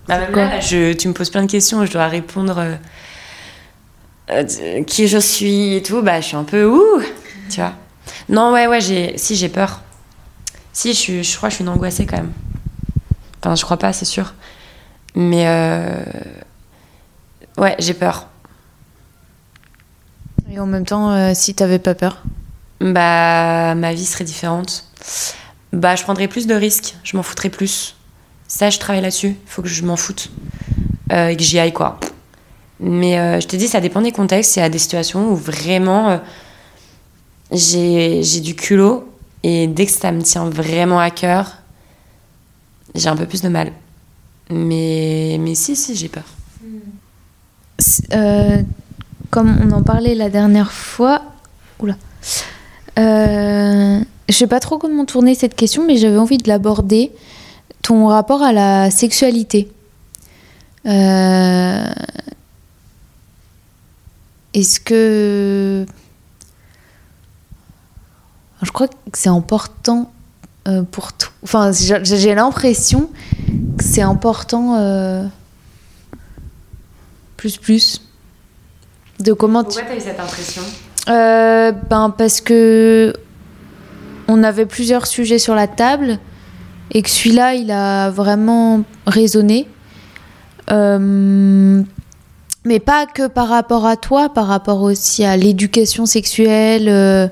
Bah, 0.08 0.18
même 0.18 0.34
là, 0.34 0.60
je, 0.60 0.92
tu 0.92 1.08
me 1.08 1.14
poses 1.14 1.30
plein 1.30 1.42
de 1.44 1.50
questions, 1.50 1.86
je 1.86 1.92
dois 1.92 2.08
répondre 2.08 2.58
euh, 2.58 2.74
euh, 4.30 4.82
qui 4.84 5.08
je 5.08 5.18
suis 5.18 5.74
et 5.76 5.82
tout. 5.82 6.02
Bah, 6.02 6.20
je 6.20 6.26
suis 6.26 6.36
un 6.36 6.44
peu 6.44 6.66
ouh, 6.66 7.00
tu 7.48 7.60
vois. 7.60 7.72
Non, 8.28 8.52
ouais, 8.52 8.66
ouais, 8.66 8.80
j'ai, 8.80 9.16
si 9.16 9.36
j'ai 9.36 9.48
peur. 9.48 9.80
Si, 10.72 10.92
je, 10.92 10.98
suis- 10.98 11.24
je 11.24 11.36
crois 11.36 11.48
que 11.48 11.52
je 11.52 11.56
suis 11.56 11.64
une 11.64 11.70
angoissée 11.70 12.04
quand 12.06 12.16
même. 12.16 12.32
Enfin, 13.40 13.54
je 13.54 13.64
crois 13.64 13.76
pas, 13.78 13.92
c'est 13.92 14.04
sûr. 14.04 14.34
Mais 15.14 15.46
euh, 15.46 16.02
ouais, 17.56 17.76
j'ai 17.78 17.94
peur. 17.94 18.26
Et 20.50 20.58
en 20.58 20.66
même 20.66 20.84
temps, 20.84 21.32
si 21.34 21.54
t'avais 21.54 21.78
pas 21.78 21.94
peur? 21.94 22.22
Bah, 22.80 23.74
ma 23.74 23.92
vie 23.94 24.04
serait 24.04 24.24
différente. 24.24 24.84
Bah, 25.74 25.96
je 25.96 26.04
prendrais 26.04 26.28
plus 26.28 26.46
de 26.46 26.54
risques, 26.54 26.94
je 27.02 27.16
m'en 27.16 27.24
foutrais 27.24 27.50
plus. 27.50 27.96
Ça, 28.46 28.70
je 28.70 28.78
travaille 28.78 29.02
là-dessus. 29.02 29.30
Il 29.30 29.50
faut 29.50 29.60
que 29.60 29.68
je 29.68 29.84
m'en 29.84 29.96
foute. 29.96 30.30
Euh, 31.12 31.28
et 31.28 31.36
que 31.36 31.42
j'y 31.42 31.58
aille, 31.58 31.72
quoi. 31.72 31.98
Mais 32.78 33.18
euh, 33.18 33.40
je 33.40 33.48
te 33.48 33.56
dis, 33.56 33.66
ça 33.66 33.80
dépend 33.80 34.00
des 34.00 34.12
contextes. 34.12 34.54
Il 34.54 34.60
y 34.60 34.62
a 34.62 34.68
des 34.68 34.78
situations 34.78 35.32
où 35.32 35.34
vraiment 35.34 36.10
euh, 36.10 36.18
j'ai 37.50 38.40
du 38.40 38.54
culot. 38.54 39.12
Et 39.42 39.66
dès 39.66 39.86
que 39.86 39.92
ça 39.92 40.12
me 40.12 40.22
tient 40.22 40.48
vraiment 40.48 41.00
à 41.00 41.10
cœur, 41.10 41.56
j'ai 42.94 43.08
un 43.08 43.16
peu 43.16 43.26
plus 43.26 43.42
de 43.42 43.48
mal. 43.48 43.72
Mais, 44.50 45.38
mais 45.40 45.56
si, 45.56 45.74
si, 45.74 45.96
j'ai 45.96 46.08
peur. 46.08 46.24
Comme 49.30 49.58
on 49.60 49.72
en 49.72 49.82
parlait 49.82 50.14
la 50.14 50.30
dernière 50.30 50.70
fois, 50.70 51.22
oula, 51.80 51.96
euh, 52.98 54.00
je 54.28 54.34
sais 54.34 54.46
pas 54.46 54.60
trop 54.60 54.78
comment 54.78 55.04
tourner 55.04 55.34
cette 55.34 55.54
question, 55.54 55.86
mais 55.86 55.96
j'avais 55.96 56.18
envie 56.18 56.38
de 56.38 56.48
l'aborder. 56.48 57.12
Ton 57.82 58.06
rapport 58.06 58.42
à 58.42 58.52
la 58.52 58.90
sexualité. 58.90 59.70
Euh, 60.86 61.84
Est-ce 64.54 64.80
que. 64.80 65.84
Je 68.62 68.70
crois 68.70 68.88
que 68.88 68.94
c'est 69.18 69.28
important 69.28 70.10
euh, 70.68 70.82
pour 70.82 71.12
toi. 71.12 71.30
Enfin, 71.42 71.72
j'ai 71.72 72.34
l'impression 72.34 73.10
que 73.76 73.84
c'est 73.84 74.02
important. 74.02 74.76
euh, 74.78 75.26
plus 77.44 77.58
plus 77.58 78.00
de 79.20 79.34
comment 79.34 79.62
tu... 79.64 79.78
Pourquoi 79.78 79.82
t'as 79.82 79.96
eu 79.96 80.00
cette 80.00 80.18
impression? 80.18 80.62
Euh, 81.08 81.72
ben 81.90 82.10
parce 82.16 82.40
que 82.40 83.12
on 84.26 84.42
avait 84.42 84.66
plusieurs 84.66 85.06
sujets 85.06 85.38
sur 85.38 85.54
la 85.54 85.66
table 85.66 86.18
et 86.92 87.02
que 87.02 87.10
celui-là 87.10 87.54
il 87.54 87.70
a 87.70 88.10
vraiment 88.10 88.82
résonné. 89.06 89.68
Euh, 90.70 91.82
mais 92.64 92.80
pas 92.80 93.04
que 93.04 93.26
par 93.26 93.48
rapport 93.48 93.84
à 93.84 93.98
toi 93.98 94.30
par 94.32 94.46
rapport 94.46 94.80
aussi 94.80 95.22
à 95.22 95.36
l'éducation 95.36 96.06
sexuelle 96.06 96.88
euh, 96.88 97.28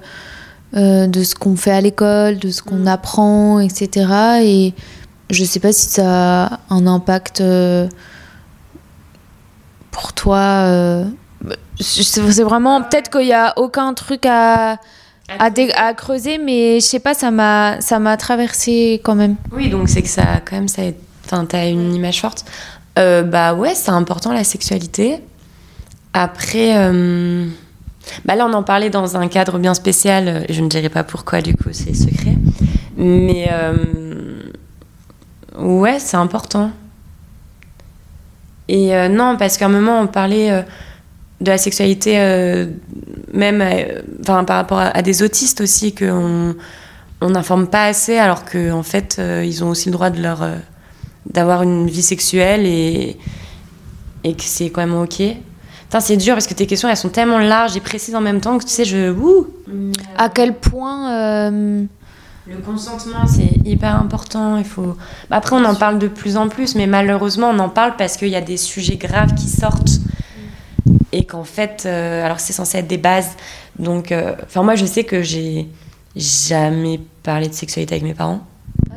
euh, 0.76 1.06
de 1.06 1.22
ce 1.22 1.34
qu'on 1.34 1.56
fait 1.56 1.70
à 1.70 1.80
l'école 1.80 2.36
de 2.36 2.50
ce 2.50 2.62
qu'on 2.62 2.86
apprend 2.86 3.58
etc 3.58 4.42
et 4.42 4.74
je 5.30 5.44
sais 5.44 5.60
pas 5.60 5.72
si 5.72 5.86
ça 5.86 6.44
a 6.44 6.60
un 6.68 6.86
impact 6.86 7.42
pour 9.90 10.12
toi 10.12 11.06
c'est 11.80 12.42
vraiment 12.42 12.82
peut-être 12.82 13.10
qu'il 13.10 13.26
y 13.26 13.32
a 13.32 13.54
aucun 13.56 13.94
truc 13.94 14.26
à, 14.26 14.78
à, 15.38 15.94
creuser 15.94 16.38
mais 16.38 16.80
je 16.80 16.86
sais 16.86 17.00
pas 17.00 17.14
ça 17.14 17.30
m'a 17.30 17.80
ça 17.80 17.98
m'a 17.98 18.16
traversé 18.16 19.00
quand 19.02 19.14
même 19.14 19.36
Oui, 19.52 19.68
donc 19.70 19.88
c'est 19.88 20.02
que 20.02 20.08
ça, 20.08 20.40
quand 20.44 20.56
même, 20.56 20.68
ça, 20.68 20.82
enfin, 21.24 21.44
t'as 21.44 21.68
une 21.68 21.94
image 21.94 22.20
forte. 22.20 22.44
Euh, 22.98 23.22
bah 23.22 23.54
ouais, 23.54 23.74
c'est 23.74 23.90
important 23.90 24.32
la 24.32 24.44
sexualité. 24.44 25.20
Après, 26.12 26.76
euh, 26.76 27.46
bah 28.24 28.34
là, 28.34 28.46
on 28.46 28.52
en 28.52 28.62
parlait 28.62 28.90
dans 28.90 29.16
un 29.16 29.28
cadre 29.28 29.58
bien 29.58 29.74
spécial. 29.74 30.44
Je 30.48 30.60
ne 30.60 30.68
dirai 30.68 30.88
pas 30.88 31.04
pourquoi, 31.04 31.40
du 31.40 31.54
coup, 31.54 31.70
c'est 31.72 31.94
secret. 31.94 32.36
Mais 32.96 33.48
euh, 33.50 34.42
ouais, 35.58 35.98
c'est 35.98 36.16
important. 36.16 36.70
Et 38.68 38.94
euh, 38.94 39.08
non, 39.08 39.36
parce 39.36 39.56
qu'à 39.56 39.66
un 39.66 39.70
moment, 39.70 40.00
on 40.00 40.06
parlait 40.06 40.50
euh, 40.50 40.62
de 41.42 41.50
la 41.50 41.58
sexualité, 41.58 42.14
euh, 42.18 42.66
même 43.32 43.60
euh, 43.60 44.00
enfin, 44.20 44.44
par 44.44 44.56
rapport 44.56 44.78
à, 44.78 44.86
à 44.86 45.02
des 45.02 45.22
autistes 45.22 45.60
aussi, 45.60 45.94
qu'on 45.94 46.54
on 47.20 47.30
n'informe 47.30 47.66
pas 47.66 47.84
assez, 47.86 48.16
alors 48.16 48.44
qu'en 48.44 48.78
en 48.78 48.82
fait, 48.82 49.16
euh, 49.18 49.44
ils 49.44 49.62
ont 49.62 49.68
aussi 49.68 49.88
le 49.88 49.92
droit 49.92 50.10
de 50.10 50.20
leur 50.22 50.48
d'avoir 51.26 51.62
une 51.62 51.86
vie 51.88 52.02
sexuelle 52.02 52.66
et, 52.66 53.16
et 54.24 54.34
que 54.34 54.42
c'est 54.42 54.70
quand 54.70 54.80
même 54.80 54.94
ok. 54.94 55.22
C'est 56.00 56.16
dur 56.16 56.34
parce 56.34 56.46
que 56.46 56.54
tes 56.54 56.66
questions 56.66 56.88
elles 56.88 56.96
sont 56.96 57.10
tellement 57.10 57.38
larges 57.38 57.76
et 57.76 57.80
précises 57.80 58.14
en 58.14 58.20
même 58.20 58.40
temps 58.40 58.58
que 58.58 58.64
tu 58.64 58.70
sais, 58.70 58.84
je. 58.84 59.10
Ouh 59.10 59.46
à 60.16 60.28
quel 60.28 60.54
point 60.54 61.12
euh, 61.12 61.84
Le 62.48 62.56
consentement, 62.58 63.26
c'est 63.26 63.66
hyper 63.66 63.96
important. 63.96 64.56
Il 64.56 64.64
faut. 64.64 64.96
Bah, 65.28 65.36
après, 65.36 65.56
on 65.56 65.64
en 65.64 65.74
parle 65.74 65.98
de 65.98 66.08
plus 66.08 66.36
en 66.36 66.48
plus, 66.48 66.74
mais 66.74 66.86
malheureusement, 66.86 67.50
on 67.50 67.58
en 67.58 67.68
parle 67.68 67.96
parce 67.96 68.16
qu'il 68.16 68.28
y 68.28 68.36
a 68.36 68.40
des 68.40 68.56
sujets 68.56 68.96
graves 68.96 69.34
qui 69.34 69.48
sortent 69.48 70.00
et 71.12 71.24
qu'en 71.24 71.44
fait, 71.44 71.84
euh, 71.86 72.24
alors 72.24 72.40
c'est 72.40 72.52
censé 72.52 72.78
être 72.78 72.86
des 72.86 72.98
bases. 72.98 73.30
Donc, 73.78 74.12
euh, 74.12 74.34
enfin, 74.44 74.62
moi, 74.62 74.74
je 74.74 74.86
sais 74.86 75.04
que 75.04 75.22
j'ai 75.22 75.68
jamais 76.16 77.00
parlé 77.22 77.48
de 77.48 77.54
sexualité 77.54 77.94
avec 77.94 78.04
mes 78.04 78.14
parents. 78.14 78.40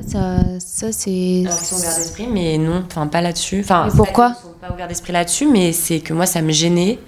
ça, 0.07 0.37
ça 0.59 0.91
c'est 0.91 1.43
Alors 1.45 1.57
qu'ils 1.57 1.67
sont 1.67 1.75
ouverts 1.75 1.95
d'esprit, 1.95 2.27
mais 2.27 2.57
non, 2.57 2.83
enfin 2.85 3.07
pas 3.07 3.21
là-dessus. 3.21 3.61
Enfin, 3.61 3.87
pourquoi 3.95 4.29
pas 4.29 4.35
qu'ils 4.35 4.43
sont 4.43 4.55
pas 4.59 4.73
ouverts 4.73 4.87
d'esprit 4.87 5.13
là-dessus, 5.13 5.47
mais 5.47 5.71
c'est 5.71 5.99
que 5.99 6.13
moi 6.13 6.25
ça 6.25 6.41
me 6.41 6.51
gênait 6.51 6.99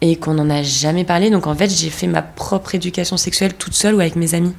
et 0.00 0.16
qu'on 0.16 0.34
n'en 0.34 0.48
a 0.50 0.62
jamais 0.62 1.04
parlé. 1.04 1.30
Donc 1.30 1.46
en 1.46 1.54
fait, 1.54 1.68
j'ai 1.68 1.90
fait 1.90 2.06
ma 2.06 2.22
propre 2.22 2.74
éducation 2.74 3.16
sexuelle 3.16 3.54
toute 3.54 3.74
seule 3.74 3.94
ou 3.94 4.00
avec 4.00 4.16
mes 4.16 4.34
amis. 4.34 4.54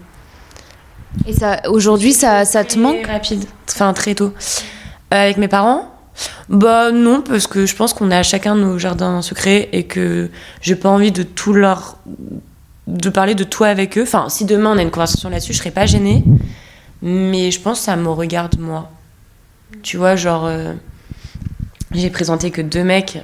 et 1.28 1.34
ça 1.34 1.62
aujourd'hui 1.68 2.14
ça, 2.14 2.46
ça 2.46 2.64
te 2.64 2.78
manque? 2.80 3.06
Rapide, 3.08 3.44
enfin 3.70 3.94
très 3.94 4.16
tôt. 4.16 4.34
Euh, 5.14 5.18
avec 5.24 5.38
mes 5.38 5.50
parents 5.50 5.91
Bah 6.50 6.92
non, 6.92 7.22
parce 7.22 7.48
que 7.48 7.66
je 7.66 7.76
pense 7.76 7.94
qu'on 7.94 8.12
a 8.12 8.24
chacun 8.24 8.56
nos 8.56 8.78
jardins 8.78 9.22
secrets 9.22 9.70
et 9.72 9.84
que 9.84 10.30
j'ai 10.62 10.76
pas 10.76 10.90
envie 10.90 11.12
de 11.12 11.24
tout 11.24 11.54
leur. 11.54 11.98
de 12.88 13.10
parler 13.10 13.36
de 13.36 13.44
toi 13.44 13.68
avec 13.68 13.98
eux. 13.98 14.04
Enfin, 14.04 14.28
si 14.30 14.46
demain 14.46 14.74
on 14.74 14.78
a 14.78 14.82
une 14.82 14.92
conversation 14.92 15.30
là-dessus, 15.30 15.54
je 15.54 15.60
serais 15.60 15.72
pas 15.72 15.86
gênée. 15.86 16.24
Mais 17.02 17.52
je 17.52 17.60
pense 17.60 17.80
que 17.80 17.86
ça 17.86 17.96
me 17.96 18.10
regarde 18.10 18.60
moi. 18.60 18.90
Tu 19.84 19.98
vois, 19.98 20.16
genre. 20.16 20.46
euh, 20.46 20.74
j'ai 21.94 22.10
présenté 22.10 22.52
que 22.52 22.62
deux 22.62 22.84
mecs 22.84 23.20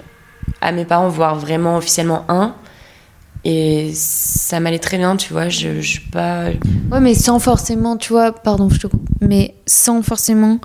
à 0.62 0.72
mes 0.72 0.86
parents, 0.86 1.10
voire 1.10 1.36
vraiment 1.36 1.78
officiellement 1.78 2.26
un. 2.30 2.54
Et 3.44 3.92
ça 3.94 4.60
m'allait 4.60 4.80
très 4.80 4.98
bien, 4.98 5.16
tu 5.16 5.32
vois. 5.32 5.48
Je, 5.50 5.80
je 5.82 5.88
suis 5.88 6.00
pas. 6.10 6.46
ouais 6.92 7.00
mais 7.00 7.14
sans 7.14 7.40
forcément 7.40 7.96
tu 7.98 8.12
vois 8.14 8.32
pardon 8.34 8.70
je 8.70 8.80
te 8.80 8.88
coupe 8.88 9.08
mais 9.22 9.54
sans 9.66 10.02
forcément 10.02 10.60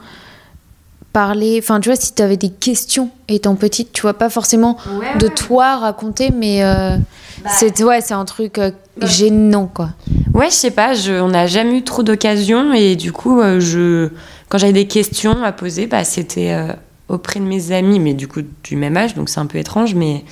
parler, 1.12 1.58
enfin 1.62 1.78
tu 1.80 1.88
vois, 1.88 1.96
si 1.96 2.14
tu 2.14 2.22
avais 2.22 2.36
des 2.36 2.48
questions 2.50 3.10
étant 3.28 3.54
petite, 3.54 3.92
tu 3.92 4.02
vois, 4.02 4.14
pas 4.14 4.30
forcément 4.30 4.76
Ouais, 4.98 5.18
de 5.18 5.26
ouais. 5.26 5.34
toi 5.34 5.76
raconter, 5.76 6.30
mais 6.30 6.64
euh, 6.64 6.96
Bah. 7.44 7.50
c'est 7.52 7.82
ouais, 7.82 8.00
c'est 8.00 8.14
un 8.14 8.24
truc 8.24 8.58
euh, 8.58 8.70
gênant 9.02 9.66
quoi. 9.66 9.90
Ouais, 10.34 10.46
je 10.50 10.54
sais 10.54 10.70
pas, 10.70 10.94
je, 10.94 11.12
on 11.20 11.28
n'a 11.28 11.46
jamais 11.46 11.78
eu 11.78 11.82
trop 11.84 12.02
d'occasions 12.02 12.72
et 12.72 12.96
du 12.96 13.12
coup, 13.12 13.40
euh, 13.40 13.60
je, 13.60 14.08
quand 14.48 14.58
j'avais 14.58 14.72
des 14.72 14.86
questions 14.86 15.42
à 15.44 15.52
poser, 15.52 15.86
bah, 15.86 16.04
c'était 16.04 16.52
euh, 16.52 16.72
auprès 17.08 17.40
de 17.40 17.44
mes 17.44 17.72
amis, 17.72 17.98
mais 18.00 18.14
du 18.14 18.26
coup 18.28 18.40
du 18.64 18.76
même 18.76 18.96
âge, 18.96 19.14
donc 19.14 19.28
c'est 19.28 19.40
un 19.40 19.46
peu 19.46 19.58
étrange, 19.58 19.94
mais 19.94 20.24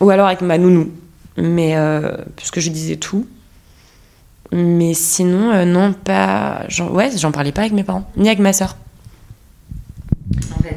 ou 0.00 0.10
alors 0.10 0.26
avec 0.26 0.40
ma 0.40 0.58
nounou, 0.58 0.90
mais 1.36 1.76
euh, 1.76 2.12
puisque 2.36 2.58
je 2.60 2.70
disais 2.70 2.96
tout. 2.96 3.26
Mais 4.54 4.92
sinon, 4.92 5.50
euh, 5.52 5.64
non, 5.64 5.94
pas. 5.94 6.64
j'en- 6.68 6.90
Ouais, 6.90 7.10
j'en 7.16 7.32
parlais 7.32 7.52
pas 7.52 7.62
avec 7.62 7.72
mes 7.72 7.84
parents, 7.84 8.10
ni 8.18 8.28
avec 8.28 8.38
ma 8.40 8.52
soeur. 8.52 8.76
En 10.58 10.62
fait. 10.62 10.76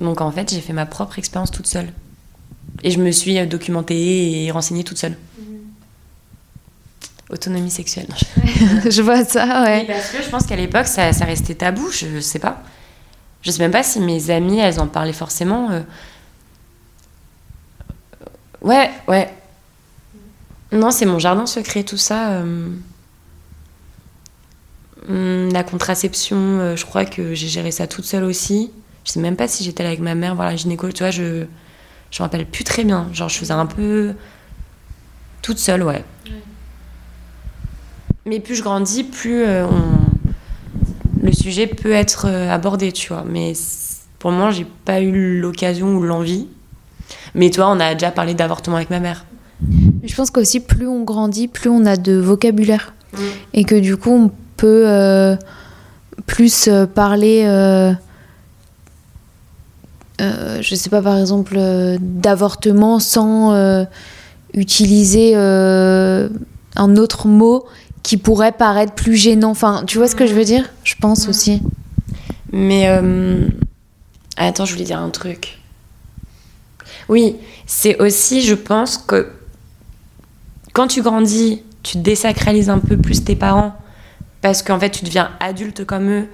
Donc 0.00 0.20
en 0.20 0.30
fait, 0.30 0.50
j'ai 0.52 0.60
fait 0.60 0.72
ma 0.72 0.86
propre 0.86 1.18
expérience 1.18 1.50
toute 1.50 1.66
seule. 1.66 1.92
Et 2.82 2.90
je 2.90 2.98
me 3.00 3.10
suis 3.10 3.38
euh, 3.38 3.46
documentée 3.46 4.44
et 4.44 4.50
renseignée 4.50 4.84
toute 4.84 4.98
seule. 4.98 5.16
Autonomie 7.30 7.70
sexuelle. 7.70 8.06
je 8.90 9.02
vois 9.02 9.22
ça, 9.24 9.62
ouais. 9.64 9.84
parce 9.86 10.10
que 10.10 10.22
je 10.22 10.28
pense 10.30 10.46
qu'à 10.46 10.56
l'époque, 10.56 10.86
ça, 10.86 11.12
ça 11.12 11.26
restait 11.26 11.54
tabou, 11.54 11.90
je 11.90 12.20
sais 12.20 12.38
pas. 12.38 12.62
Je 13.42 13.50
sais 13.50 13.58
même 13.58 13.70
pas 13.70 13.82
si 13.82 14.00
mes 14.00 14.30
amies, 14.30 14.58
elles 14.58 14.80
en 14.80 14.86
parlaient 14.86 15.12
forcément. 15.12 15.70
euh. 15.70 15.80
Ouais, 18.62 18.90
ouais. 19.08 19.32
Non, 20.72 20.90
c'est 20.90 21.06
mon 21.06 21.18
jardin 21.18 21.46
secret, 21.46 21.82
tout 21.84 21.96
ça. 21.98 22.30
euh. 22.32 22.68
Hum, 25.08 25.50
La 25.52 25.64
contraception, 25.64 26.36
euh, 26.36 26.76
je 26.76 26.84
crois 26.84 27.04
que 27.04 27.34
j'ai 27.34 27.48
géré 27.48 27.70
ça 27.70 27.86
toute 27.86 28.04
seule 28.04 28.24
aussi. 28.24 28.70
Je 29.04 29.12
sais 29.12 29.20
même 29.20 29.36
pas 29.36 29.48
si 29.48 29.64
j'étais 29.64 29.82
là 29.82 29.88
avec 29.90 30.00
ma 30.00 30.14
mère 30.14 30.34
voir 30.34 30.48
la 30.48 30.56
gynéco, 30.56 30.90
tu 30.92 31.02
vois, 31.02 31.10
je 31.10 31.44
je 32.10 32.22
me 32.22 32.24
rappelle 32.24 32.46
plus 32.46 32.64
très 32.64 32.84
bien. 32.84 33.06
Genre, 33.12 33.28
je 33.28 33.36
faisais 33.38 33.52
un 33.52 33.66
peu 33.66 34.14
toute 35.42 35.58
seule, 35.58 35.82
ouais. 35.82 36.04
Mais 38.26 38.40
plus 38.40 38.54
je 38.56 38.62
grandis, 38.62 39.04
plus 39.04 39.42
euh, 39.44 39.66
on- 39.66 40.08
le 41.22 41.32
sujet 41.32 41.66
peut 41.66 41.92
être 41.92 42.26
euh, 42.26 42.50
abordé, 42.50 42.92
tu 42.92 43.08
vois. 43.12 43.24
Mais 43.26 43.52
pour 44.18 44.30
moi, 44.30 44.50
j'ai 44.50 44.66
pas 44.84 45.00
eu 45.00 45.38
l'occasion 45.40 45.96
ou 45.96 46.02
l'envie. 46.02 46.46
Mais 47.34 47.50
toi, 47.50 47.68
on 47.70 47.80
a 47.80 47.94
déjà 47.94 48.10
parlé 48.10 48.34
d'avortement 48.34 48.76
avec 48.76 48.90
ma 48.90 49.00
mère. 49.00 49.24
Je 50.04 50.14
pense 50.14 50.30
qu'aussi 50.30 50.60
plus 50.60 50.86
on 50.86 51.02
grandit, 51.04 51.48
plus 51.48 51.68
on 51.70 51.84
a 51.86 51.96
de 51.96 52.12
vocabulaire 52.16 52.94
et 53.54 53.64
que 53.64 53.74
du 53.74 53.96
coup 53.96 54.10
on 54.12 54.30
peut 54.56 54.84
euh, 54.86 55.36
plus 56.26 56.68
parler. 56.94 57.42
Euh, 60.20 60.58
je 60.62 60.74
sais 60.74 60.90
pas 60.90 61.02
par 61.02 61.18
exemple 61.18 61.54
euh, 61.56 61.96
d'avortement 62.00 62.98
sans 62.98 63.52
euh, 63.52 63.84
utiliser 64.54 65.32
euh, 65.34 66.28
un 66.76 66.96
autre 66.96 67.28
mot 67.28 67.66
qui 68.02 68.16
pourrait 68.16 68.52
paraître 68.52 68.94
plus 68.94 69.16
gênant. 69.16 69.50
Enfin, 69.50 69.84
tu 69.86 69.98
vois 69.98 70.08
ce 70.08 70.14
que 70.14 70.26
je 70.26 70.34
veux 70.34 70.44
dire? 70.44 70.70
Je 70.84 70.94
pense 71.00 71.28
aussi. 71.28 71.62
Mais 72.52 72.88
attends, 74.36 74.64
je 74.64 74.72
voulais 74.72 74.86
dire 74.86 74.98
un 74.98 75.10
truc. 75.10 75.58
Oui, 77.08 77.36
c'est 77.66 78.00
aussi, 78.00 78.40
je 78.40 78.54
pense 78.54 78.96
que 78.96 79.30
quand 80.72 80.86
tu 80.86 81.02
grandis, 81.02 81.62
tu 81.82 81.98
désacralises 81.98 82.70
un 82.70 82.78
peu 82.78 82.96
plus 82.96 83.24
tes 83.24 83.36
parents 83.36 83.74
parce 84.40 84.62
qu'en 84.62 84.78
fait, 84.78 84.90
tu 84.90 85.04
deviens 85.04 85.30
adulte 85.40 85.84
comme 85.84 86.10
eux. 86.10 86.28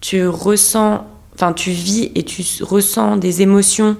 Tu 0.00 0.26
ressens, 0.26 1.04
enfin, 1.36 1.52
tu 1.52 1.70
vis 1.70 2.10
et 2.14 2.22
tu 2.22 2.42
ressens 2.62 3.16
des 3.16 3.42
émotions 3.42 3.96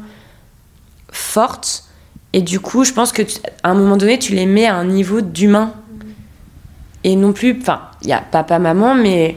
fortes. 1.10 1.84
Et 2.32 2.42
du 2.42 2.60
coup, 2.60 2.84
je 2.84 2.92
pense 2.92 3.12
que 3.12 3.22
à 3.62 3.70
un 3.70 3.74
moment 3.74 3.96
donné, 3.96 4.18
tu 4.18 4.34
les 4.34 4.46
mets 4.46 4.66
à 4.66 4.74
un 4.74 4.84
niveau 4.84 5.20
d'humain. 5.20 5.72
Et 7.04 7.14
non 7.14 7.32
plus, 7.32 7.56
enfin, 7.60 7.82
il 8.02 8.08
y 8.08 8.12
a 8.12 8.20
papa, 8.20 8.58
maman, 8.58 8.94
mais 8.94 9.36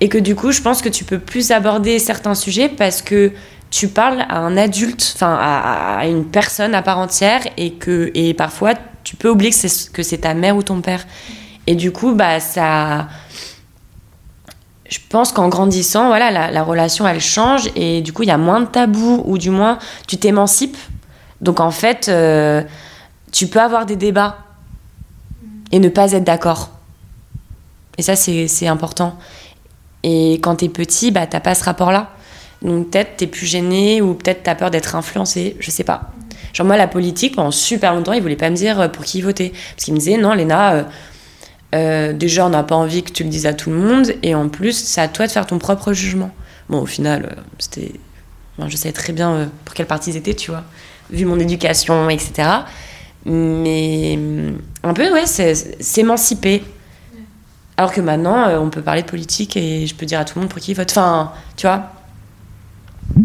et 0.00 0.08
que 0.08 0.18
du 0.18 0.34
coup, 0.34 0.52
je 0.52 0.60
pense 0.60 0.82
que 0.82 0.88
tu 0.88 1.04
peux 1.04 1.18
plus 1.18 1.50
aborder 1.50 1.98
certains 1.98 2.34
sujets 2.34 2.68
parce 2.68 3.00
que 3.00 3.32
tu 3.70 3.88
parles 3.88 4.24
à 4.28 4.38
un 4.38 4.56
adulte, 4.56 5.12
enfin 5.14 5.36
à, 5.40 5.98
à 5.98 6.06
une 6.06 6.24
personne 6.24 6.74
à 6.74 6.82
part 6.82 6.98
entière, 6.98 7.40
et 7.56 7.72
que 7.74 8.10
et 8.14 8.34
parfois 8.34 8.74
tu 9.02 9.16
peux 9.16 9.28
oublier 9.28 9.50
que 9.50 9.56
c'est 9.56 9.90
que 9.92 10.02
c'est 10.02 10.18
ta 10.18 10.34
mère 10.34 10.56
ou 10.56 10.62
ton 10.62 10.80
père. 10.80 11.06
Et 11.66 11.74
du 11.74 11.90
coup, 11.90 12.14
bah 12.14 12.40
ça, 12.40 13.08
je 14.94 15.00
pense 15.08 15.32
qu'en 15.32 15.48
grandissant, 15.48 16.06
voilà, 16.06 16.30
la, 16.30 16.52
la 16.52 16.62
relation 16.62 17.04
elle 17.08 17.20
change 17.20 17.68
et 17.74 18.00
du 18.00 18.12
coup 18.12 18.22
il 18.22 18.28
y 18.28 18.32
a 18.32 18.38
moins 18.38 18.60
de 18.60 18.66
tabous 18.66 19.24
ou 19.26 19.38
du 19.38 19.50
moins 19.50 19.80
tu 20.06 20.18
t'émancipes. 20.18 20.76
Donc 21.40 21.58
en 21.58 21.72
fait, 21.72 22.08
euh, 22.08 22.62
tu 23.32 23.48
peux 23.48 23.60
avoir 23.60 23.86
des 23.86 23.96
débats 23.96 24.38
et 25.72 25.80
ne 25.80 25.88
pas 25.88 26.12
être 26.12 26.22
d'accord. 26.22 26.70
Et 27.98 28.02
ça 28.02 28.14
c'est 28.14 28.46
c'est 28.46 28.68
important. 28.68 29.18
Et 30.04 30.34
quand 30.34 30.56
t'es 30.56 30.68
petit, 30.68 31.10
bah 31.10 31.26
t'as 31.26 31.40
pas 31.40 31.56
ce 31.56 31.64
rapport-là. 31.64 32.10
Donc 32.62 32.90
peut-être 32.90 33.16
t'es 33.16 33.26
plus 33.26 33.46
gêné 33.46 34.00
ou 34.00 34.14
peut-être 34.14 34.44
t'as 34.44 34.54
peur 34.54 34.70
d'être 34.70 34.94
influencé, 34.94 35.56
je 35.58 35.72
sais 35.72 35.82
pas. 35.82 36.12
Genre 36.52 36.68
moi 36.68 36.76
la 36.76 36.86
politique 36.86 37.34
pendant 37.34 37.50
super 37.50 37.94
longtemps 37.94 38.12
ils 38.12 38.22
voulaient 38.22 38.36
pas 38.36 38.48
me 38.48 38.54
dire 38.54 38.78
euh, 38.78 38.86
pour 38.86 39.04
qui 39.04 39.22
voter 39.22 39.52
parce 39.74 39.86
qu'ils 39.86 39.94
me 39.94 39.98
disaient 39.98 40.18
non 40.18 40.34
Léna, 40.34 40.74
euh, 40.74 40.82
euh, 41.74 42.12
déjà 42.12 42.46
on 42.46 42.50
n'a 42.50 42.62
pas 42.62 42.76
envie 42.76 43.02
que 43.02 43.10
tu 43.12 43.24
le 43.24 43.28
dises 43.28 43.46
à 43.46 43.52
tout 43.54 43.70
le 43.70 43.76
monde 43.76 44.12
et 44.22 44.34
en 44.34 44.48
plus 44.48 44.72
c'est 44.72 45.00
à 45.00 45.08
toi 45.08 45.26
de 45.26 45.32
faire 45.32 45.46
ton 45.46 45.58
propre 45.58 45.92
jugement. 45.92 46.30
Bon 46.68 46.80
au 46.80 46.86
final 46.86 47.30
euh, 47.30 47.40
c'était, 47.58 47.92
bon, 48.58 48.68
je 48.68 48.76
savais 48.76 48.92
très 48.92 49.12
bien 49.12 49.32
euh, 49.32 49.46
pour 49.64 49.74
quelle 49.74 49.86
partie 49.86 50.10
ils 50.10 50.16
étaient 50.16 50.34
tu 50.34 50.50
vois, 50.50 50.62
vu 51.10 51.24
mon 51.24 51.38
éducation 51.38 52.08
etc. 52.08 52.48
Mais 53.26 54.18
un 54.82 54.94
peu 54.94 55.12
ouais 55.12 55.26
s'émanciper. 55.26 56.62
Alors 57.76 57.92
que 57.92 58.00
maintenant, 58.00 58.48
on 58.62 58.70
peut 58.70 58.82
parler 58.82 59.02
de 59.02 59.08
politique 59.08 59.56
et 59.56 59.84
je 59.86 59.94
peux 59.96 60.06
dire 60.06 60.20
à 60.20 60.24
tout 60.24 60.34
le 60.36 60.42
monde 60.42 60.50
pour 60.50 60.60
qui 60.60 60.70
il 60.70 60.74
vote. 60.76 60.90
Enfin, 60.92 61.32
tu 61.56 61.66
vois. 61.66 61.90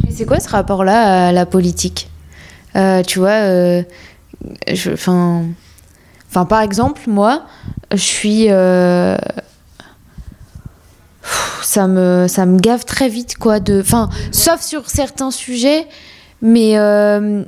C'est 0.10 0.26
quoi 0.26 0.40
ce 0.40 0.50
rapport-là 0.50 1.28
à 1.28 1.32
la 1.32 1.46
politique? 1.46 2.10
Tu 2.74 3.20
vois, 3.20 3.84
je- 4.68 4.96
enfin, 6.30 6.46
par 6.46 6.62
exemple, 6.62 7.02
moi, 7.08 7.44
je 7.92 7.98
suis, 7.98 8.48
euh, 8.50 9.18
ça 11.62 11.88
me, 11.88 12.28
ça 12.28 12.46
me 12.46 12.60
gave 12.60 12.86
très 12.86 13.10
vite, 13.10 13.38
quoi. 13.38 13.60
De, 13.60 13.82
enfin, 13.82 14.10
sauf 14.32 14.62
sur 14.62 14.90
certains 14.90 15.32
sujets, 15.32 15.88
mais 16.42 16.78
euh, 16.78 17.44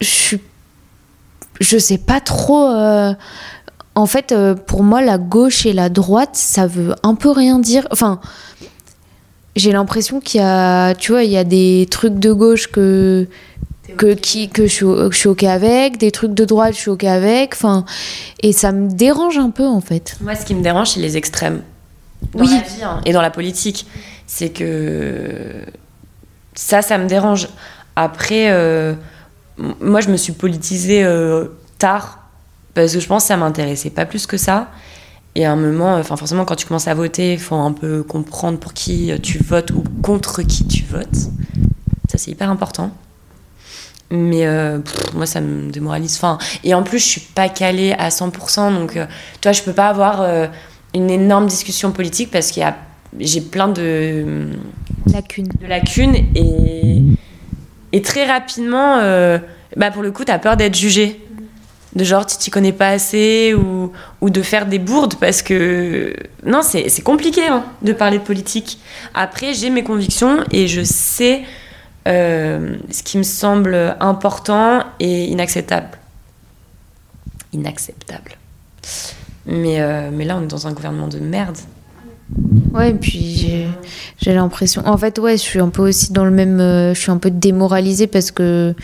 je 0.00 0.06
suis, 0.06 0.40
je 1.60 1.78
sais 1.78 1.98
pas 1.98 2.20
trop. 2.20 2.68
euh, 2.70 3.14
en 3.96 4.06
fait, 4.06 4.34
pour 4.66 4.82
moi, 4.82 5.00
la 5.02 5.18
gauche 5.18 5.66
et 5.66 5.72
la 5.72 5.88
droite, 5.88 6.30
ça 6.34 6.66
veut 6.66 6.96
un 7.04 7.14
peu 7.14 7.30
rien 7.30 7.60
dire. 7.60 7.86
Enfin, 7.92 8.20
j'ai 9.56 9.72
l'impression 9.72 10.20
qu'il 10.20 10.40
y 10.40 10.44
a, 10.44 10.94
tu 10.94 11.12
vois, 11.12 11.22
il 11.22 11.30
y 11.30 11.36
a 11.36 11.44
des 11.44 11.86
trucs 11.90 12.18
de 12.18 12.32
gauche 12.32 12.66
que 12.70 13.28
que 13.96 14.14
qui 14.14 14.48
que 14.48 14.66
je, 14.66 14.72
suis- 14.72 14.84
que 14.86 15.10
je 15.12 15.16
suis 15.18 15.28
ok 15.28 15.42
avec, 15.44 15.98
des 15.98 16.10
trucs 16.10 16.34
de 16.34 16.44
droite 16.44 16.74
je 16.74 16.78
suis 16.80 16.90
ok 16.90 17.04
avec. 17.04 17.54
Enfin, 17.54 17.84
et 18.42 18.52
ça 18.52 18.72
me 18.72 18.90
dérange 18.90 19.38
un 19.38 19.50
peu 19.50 19.66
en 19.66 19.80
fait. 19.80 20.16
Moi, 20.20 20.34
ce 20.34 20.44
qui 20.46 20.54
me 20.54 20.62
dérange, 20.62 20.90
c'est 20.90 21.00
les 21.00 21.16
extrêmes. 21.16 21.62
Dans 22.34 22.40
Oui. 22.44 22.50
la 22.50 22.62
vie 22.62 22.82
hein, 22.82 23.00
et 23.04 23.12
dans 23.12 23.22
la 23.22 23.30
politique. 23.30 23.86
C'est 24.26 24.48
que 24.48 25.62
ça, 26.54 26.80
ça 26.82 26.96
me 26.98 27.06
dérange. 27.06 27.48
Après, 27.96 28.50
euh, 28.50 28.94
moi, 29.80 30.00
je 30.00 30.08
me 30.08 30.16
suis 30.16 30.32
politisée 30.32 31.04
euh, 31.04 31.46
tard 31.78 32.20
parce 32.72 32.94
que 32.94 33.00
je 33.00 33.06
pense 33.06 33.24
que 33.24 33.28
ça 33.28 33.36
m'intéressait 33.36 33.90
pas 33.90 34.06
plus 34.06 34.26
que 34.26 34.36
ça. 34.38 34.68
Et 35.36 35.44
à 35.44 35.52
un 35.52 35.56
moment, 35.56 35.96
enfin 35.96 36.16
forcément, 36.16 36.44
quand 36.44 36.56
tu 36.56 36.66
commences 36.66 36.88
à 36.88 36.94
voter, 36.94 37.34
il 37.34 37.38
faut 37.40 37.54
un 37.56 37.72
peu 37.72 38.02
comprendre 38.02 38.58
pour 38.58 38.72
qui 38.72 39.12
tu 39.22 39.38
votes 39.38 39.70
ou 39.72 39.84
contre 40.02 40.42
qui 40.42 40.64
tu 40.66 40.84
votes. 40.84 41.14
Ça, 42.10 42.16
c'est 42.18 42.30
hyper 42.30 42.50
important. 42.50 42.90
Mais 44.10 44.46
euh, 44.46 44.78
pff, 44.78 45.14
moi, 45.14 45.26
ça 45.26 45.40
me 45.40 45.70
démoralise. 45.70 46.16
Enfin, 46.16 46.38
et 46.62 46.74
en 46.74 46.82
plus, 46.82 46.98
je 46.98 47.06
suis 47.06 47.20
pas 47.20 47.48
calée 47.48 47.92
à 47.92 48.10
100%. 48.10 48.74
Donc, 48.74 48.96
euh, 48.96 49.06
tu 49.40 49.48
vois, 49.48 49.52
je 49.52 49.62
peux 49.62 49.72
pas 49.72 49.88
avoir 49.88 50.20
euh, 50.22 50.46
une 50.94 51.10
énorme 51.10 51.46
discussion 51.46 51.90
politique 51.90 52.30
parce 52.30 52.50
qu'il 52.50 52.62
y 52.62 52.66
a 52.66 52.76
j'ai 53.18 53.40
plein 53.40 53.68
de, 53.68 54.48
Lacune. 55.12 55.48
de 55.60 55.66
lacunes 55.66 56.16
et, 56.34 57.02
et 57.92 58.02
très 58.02 58.24
rapidement, 58.26 58.98
euh, 58.98 59.38
bah 59.76 59.90
pour 59.90 60.02
le 60.02 60.10
coup, 60.10 60.24
tu 60.24 60.32
as 60.32 60.38
peur 60.38 60.56
d'être 60.56 60.76
jugé. 60.76 61.20
De 61.94 62.02
genre, 62.02 62.26
tu 62.26 62.36
t'y 62.36 62.50
connais 62.50 62.72
pas 62.72 62.88
assez 62.88 63.54
ou, 63.54 63.92
ou 64.20 64.30
de 64.30 64.42
faire 64.42 64.66
des 64.66 64.80
bourdes 64.80 65.14
parce 65.20 65.42
que. 65.42 66.12
Non, 66.44 66.62
c'est 66.62 66.88
c'est 66.88 67.02
compliqué 67.02 67.46
hein, 67.46 67.64
de 67.82 67.92
parler 67.92 68.18
de 68.18 68.24
politique. 68.24 68.78
Après, 69.14 69.54
j'ai 69.54 69.70
mes 69.70 69.84
convictions 69.84 70.38
et 70.50 70.66
je 70.66 70.82
sais 70.82 71.42
euh, 72.08 72.76
ce 72.90 73.02
qui 73.02 73.18
me 73.18 73.22
semble 73.22 73.96
important 74.00 74.84
et 75.00 75.24
inacceptable. 75.26 75.98
Inacceptable. 77.52 78.32
Mais, 79.46 79.80
euh, 79.80 80.10
mais 80.12 80.24
là, 80.24 80.36
on 80.38 80.42
est 80.42 80.46
dans 80.46 80.66
un 80.66 80.72
gouvernement 80.72 81.08
de 81.08 81.18
merde. 81.18 81.56
Ouais, 82.72 82.90
et 82.90 82.94
puis 82.94 83.68
j'ai, 84.18 84.32
l'impression. 84.32 84.82
En 84.86 84.96
fait, 84.96 85.18
ouais, 85.18 85.36
je 85.36 85.42
suis 85.42 85.60
un 85.60 85.68
peu 85.68 85.82
aussi 85.88 86.12
dans 86.12 86.24
le 86.24 86.30
même. 86.30 86.60
euh, 86.60 86.94
je 86.94 87.00
suis 87.00 87.10
un 87.10 87.18
peu 87.18 87.30
démoralisée 87.30 88.06
parce 88.06 88.30
que. 88.30 88.74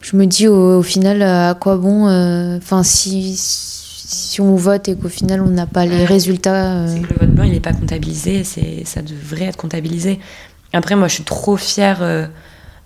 Je 0.00 0.16
me 0.16 0.26
dis 0.26 0.48
au, 0.48 0.78
au 0.78 0.82
final, 0.82 1.20
à 1.22 1.54
quoi 1.60 1.76
bon. 1.76 2.08
euh, 2.08 2.56
Enfin, 2.56 2.82
si, 2.82 3.34
si 3.36 4.40
on 4.40 4.54
vote 4.56 4.88
et 4.88 4.96
qu'au 4.96 5.08
final, 5.10 5.42
on 5.42 5.48
n'a 5.48 5.66
pas 5.66 5.84
les 5.84 6.06
résultats. 6.06 6.76
euh, 6.78 7.00
que 7.00 7.12
le 7.12 7.18
vote 7.20 7.30
blanc, 7.34 7.44
il 7.44 7.52
n'est 7.52 7.60
pas 7.60 7.74
comptabilisé, 7.74 8.42
c'est, 8.44 8.84
ça 8.86 9.02
devrait 9.02 9.44
être 9.46 9.58
comptabilisé. 9.58 10.18
Après, 10.72 10.96
moi, 10.96 11.08
je 11.08 11.14
suis 11.14 11.24
trop 11.24 11.56
fière 11.56 12.02
euh, 12.02 12.26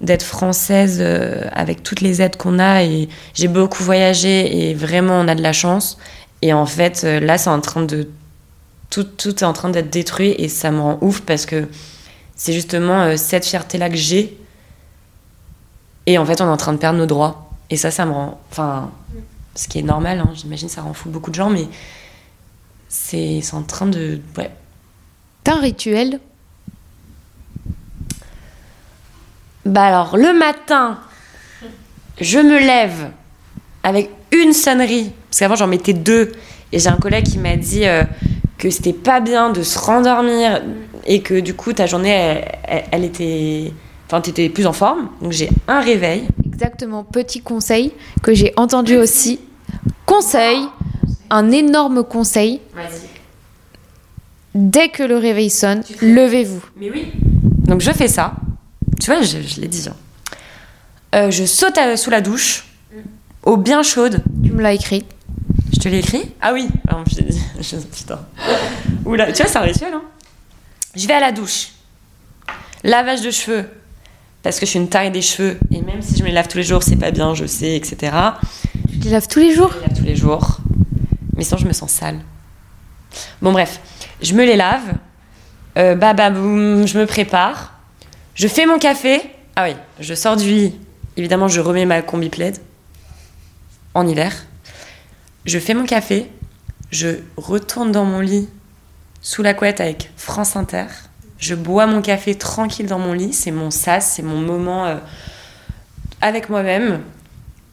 d'être 0.00 0.22
française 0.22 0.98
euh, 1.00 1.48
avec 1.52 1.82
toutes 1.82 2.00
les 2.00 2.22
aides 2.22 2.36
qu'on 2.36 2.58
a 2.58 2.82
et 2.84 3.08
j'ai 3.34 3.48
beaucoup 3.48 3.82
voyagé 3.82 4.70
et 4.70 4.74
vraiment, 4.74 5.14
on 5.20 5.28
a 5.28 5.34
de 5.34 5.42
la 5.42 5.52
chance. 5.52 5.98
Et 6.42 6.52
en 6.52 6.66
fait, 6.66 7.02
euh, 7.04 7.20
là, 7.20 7.38
c'est 7.38 7.50
en 7.50 7.60
train 7.60 7.82
de. 7.82 8.08
Tout, 8.90 9.06
est 9.26 9.42
en 9.42 9.54
train 9.54 9.70
d'être 9.70 9.88
détruit 9.88 10.34
et 10.36 10.48
ça 10.48 10.70
me 10.70 10.78
rend 10.78 10.98
ouf 11.00 11.22
parce 11.22 11.46
que 11.46 11.66
c'est 12.36 12.52
justement 12.52 13.16
cette 13.16 13.46
fierté-là 13.46 13.88
que 13.88 13.96
j'ai. 13.96 14.36
Et 16.04 16.18
en 16.18 16.26
fait, 16.26 16.42
on 16.42 16.44
est 16.44 16.50
en 16.50 16.58
train 16.58 16.74
de 16.74 16.78
perdre 16.78 16.98
nos 16.98 17.06
droits. 17.06 17.50
Et 17.70 17.78
ça, 17.78 17.90
ça 17.90 18.04
me 18.04 18.12
rend. 18.12 18.38
Enfin, 18.50 18.90
ce 19.54 19.66
qui 19.66 19.78
est 19.78 19.82
normal, 19.82 20.20
hein, 20.20 20.30
j'imagine, 20.34 20.68
ça 20.68 20.82
rend 20.82 20.92
fou 20.92 21.08
beaucoup 21.08 21.30
de 21.30 21.36
gens, 21.36 21.48
mais 21.48 21.68
c'est 22.90 23.42
en 23.54 23.62
train 23.62 23.86
de. 23.86 24.20
Ouais. 24.36 24.50
T'as 25.42 25.56
un 25.56 25.60
rituel? 25.60 26.20
Bah 29.64 29.84
alors, 29.84 30.16
le 30.16 30.32
matin, 30.36 30.98
je 32.20 32.38
me 32.38 32.58
lève 32.58 33.10
avec 33.82 34.10
une 34.32 34.52
sonnerie. 34.52 35.12
Parce 35.30 35.40
qu'avant, 35.40 35.54
j'en 35.56 35.66
mettais 35.66 35.92
deux. 35.92 36.32
Et 36.72 36.78
j'ai 36.78 36.88
un 36.88 36.96
collègue 36.96 37.24
qui 37.26 37.38
m'a 37.38 37.56
dit 37.56 37.84
euh, 37.86 38.02
que 38.58 38.70
c'était 38.70 38.92
pas 38.92 39.20
bien 39.20 39.50
de 39.50 39.62
se 39.62 39.78
rendormir 39.78 40.62
et 41.06 41.20
que 41.20 41.38
du 41.40 41.54
coup, 41.54 41.72
ta 41.72 41.86
journée, 41.86 42.10
elle, 42.10 42.44
elle- 42.64 42.84
elle 42.90 43.04
était. 43.04 43.72
Enfin, 44.06 44.20
t'étais 44.20 44.48
plus 44.48 44.66
en 44.66 44.72
forme. 44.72 45.08
Donc, 45.20 45.32
j'ai 45.32 45.48
un 45.68 45.80
réveil. 45.80 46.24
Exactement, 46.44 47.02
petit 47.04 47.40
conseil 47.40 47.92
que 48.22 48.34
j'ai 48.34 48.52
entendu 48.56 48.96
aussi. 48.96 49.40
Conseil, 50.06 50.58
un 51.30 51.50
énorme 51.50 52.04
conseil. 52.04 52.60
Dès 54.54 54.88
que 54.90 55.02
le 55.02 55.16
réveil 55.16 55.48
sonne, 55.50 55.82
levez-vous. 56.02 56.62
Mais 56.76 56.90
oui. 56.90 57.06
Donc, 57.66 57.80
je 57.80 57.90
fais 57.90 58.08
ça. 58.08 58.34
Tu 59.02 59.10
vois, 59.10 59.22
je, 59.22 59.38
je 59.42 59.60
l'ai 59.60 59.68
dit. 59.68 59.86
hein. 59.88 59.96
Euh, 61.14 61.30
je 61.30 61.44
saute 61.44 61.76
à- 61.76 61.96
sous 61.96 62.10
la 62.10 62.20
douche, 62.20 62.64
eau 63.42 63.56
bien 63.56 63.82
chaude. 63.82 64.22
Tu 64.44 64.52
me 64.52 64.62
l'as 64.62 64.72
écrit. 64.74 65.04
Je 65.72 65.78
te 65.80 65.88
l'ai 65.88 65.98
écrit? 65.98 66.30
Ah 66.40 66.52
oui, 66.52 66.68
Alors, 66.86 67.02
je 67.10 67.16
t'ai 67.16 67.22
dit. 67.24 67.40
Je- 67.60 67.76
Putain. 67.76 68.20
Oula, 69.04 69.32
tu 69.32 69.42
vois, 69.42 69.50
c'est 69.50 69.58
un 69.58 69.62
rituel. 69.62 69.92
Hein. 69.94 70.02
Je 70.94 71.06
vais 71.08 71.14
à 71.14 71.20
la 71.20 71.32
douche. 71.32 71.68
Lavage 72.84 73.22
de 73.22 73.30
cheveux. 73.30 73.64
Parce 74.42 74.58
que 74.60 74.66
je 74.66 74.70
suis 74.70 74.78
une 74.78 74.88
taille 74.88 75.10
des 75.10 75.22
cheveux. 75.22 75.58
Et 75.70 75.80
même 75.82 76.02
si 76.02 76.16
je 76.16 76.22
me 76.22 76.28
les 76.28 76.34
lave 76.34 76.48
tous 76.48 76.58
les 76.58 76.64
jours, 76.64 76.82
c'est 76.82 76.96
pas 76.96 77.10
bien, 77.10 77.34
je 77.34 77.46
sais, 77.46 77.74
etc. 77.76 78.12
Tu 78.90 78.98
les 78.98 79.10
laves 79.10 79.28
tous 79.28 79.38
les 79.40 79.54
jours? 79.54 79.70
Je 79.72 79.80
les 79.80 79.86
lave 79.88 79.98
tous 79.98 80.04
les 80.04 80.16
jours. 80.16 80.58
Mais 81.36 81.44
sinon, 81.44 81.58
je 81.58 81.66
me 81.66 81.72
sens 81.72 81.90
sale. 81.90 82.20
Bon, 83.40 83.52
bref. 83.52 83.80
Je 84.20 84.34
me 84.34 84.44
les 84.44 84.56
lave. 84.56 84.94
Euh, 85.78 85.94
bah, 85.94 86.12
bah, 86.14 86.30
boum, 86.30 86.86
je 86.86 86.98
me 86.98 87.06
prépare. 87.06 87.71
Je 88.34 88.48
fais 88.48 88.66
mon 88.66 88.78
café. 88.78 89.20
Ah 89.56 89.64
oui, 89.64 89.76
je 90.00 90.14
sors 90.14 90.36
du 90.36 90.46
lit. 90.48 90.74
Évidemment, 91.16 91.48
je 91.48 91.60
remets 91.60 91.84
ma 91.84 92.00
combi 92.02 92.30
plaid. 92.30 92.58
En 93.94 94.06
hiver. 94.06 94.32
Je 95.44 95.58
fais 95.58 95.74
mon 95.74 95.84
café. 95.84 96.30
Je 96.90 97.08
retourne 97.36 97.92
dans 97.92 98.04
mon 98.04 98.20
lit 98.20 98.48
sous 99.20 99.42
la 99.42 99.54
couette 99.54 99.80
avec 99.80 100.10
France 100.16 100.56
Inter. 100.56 100.86
Je 101.38 101.54
bois 101.54 101.86
mon 101.86 102.00
café 102.02 102.34
tranquille 102.34 102.86
dans 102.86 102.98
mon 102.98 103.12
lit. 103.12 103.32
C'est 103.32 103.50
mon 103.50 103.70
sas, 103.70 104.12
c'est 104.16 104.22
mon 104.22 104.38
moment 104.40 104.86
euh, 104.86 104.96
avec 106.20 106.48
moi-même. 106.48 107.02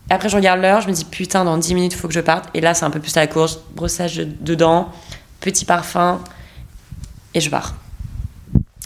Après, 0.10 0.28
je 0.28 0.36
regarde 0.36 0.60
l'heure, 0.60 0.82
je 0.82 0.88
me 0.88 0.94
dis 0.94 1.06
putain, 1.06 1.46
dans 1.46 1.58
10 1.58 1.76
minutes, 1.76 1.94
il 1.94 1.98
faut 1.98 2.08
que 2.08 2.14
je 2.14 2.20
parte. 2.20 2.50
Et 2.56 2.62
là, 2.62 2.74
c'est 2.74 2.84
un 2.86 2.90
peu 2.90 3.00
plus 3.00 3.16
à 3.16 3.22
la 3.22 3.28
course. 3.28 3.60
Brossage 3.76 4.16
de- 4.18 4.24
dedans, 4.24 4.90
petit 5.40 5.66
parfum, 5.66 6.20
et 7.36 7.40
je 7.42 7.50
pars. 7.50 7.76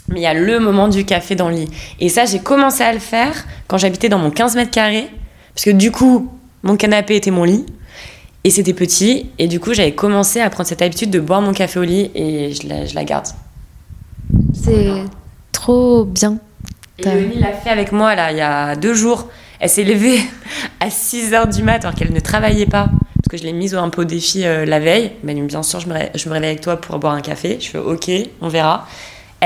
Mais 0.08 0.20
il 0.20 0.22
y 0.22 0.26
a 0.26 0.34
le 0.34 0.60
moment 0.60 0.88
du 0.88 1.04
café 1.04 1.34
dans 1.34 1.48
le 1.48 1.56
lit. 1.56 1.68
Et 1.98 2.08
ça, 2.08 2.26
j'ai 2.26 2.38
commencé 2.38 2.82
à 2.82 2.92
le 2.92 2.98
faire 2.98 3.32
quand 3.68 3.78
j'habitais 3.78 4.08
dans 4.08 4.18
mon 4.18 4.30
15 4.30 4.56
mètres 4.56 4.70
carrés. 4.70 5.08
Parce 5.54 5.64
que 5.64 5.70
du 5.70 5.90
coup, 5.90 6.30
mon 6.62 6.76
canapé 6.76 7.16
était 7.16 7.30
mon 7.30 7.44
lit. 7.44 7.64
Et 8.44 8.50
c'était 8.50 8.74
petit. 8.74 9.30
Et 9.38 9.48
du 9.48 9.60
coup, 9.60 9.72
j'avais 9.72 9.94
commencé 9.94 10.40
à 10.40 10.50
prendre 10.50 10.68
cette 10.68 10.82
habitude 10.82 11.10
de 11.10 11.20
boire 11.20 11.40
mon 11.40 11.52
café 11.52 11.78
au 11.78 11.84
lit. 11.84 12.10
Et 12.14 12.52
je 12.52 12.68
la, 12.68 12.84
je 12.84 12.94
la 12.94 13.04
garde. 13.04 13.26
C'est 14.52 14.90
trop 15.52 16.04
bien. 16.04 16.38
Et 16.98 17.04
Léonie 17.04 17.38
l'a 17.38 17.52
fait 17.52 17.70
avec 17.70 17.90
moi, 17.90 18.14
là, 18.14 18.30
il 18.30 18.38
y 18.38 18.42
a 18.42 18.76
deux 18.76 18.94
jours. 18.94 19.28
Elle 19.58 19.70
s'est 19.70 19.84
levée 19.84 20.20
à 20.80 20.90
6 20.90 21.32
h 21.32 21.54
du 21.54 21.62
mat 21.62 21.84
alors 21.84 21.94
qu'elle 21.94 22.12
ne 22.12 22.20
travaillait 22.20 22.66
pas. 22.66 22.84
Parce 22.86 23.28
que 23.30 23.36
je 23.38 23.44
l'ai 23.44 23.52
mise 23.54 23.74
un 23.74 23.88
peu 23.88 24.02
au 24.02 24.04
défi 24.04 24.44
euh, 24.44 24.66
la 24.66 24.80
veille. 24.80 25.12
Ben, 25.22 25.46
bien 25.46 25.62
sûr, 25.62 25.80
je 25.80 25.88
me, 25.88 25.94
je 26.14 26.28
me 26.28 26.34
réveille 26.34 26.50
avec 26.50 26.60
toi 26.60 26.76
pour 26.76 26.98
boire 26.98 27.14
un 27.14 27.22
café. 27.22 27.56
Je 27.58 27.70
fais 27.70 27.78
OK, 27.78 28.10
on 28.42 28.48
verra. 28.48 28.86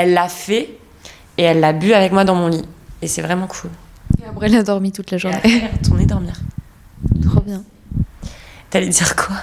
Elle 0.00 0.14
l'a 0.14 0.28
fait 0.28 0.70
et 1.38 1.42
elle 1.42 1.58
l'a 1.58 1.72
bu 1.72 1.92
avec 1.92 2.12
moi 2.12 2.24
dans 2.24 2.36
mon 2.36 2.46
lit. 2.48 2.64
Et 3.02 3.08
c'est 3.08 3.20
vraiment 3.22 3.48
cool. 3.48 3.70
Et 4.22 4.24
après, 4.28 4.46
elle 4.46 4.54
a 4.56 4.62
dormi 4.62 4.92
toute 4.92 5.10
la 5.10 5.16
Et 5.16 5.20
journée. 5.20 5.36
après, 5.36 5.50
elle 5.50 5.64
est 5.64 5.72
retournée 5.76 6.06
dormir. 6.06 6.34
trop 7.24 7.40
bien. 7.40 7.64
T'allais 8.70 8.88
dire 8.88 9.16
quoi? 9.16 9.36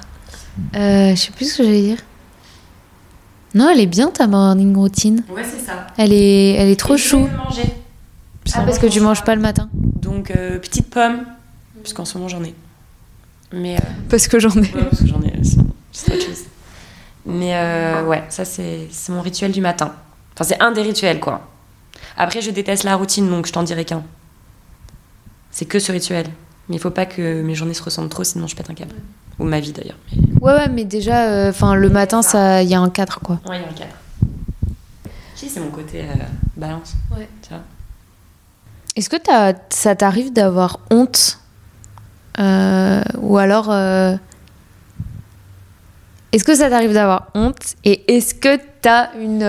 Euh, 0.76 1.10
je 1.12 1.16
sais 1.16 1.32
plus 1.32 1.52
ce 1.52 1.58
que 1.58 1.64
j'allais 1.66 1.82
dire. 1.82 1.98
Non, 3.54 3.70
elle 3.70 3.82
est 3.82 3.86
bien 3.86 4.10
ta 4.12 4.28
morning 4.28 4.74
routine. 4.76 5.24
Ouais, 5.30 5.44
c'est 5.44 5.60
ça. 5.66 5.88
Elle 5.98 6.14
est, 6.14 6.54
elle 6.54 6.70
est 6.70 6.80
trop 6.80 6.96
chou. 6.96 7.20
manger. 7.20 7.64
Ah, 8.54 8.62
parce 8.66 8.80
que 8.80 8.88
tu 8.88 9.02
manges 9.02 9.24
pas 9.24 9.36
le 9.36 9.42
matin. 9.42 9.70
Donc, 9.74 10.32
euh, 10.32 10.58
petite 10.60 10.90
pomme. 10.90 11.26
Puisqu'en 11.84 12.06
ce 12.06 12.18
moment, 12.18 12.30
j'en 12.30 12.44
ai. 12.44 12.54
Mais. 13.52 13.76
euh, 13.76 13.80
Parce 14.10 14.28
que 14.30 14.40
j'en 14.40 14.52
ai. 14.52 14.60
Ouais, 14.62 14.84
parce 14.90 15.02
que 15.02 15.08
j'en 15.08 15.22
ai, 15.22 15.34
c'est 15.92 16.14
autre 16.14 16.24
chose. 16.26 16.44
Mais 17.26 17.52
euh, 17.56 18.06
ouais, 18.06 18.24
ça 18.30 18.46
c'est 18.46 18.88
c'est 18.92 19.12
mon 19.12 19.22
rituel 19.22 19.52
du 19.52 19.60
matin. 19.62 19.94
Enfin, 20.36 20.44
c'est 20.44 20.62
un 20.62 20.72
des 20.72 20.82
rituels, 20.82 21.20
quoi. 21.20 21.48
Après, 22.18 22.42
je 22.42 22.52
déteste 22.52 22.84
la 22.84 22.96
routine, 22.96 23.30
donc 23.30 23.46
je 23.48 23.54
t'en 23.54 23.64
dirai 23.64 23.86
qu'un. 23.86 24.04
C'est 25.52 25.66
que 25.66 25.80
ce 25.80 25.92
rituel. 25.92 26.28
Mais 26.68 26.76
il 26.76 26.80
faut 26.80 26.90
pas 26.92 27.06
que 27.06 27.42
mes 27.42 27.56
journées 27.56 27.74
se 27.74 27.84
ressemblent 27.84 28.10
trop, 28.10 28.24
sinon 28.24 28.48
je 28.48 28.56
pète 28.56 28.70
un 28.70 28.74
câble. 28.74 28.96
Ou 29.40 29.44
ma 29.46 29.60
vie 29.60 29.72
d'ailleurs. 29.72 29.98
Mais... 30.12 30.42
Ouais, 30.42 30.54
ouais, 30.54 30.70
mais 30.70 30.84
déjà, 30.86 31.48
enfin, 31.50 31.76
le 31.76 31.90
matin, 31.90 32.22
ça, 32.22 32.64
il 32.64 32.70
y 32.70 32.76
a 32.76 32.80
un 32.80 32.90
cadre, 32.90 33.20
quoi. 33.24 33.40
Ouais, 33.48 33.58
il 33.58 33.62
y 33.62 33.66
a 33.66 33.70
un 33.70 33.74
cadre. 33.74 33.94
Si, 35.36 35.50
c'est 35.50 35.60
mon 35.60 35.70
côté 35.70 36.02
euh, 36.02 36.14
balance. 36.58 36.94
Ouais. 37.16 37.28
Tu 37.42 37.50
vois 37.50 37.60
Est-ce 38.96 39.10
que 39.10 39.18
ça 39.70 39.96
t'arrive 39.96 40.34
d'avoir 40.34 40.80
honte 40.92 41.40
Euh, 42.40 43.02
Ou 43.20 43.38
alors. 43.38 43.70
euh, 43.72 44.16
Est-ce 46.32 46.44
que 46.44 46.56
ça 46.56 46.70
t'arrive 46.70 46.94
d'avoir 46.94 47.28
honte 47.36 47.76
Et 47.84 48.16
est-ce 48.16 48.34
que 48.34 48.58
t'as 48.82 49.14
une, 49.16 49.44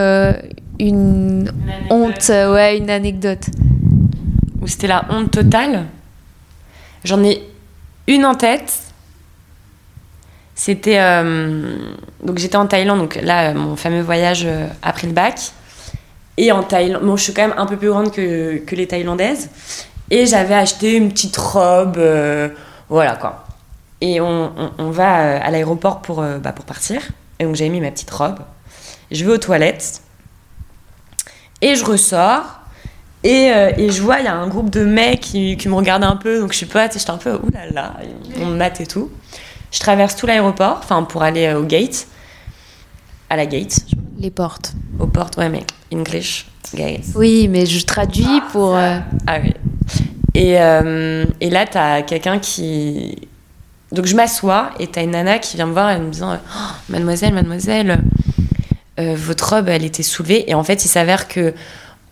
une 0.78 1.52
honte 1.90 2.30
euh, 2.30 2.52
Ouais, 2.52 2.78
une 2.78 2.90
anecdote. 2.90 3.46
où 4.60 4.66
c'était 4.66 4.86
la 4.88 5.04
honte 5.10 5.30
totale. 5.30 5.86
J'en 7.04 7.22
ai 7.24 7.42
une 8.06 8.24
en 8.24 8.34
tête. 8.34 8.72
C'était. 10.54 10.98
euh, 10.98 11.76
donc 12.24 12.38
j'étais 12.38 12.56
en 12.56 12.66
Thaïlande, 12.66 12.98
donc 13.00 13.16
là, 13.22 13.50
euh, 13.50 13.54
mon 13.54 13.76
fameux 13.76 14.00
voyage 14.02 14.46
après 14.82 15.06
le 15.06 15.12
bac. 15.12 15.38
Et 16.38 16.52
en 16.52 16.62
Thaïlande. 16.62 17.02
Bon, 17.02 17.16
je 17.16 17.22
suis 17.24 17.32
quand 17.34 17.46
même 17.46 17.56
un 17.58 17.66
peu 17.66 17.76
plus 17.76 17.88
grande 17.90 18.10
que, 18.10 18.58
que 18.58 18.74
les 18.74 18.86
Thaïlandaises. 18.86 19.50
Et 20.10 20.26
j'avais 20.26 20.54
acheté 20.54 20.94
une 20.96 21.10
petite 21.10 21.36
robe. 21.36 21.96
euh, 21.98 22.48
voilà 22.88 23.16
quoi. 23.16 23.44
Et 24.00 24.20
on, 24.20 24.52
on- 24.56 24.70
on 24.78 24.90
va 24.90 25.40
à 25.42 25.50
l'aéroport 25.50 26.00
pour, 26.02 26.22
bah, 26.22 26.52
pour 26.52 26.64
partir. 26.64 27.00
Et 27.38 27.44
donc 27.44 27.54
j'avais 27.56 27.70
mis 27.70 27.80
ma 27.80 27.90
petite 27.90 28.10
robe. 28.10 28.38
Je 29.10 29.24
vais 29.24 29.32
aux 29.32 29.38
toilettes. 29.38 30.02
Et 31.62 31.74
je 31.74 31.84
ressors. 31.84 32.44
Et, 33.24 33.50
euh, 33.50 33.72
et 33.76 33.90
je 33.90 34.02
vois, 34.02 34.18
il 34.20 34.24
y 34.24 34.28
a 34.28 34.36
un 34.36 34.46
groupe 34.46 34.70
de 34.70 34.84
mecs 34.84 35.20
qui, 35.20 35.56
qui 35.56 35.68
me 35.68 35.74
regardent 35.74 36.04
un 36.04 36.14
peu, 36.16 36.38
donc 36.38 36.52
je 36.52 36.58
suis 36.58 36.66
pas, 36.66 36.88
j'étais 36.88 37.10
un 37.10 37.16
peu, 37.16 37.36
oulala, 37.42 37.94
on 38.40 38.46
me 38.46 38.56
mate 38.56 38.80
et 38.80 38.86
tout. 38.86 39.10
Je 39.72 39.80
traverse 39.80 40.14
tout 40.14 40.26
l'aéroport, 40.26 40.78
enfin 40.78 41.02
pour 41.02 41.22
aller 41.24 41.46
euh, 41.46 41.58
au 41.58 41.64
gate, 41.64 42.06
à 43.28 43.36
la 43.36 43.46
gate, 43.46 43.80
Les 44.20 44.30
portes. 44.30 44.74
aux 45.00 45.08
portes, 45.08 45.38
ouais, 45.38 45.48
mais 45.48 45.64
English, 45.92 46.46
gate. 46.74 47.00
Oui, 47.16 47.48
mais 47.48 47.66
je 47.66 47.84
traduis 47.84 48.40
pour. 48.52 48.76
euh, 48.76 48.98
Ah 49.26 49.38
oui. 49.42 49.52
Et, 50.34 50.60
euh, 50.60 51.24
et 51.40 51.50
là, 51.50 51.66
t'as 51.66 52.02
quelqu'un 52.02 52.38
qui. 52.38 53.16
Donc 53.90 54.04
je 54.06 54.14
m'assois 54.14 54.70
et 54.78 54.86
t'as 54.86 55.02
une 55.02 55.12
nana 55.12 55.38
qui 55.40 55.56
vient 55.56 55.66
me 55.66 55.72
voir 55.72 55.90
et 55.90 55.98
me 55.98 56.10
disant 56.10 56.36
Oh, 56.36 56.60
Mademoiselle, 56.90 57.34
mademoiselle, 57.34 57.98
euh, 58.98 59.14
votre 59.16 59.54
robe, 59.54 59.68
elle 59.68 59.84
était 59.84 60.02
soulevée. 60.02 60.50
Et 60.50 60.54
en 60.54 60.64
fait, 60.64 60.84
il 60.84 60.88
s'avère 60.88 61.28
que 61.28 61.54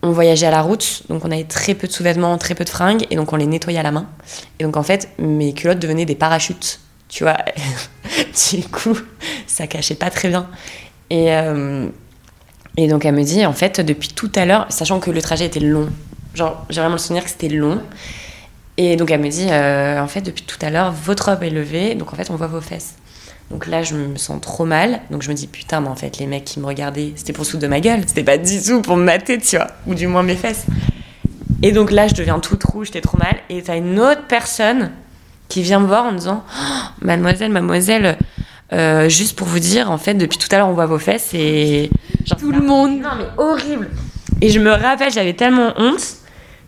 on 0.05 0.13
voyageait 0.13 0.47
à 0.47 0.51
la 0.51 0.61
route, 0.61 1.03
donc 1.09 1.25
on 1.25 1.31
avait 1.31 1.45
très 1.45 1.75
peu 1.75 1.87
de 1.87 1.93
sous-vêtements, 1.93 2.37
très 2.37 2.55
peu 2.55 2.65
de 2.65 2.69
fringues, 2.69 3.07
et 3.11 3.17
donc 3.17 3.33
on 3.33 3.37
les 3.37 3.47
nettoyait 3.47 3.79
à 3.79 3.83
la 3.83 3.91
main. 3.91 4.07
Et 4.59 4.65
donc 4.65 4.77
en 4.77 4.83
fait, 4.83 5.09
mes 5.19 5.55
culottes 5.55 5.79
devenaient 5.79 6.05
des 6.05 6.15
parachutes, 6.15 6.81
tu 7.09 7.25
vois? 7.25 7.39
du 8.53 8.63
coup, 8.65 8.99
ça 9.47 9.67
cachait 9.67 9.95
pas 9.95 10.11
très 10.11 10.29
bien. 10.29 10.47
Et, 11.09 11.33
euh, 11.35 11.89
et 12.77 12.87
donc 12.87 13.07
elle 13.07 13.15
me 13.15 13.23
dit, 13.23 13.47
en 13.47 13.55
fait, 13.55 13.81
depuis 13.81 14.11
tout 14.11 14.31
à 14.35 14.45
l'heure, 14.45 14.67
sachant 14.69 15.01
que 15.01 15.11
le 15.11 15.23
trajet 15.23 15.47
était 15.47 15.61
long, 15.61 15.89
genre 16.35 16.67
j'ai 16.69 16.81
vraiment 16.81 16.97
le 16.97 17.01
souvenir 17.01 17.25
que 17.25 17.31
c'était 17.31 17.49
long. 17.49 17.81
Et 18.77 18.97
donc 18.97 19.11
elle 19.11 19.21
me 19.23 19.31
dit, 19.31 19.47
euh, 19.51 20.01
en 20.01 20.09
fait, 20.09 20.21
depuis 20.21 20.43
tout 20.43 20.59
à 20.61 20.69
l'heure, 20.69 20.93
votre 20.93 21.31
robe 21.31 21.43
est 21.45 21.51
levée, 21.51 21.95
donc 21.95 22.13
en 22.13 22.17
fait, 22.17 22.31
on 22.31 22.37
voit 22.37 22.49
vos 22.49 22.61
fesses. 22.61 22.97
Donc 23.55 23.69
là, 23.69 23.85
je 23.85 23.95
me 23.95 24.17
sens 24.17 24.41
trop 24.41 24.65
mal. 24.65 25.01
Donc 25.13 25.23
je 25.23 25.31
me 25.31 25.35
dis, 25.35 25.47
putain, 25.47 25.81
mais 25.81 25.87
en 25.87 25.95
fait, 25.95 26.19
les 26.19 26.27
mecs 26.27 26.45
qui 26.45 26.59
me 26.59 26.67
regardaient, 26.67 27.13
c'était 27.15 27.33
pour 27.33 27.47
sous 27.47 27.57
de 27.57 27.69
ma 27.69 27.79
gueule. 27.79 28.01
C'était 28.05 28.25
pas 28.25 28.37
10 28.37 28.67
sous 28.67 28.83
pour 28.83 28.97
me 28.97 29.05
mater, 29.05 29.39
tu 29.39 29.55
vois. 29.55 29.69
Ou 29.87 29.95
du 29.95 30.09
moins 30.09 30.25
mes 30.25 30.35
fesses. 30.35 30.67
Et 31.63 31.71
donc 31.71 31.93
là, 31.93 32.09
je 32.09 32.15
deviens 32.15 32.41
toute 32.41 32.65
rouge, 32.65 32.89
j'étais 32.89 33.01
trop 33.01 33.17
mal. 33.17 33.37
Et 33.51 33.63
t'as 33.63 33.77
une 33.77 34.01
autre 34.01 34.23
personne 34.27 34.91
qui 35.47 35.63
vient 35.63 35.79
me 35.79 35.87
voir 35.87 36.05
en 36.05 36.13
disant, 36.15 36.43
oh, 36.53 37.05
mademoiselle, 37.05 37.53
mademoiselle, 37.53 38.19
euh, 38.73 39.09
juste 39.09 39.39
pour 39.39 39.47
vous 39.47 39.61
dire, 39.61 39.89
en 39.89 39.99
fait, 39.99 40.15
depuis 40.15 40.39
tout 40.39 40.49
à 40.51 40.57
l'heure, 40.57 40.69
on 40.69 40.73
voit 40.73 40.87
vos 40.87 40.99
fesses 40.99 41.33
et. 41.33 41.91
Genre, 42.27 42.37
Tout 42.37 42.51
le 42.51 42.61
monde. 42.61 42.99
Non, 43.03 43.11
mais 43.17 43.27
horrible. 43.39 43.89
Et 44.41 44.51
je 44.51 44.59
me 44.59 44.73
rappelle, 44.73 45.13
j'avais 45.13 45.35
tellement 45.35 45.75
honte 45.77 46.17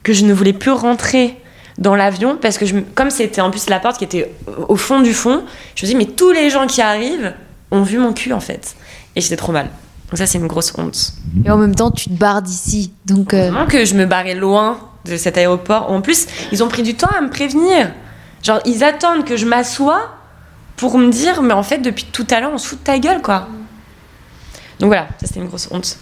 que 0.04 0.12
je 0.12 0.24
ne 0.24 0.32
voulais 0.32 0.52
plus 0.52 0.70
rentrer 0.70 1.36
dans 1.78 1.94
l'avion 1.94 2.36
parce 2.40 2.58
que 2.58 2.66
je, 2.66 2.74
me- 2.74 2.82
comme 2.94 3.10
c'était 3.10 3.40
en 3.40 3.50
plus 3.50 3.68
la 3.68 3.78
porte 3.80 3.98
qui 3.98 4.04
était 4.04 4.32
au 4.68 4.76
fond 4.76 5.00
du 5.00 5.12
fond, 5.12 5.44
je 5.74 5.84
me 5.84 5.90
dis 5.90 5.94
mais 5.96 6.06
tous 6.06 6.32
les 6.32 6.48
gens 6.50 6.66
qui 6.66 6.80
arrivent 6.82 7.34
ont 7.70 7.82
vu 7.82 7.98
mon 7.98 8.12
cul 8.12 8.32
en 8.32 8.40
fait 8.40 8.76
et 9.14 9.20
j'étais 9.20 9.36
trop 9.36 9.52
mal. 9.52 9.66
Donc 10.10 10.18
ça 10.18 10.26
c'est 10.26 10.38
une 10.38 10.46
grosse 10.46 10.72
honte. 10.78 11.12
Et 11.44 11.50
en 11.50 11.56
même 11.56 11.74
temps, 11.74 11.90
tu 11.90 12.08
te 12.08 12.14
barres 12.14 12.40
d'ici. 12.42 12.92
Donc, 13.06 13.34
euh, 13.34 13.50
que 13.66 13.84
je 13.84 13.94
me 13.94 14.06
barrais 14.06 14.34
loin 14.36 14.78
de 15.04 15.16
cet 15.16 15.36
aéroport. 15.36 15.90
En 15.90 16.00
plus, 16.00 16.26
ils 16.52 16.62
ont 16.62 16.68
pris 16.68 16.82
du 16.82 16.94
temps 16.94 17.10
à 17.16 17.20
me 17.20 17.28
prévenir. 17.28 17.92
Genre 18.42 18.60
ils 18.64 18.84
attendent 18.84 19.24
que 19.24 19.36
je 19.36 19.46
m'assoie 19.46 20.10
pour 20.76 20.96
me 20.98 21.10
dire 21.10 21.42
mais 21.42 21.54
en 21.54 21.62
fait 21.62 21.78
depuis 21.78 22.04
tout 22.04 22.26
à 22.30 22.40
l'heure 22.40 22.52
on 22.54 22.58
se 22.58 22.68
fout 22.68 22.78
de 22.78 22.84
ta 22.84 22.98
gueule 22.98 23.20
quoi. 23.22 23.48
Donc 24.78 24.88
voilà, 24.88 25.08
ça 25.20 25.26
c'était 25.26 25.40
une 25.40 25.46
grosse 25.48 25.68
honte. 25.70 25.96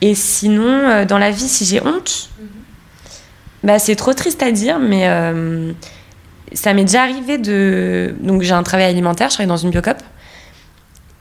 Et 0.00 0.14
sinon 0.14 0.64
euh, 0.88 1.04
dans 1.04 1.18
la 1.18 1.30
vie 1.30 1.48
si 1.48 1.64
j'ai 1.64 1.80
honte, 1.82 2.30
bah, 3.64 3.78
c'est 3.78 3.96
trop 3.96 4.12
triste 4.12 4.42
à 4.42 4.50
dire, 4.50 4.78
mais 4.78 5.08
euh, 5.08 5.72
ça 6.52 6.74
m'est 6.74 6.84
déjà 6.84 7.02
arrivé 7.02 7.38
de. 7.38 8.14
Donc, 8.20 8.42
j'ai 8.42 8.52
un 8.52 8.62
travail 8.62 8.86
alimentaire, 8.86 9.28
je 9.28 9.34
travaille 9.34 9.48
dans 9.48 9.56
une 9.56 9.70
biocop. 9.70 9.98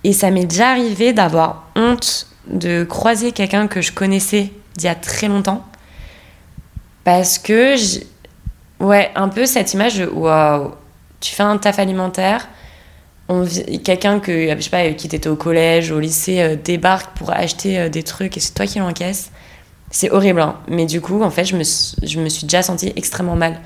Et 0.03 0.13
ça 0.13 0.31
m'est 0.31 0.45
déjà 0.45 0.69
arrivé 0.71 1.13
d'avoir 1.13 1.69
honte 1.75 2.27
de 2.47 2.83
croiser 2.83 3.31
quelqu'un 3.31 3.67
que 3.67 3.81
je 3.81 3.91
connaissais 3.91 4.51
d'il 4.75 4.85
y 4.85 4.89
a 4.89 4.95
très 4.95 5.27
longtemps. 5.27 5.65
Parce 7.03 7.37
que. 7.37 7.75
Ouais, 8.79 9.11
un 9.13 9.29
peu 9.29 9.45
cette 9.45 9.73
image 9.73 9.99
de 9.99 10.07
waouh, 10.07 10.71
tu 11.19 11.35
fais 11.35 11.43
un 11.43 11.57
taf 11.57 11.77
alimentaire. 11.77 12.49
Quelqu'un 13.83 14.19
que, 14.19 14.91
qui 14.93 15.07
était 15.07 15.27
au 15.29 15.37
collège, 15.37 15.91
au 15.91 15.99
lycée, 15.99 16.41
euh, 16.41 16.55
débarque 16.61 17.15
pour 17.15 17.31
acheter 17.31 17.79
euh, 17.79 17.89
des 17.89 18.03
trucs 18.03 18.35
et 18.35 18.39
c'est 18.41 18.53
toi 18.53 18.65
qui 18.65 18.79
l'encaisse. 18.79 19.31
C'est 19.91 20.09
horrible, 20.09 20.39
hein. 20.39 20.55
mais 20.69 20.85
du 20.85 21.01
coup, 21.01 21.21
en 21.21 21.29
fait, 21.29 21.43
je 21.43 21.55
me, 21.57 21.63
je 21.63 22.19
me 22.19 22.29
suis 22.29 22.45
déjà 22.45 22.63
sentie 22.63 22.93
extrêmement 22.95 23.35
mal. 23.35 23.59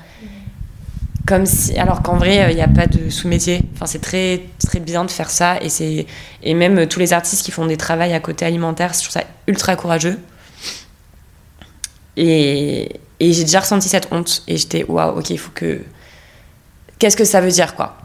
Comme 1.24 1.46
si, 1.46 1.76
alors 1.78 2.02
qu'en 2.02 2.16
vrai, 2.16 2.48
il 2.50 2.56
n'y 2.56 2.62
a 2.62 2.68
pas 2.68 2.86
de 2.86 3.10
sous-métier. 3.10 3.62
Enfin, 3.74 3.86
c'est 3.86 4.00
très, 4.00 4.42
très 4.64 4.80
bien 4.80 5.04
de 5.04 5.10
faire 5.10 5.30
ça. 5.30 5.58
Et, 5.60 6.06
et 6.42 6.54
même 6.54 6.78
euh, 6.78 6.86
tous 6.86 7.00
les 7.00 7.12
artistes 7.12 7.44
qui 7.44 7.50
font 7.50 7.66
des 7.66 7.76
travaux 7.76 8.02
à 8.02 8.20
côté 8.20 8.44
alimentaire, 8.44 8.92
je 8.92 9.00
trouve 9.00 9.10
ça 9.10 9.24
ultra 9.48 9.74
courageux. 9.76 10.20
Et, 12.16 13.00
et 13.18 13.32
j'ai 13.32 13.42
déjà 13.42 13.60
ressenti 13.60 13.88
cette 13.88 14.08
honte. 14.12 14.42
Et 14.46 14.56
j'étais, 14.56 14.84
waouh, 14.84 15.18
ok, 15.18 15.30
il 15.30 15.38
faut 15.38 15.50
que. 15.52 15.82
Qu'est-ce 16.98 17.16
que 17.16 17.24
ça 17.24 17.40
veut 17.40 17.50
dire, 17.50 17.74
quoi? 17.74 17.96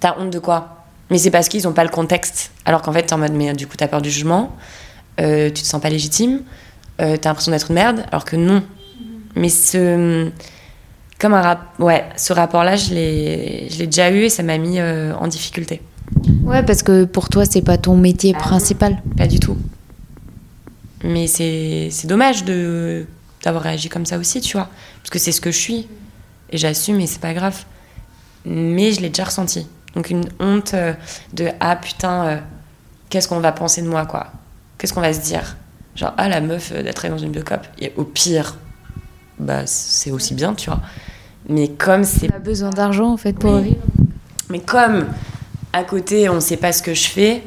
T'as 0.00 0.18
honte 0.18 0.30
de 0.30 0.38
quoi? 0.38 0.84
Mais 1.10 1.18
c'est 1.18 1.30
parce 1.30 1.48
qu'ils 1.48 1.64
n'ont 1.64 1.72
pas 1.72 1.84
le 1.84 1.90
contexte. 1.90 2.52
Alors 2.64 2.82
qu'en 2.82 2.92
fait, 2.92 3.02
t'es 3.04 3.12
en 3.12 3.18
mode, 3.18 3.32
mais 3.32 3.52
du 3.54 3.66
coup, 3.66 3.76
t'as 3.76 3.88
peur 3.88 4.02
du 4.02 4.10
jugement, 4.10 4.54
euh, 5.20 5.46
tu 5.48 5.62
te 5.62 5.66
sens 5.66 5.80
pas 5.80 5.90
légitime, 5.90 6.42
euh, 7.00 7.16
t'as 7.16 7.30
l'impression 7.30 7.52
d'être 7.52 7.70
une 7.70 7.74
merde, 7.74 8.04
alors 8.10 8.24
que 8.24 8.36
non. 8.36 8.62
Mais 9.36 9.48
ce. 9.48 10.30
Comme 11.18 11.34
un 11.34 11.42
rap... 11.42 11.78
Ouais, 11.78 12.04
ce 12.16 12.32
rapport-là, 12.32 12.76
je 12.76 12.94
l'ai 12.94 13.68
je 13.70 13.78
l'ai 13.78 13.86
déjà 13.86 14.10
eu 14.10 14.22
et 14.22 14.28
ça 14.30 14.42
m'a 14.42 14.56
mis 14.56 14.80
euh, 14.80 15.12
en 15.14 15.28
difficulté. 15.28 15.82
ouais, 16.44 16.62
parce 16.62 16.82
que 16.82 17.04
pour 17.04 17.28
toi, 17.28 17.44
c'est 17.44 17.62
pas 17.62 17.76
ton 17.76 17.96
métier 17.96 18.32
Ah 18.36 18.38
principal. 18.40 19.02
Pas 19.16 19.26
du 19.26 19.38
tout. 19.38 19.56
Mais 21.04 21.26
c'est 21.26 21.88
c'est 21.90 22.06
dommage 22.06 22.44
de 22.44 23.06
d'avoir 23.42 23.64
réagi 23.64 23.88
comme 23.88 24.06
ça 24.06 24.18
aussi, 24.18 24.40
tu 24.40 24.56
vois. 24.56 24.68
Parce 25.02 25.10
que 25.10 25.18
c'est 25.18 25.32
ce 25.32 25.40
que 25.40 25.50
je 25.50 25.58
suis. 25.58 25.88
Et 26.50 26.58
j'assume 26.58 27.00
et 27.00 27.06
c'est 27.06 27.20
pas 27.20 27.34
grave. 27.34 27.64
Mais 28.44 28.92
je 28.92 29.00
l'ai 29.00 29.08
déjà 29.08 29.24
ressenti. 29.24 29.66
Donc 29.94 30.10
une 30.10 30.24
honte 30.38 30.74
euh, 30.74 30.94
de 31.32 31.48
ah 31.60 31.76
putain, 31.76 32.26
euh, 32.26 32.36
qu'est-ce 33.08 33.28
qu'on 33.28 33.40
va 33.40 33.52
penser 33.52 33.82
de 33.82 33.88
moi, 33.88 34.06
quoi. 34.06 34.28
Qu'est-ce 34.78 34.92
qu'on 34.92 35.00
va 35.00 35.12
se 35.12 35.20
dire? 35.20 35.56
Genre, 36.00 36.14
ah 36.16 36.28
la 36.30 36.40
meuf 36.40 36.72
euh, 36.74 36.82
d'être 36.82 37.06
dans 37.08 37.18
une 37.18 37.30
biocop. 37.30 37.60
Et 37.78 37.92
au 37.96 38.04
pire, 38.04 38.56
bah 39.38 39.66
c'est 39.66 40.10
aussi 40.10 40.32
bien, 40.34 40.54
tu 40.54 40.70
vois. 40.70 40.80
Mais 41.48 41.68
comme 41.68 42.04
c'est 42.04 42.28
T'as 42.28 42.38
besoin 42.38 42.70
d'argent, 42.70 43.12
en 43.12 43.16
fait, 43.18 43.34
pour 43.34 43.52
Oui. 43.54 43.62
vivre. 43.62 43.82
mais 44.48 44.60
comme 44.60 45.06
à 45.74 45.84
côté, 45.84 46.28
on 46.30 46.40
sait 46.40 46.56
pas 46.56 46.72
ce 46.72 46.82
que 46.82 46.94
je 46.94 47.06
fais, 47.08 47.42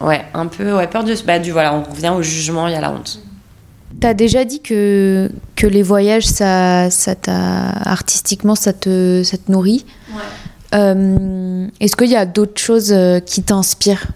ouais, 0.00 0.24
un 0.34 0.46
peu, 0.46 0.76
ouais, 0.76 0.86
peur 0.88 1.04
de. 1.04 1.14
Bah, 1.26 1.38
du 1.38 1.52
voilà, 1.52 1.72
on 1.74 1.82
revient 1.82 2.12
au 2.14 2.20
jugement, 2.22 2.68
il 2.68 2.72
y 2.74 2.76
a 2.76 2.80
la 2.82 2.92
honte. 2.92 3.18
T'as 3.98 4.12
déjà 4.12 4.44
dit 4.44 4.60
que, 4.60 5.30
que 5.54 5.66
les 5.66 5.82
voyages, 5.82 6.26
ça, 6.26 6.90
ça 6.90 7.14
t'a 7.14 7.70
artistiquement, 7.70 8.54
ça 8.54 8.74
te, 8.74 9.22
ça 9.24 9.38
te 9.38 9.50
nourrit. 9.50 9.86
Euh, 10.74 11.66
Est-ce 11.80 11.96
qu'il 11.96 12.10
y 12.10 12.16
a 12.16 12.26
d'autres 12.26 12.60
choses 12.60 12.92
euh, 12.92 13.20
qui 13.20 13.42
t'inspirent? 13.42 14.06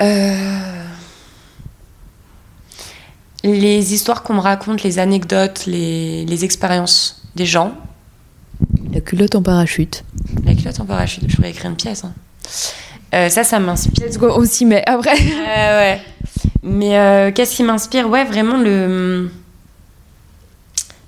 Euh, 0.00 0.85
Les 3.44 3.94
histoires 3.94 4.22
qu'on 4.22 4.34
me 4.34 4.40
raconte, 4.40 4.82
les 4.82 4.98
anecdotes, 4.98 5.66
les, 5.66 6.24
les 6.24 6.44
expériences 6.44 7.22
des 7.36 7.46
gens. 7.46 7.74
La 8.92 9.00
culotte 9.00 9.34
en 9.34 9.42
parachute. 9.42 10.04
La 10.44 10.54
culotte 10.54 10.80
en 10.80 10.86
parachute, 10.86 11.24
je 11.28 11.36
pourrais 11.36 11.50
écrire 11.50 11.70
une 11.70 11.76
pièce. 11.76 12.04
hein. 12.04 12.12
Euh, 13.14 13.28
ça, 13.28 13.44
ça 13.44 13.60
m'inspire. 13.60 14.06
S'y 14.46 14.64
met 14.64 14.82
après. 14.88 15.16
Ouais. 15.18 16.00
Mais 16.62 16.98
euh, 16.98 17.30
qu'est-ce 17.32 17.54
qui 17.54 17.62
m'inspire? 17.62 18.08
Ouais, 18.08 18.24
vraiment 18.24 18.56
le. 18.56 19.30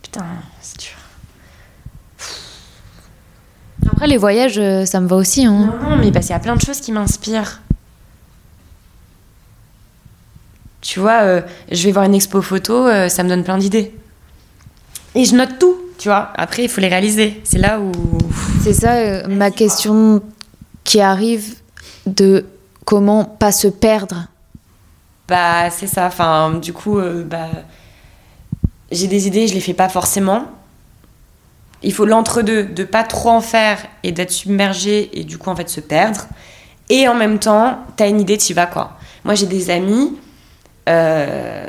Putain, 0.03 0.25
c'est 0.61 0.79
dur. 0.79 0.91
Après, 3.91 4.07
les 4.07 4.17
voyages, 4.17 4.59
euh, 4.59 4.85
ça 4.85 5.01
me 5.01 5.09
va 5.09 5.17
aussi. 5.17 5.45
Hein. 5.45 5.75
Non, 5.83 5.91
non, 5.91 5.97
mais 5.97 6.13
parce 6.13 6.27
qu'il 6.27 6.35
y 6.35 6.37
a 6.37 6.41
plein 6.41 6.55
de 6.55 6.61
choses 6.61 6.81
qui 6.81 6.93
m'inspirent. 6.93 7.61
Tu 10.81 11.01
vois, 11.01 11.23
euh, 11.23 11.43
je 11.73 11.83
vais 11.85 11.93
voir 11.93 12.05
une 12.05 12.15
expo 12.15 12.41
photo, 12.41 12.87
euh, 12.87 13.09
ça 13.09 13.23
me 13.23 13.29
donne 13.29 13.45
plein 13.45 13.59
d'idées. 13.59 13.93
Et 15.15 15.25
je 15.25 15.35
note 15.35 15.59
tout, 15.59 15.77
tu 15.99 16.09
vois. 16.09 16.31
Après, 16.37 16.63
il 16.65 16.69
faut 16.69 16.81
les 16.81 16.89
réaliser. 16.89 17.41
C'est 17.45 17.59
là 17.59 17.81
où. 17.81 17.93
C'est 18.63 18.73
ça 18.73 18.95
euh, 18.95 19.27
ma 19.29 19.51
question 19.51 20.23
qui 20.85 21.01
arrive 21.01 21.57
de 22.07 22.47
comment 22.85 23.25
pas 23.25 23.53
se 23.53 23.69
perdre. 23.69 24.29
Bah, 25.27 25.71
c'est 25.71 25.87
ça. 25.87 26.07
Enfin, 26.07 26.55
du 26.55 26.73
coup, 26.73 26.99
euh, 26.99 27.25
bah, 27.25 27.49
j'ai 28.91 29.09
des 29.09 29.27
idées, 29.27 29.49
je 29.49 29.55
les 29.55 29.61
fais 29.61 29.75
pas 29.75 29.89
forcément. 29.89 30.47
Il 31.83 31.93
faut 31.93 32.07
l'entre-deux, 32.07 32.65
de 32.65 32.85
pas 32.85 33.05
trop 33.05 33.31
en 33.31 33.41
faire 33.41 33.79
et 34.03 34.13
d'être 34.13 34.31
submergé 34.31 35.11
et 35.19 35.25
du 35.25 35.37
coup, 35.37 35.51
en 35.51 35.57
fait, 35.57 35.69
se 35.69 35.81
perdre. 35.81 36.27
Et 36.89 37.07
en 37.09 37.15
même 37.15 37.39
temps, 37.39 37.79
t'as 37.97 38.09
une 38.09 38.21
idée, 38.21 38.39
t'y 38.39 38.53
vas, 38.53 38.67
quoi. 38.67 38.97
Moi, 39.25 39.35
j'ai 39.35 39.47
des 39.47 39.71
amis, 39.71 40.17
euh, 40.89 41.67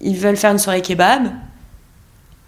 ils 0.00 0.16
veulent 0.16 0.36
faire 0.36 0.50
une 0.52 0.58
soirée 0.58 0.82
kebab. 0.82 1.28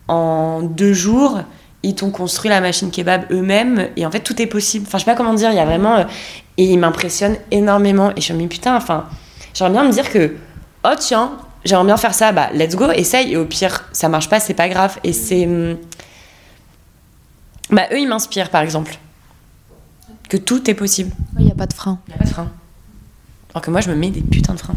En 0.08 0.62
deux 0.62 0.92
jours, 0.92 1.40
ils 1.82 1.94
t'ont 1.94 2.10
construit 2.10 2.50
la 2.50 2.60
machine 2.60 2.90
kebab 2.90 3.30
eux-mêmes 3.30 3.88
et 3.96 4.04
en 4.04 4.10
fait, 4.10 4.20
tout 4.20 4.40
est 4.42 4.46
possible. 4.46 4.84
Enfin, 4.86 4.98
je 4.98 5.04
sais 5.04 5.10
pas 5.10 5.16
comment 5.16 5.34
dire, 5.34 5.50
il 5.50 5.56
y 5.56 5.60
a 5.60 5.64
vraiment. 5.64 5.94
euh, 5.96 6.04
et 6.58 6.64
ils 6.64 6.78
m'impressionnent 6.78 7.36
énormément. 7.50 8.12
Et 8.16 8.20
je 8.20 8.32
me 8.32 8.40
dis, 8.40 8.46
putain, 8.48 8.76
enfin, 8.76 9.06
j'aimerais 9.54 9.72
bien 9.72 9.84
me 9.84 9.92
dire 9.92 10.10
que, 10.10 10.36
oh 10.84 10.92
tiens, 10.98 11.32
j'aimerais 11.64 11.86
bien 11.86 11.96
faire 11.96 12.12
ça, 12.14 12.32
bah 12.32 12.50
let's 12.52 12.74
go, 12.76 12.90
essaye. 12.90 13.32
Et 13.32 13.36
au 13.36 13.46
pire, 13.46 13.88
ça 13.92 14.08
marche 14.08 14.28
pas, 14.28 14.40
c'est 14.40 14.54
pas 14.54 14.68
grave. 14.68 14.98
Et 15.04 15.12
c'est. 15.12 15.46
hum, 15.46 15.76
Bah, 17.70 17.86
eux, 17.92 17.98
ils 18.00 18.08
m'inspirent, 18.08 18.50
par 18.50 18.62
exemple. 18.62 18.98
Que 20.28 20.36
tout 20.36 20.68
est 20.70 20.74
possible. 20.74 21.12
Il 21.38 21.44
n'y 21.44 21.50
a 21.52 21.54
pas 21.54 21.66
de 21.66 21.72
frein. 21.72 21.98
Il 22.06 22.10
n'y 22.10 22.14
a 22.16 22.18
pas 22.18 22.24
de 22.24 22.30
frein. 22.30 22.48
Alors 23.54 23.62
que 23.62 23.70
moi, 23.70 23.80
je 23.80 23.90
me 23.90 23.96
mets 23.96 24.10
des 24.10 24.20
putains 24.22 24.54
de 24.54 24.58
freins. 24.60 24.74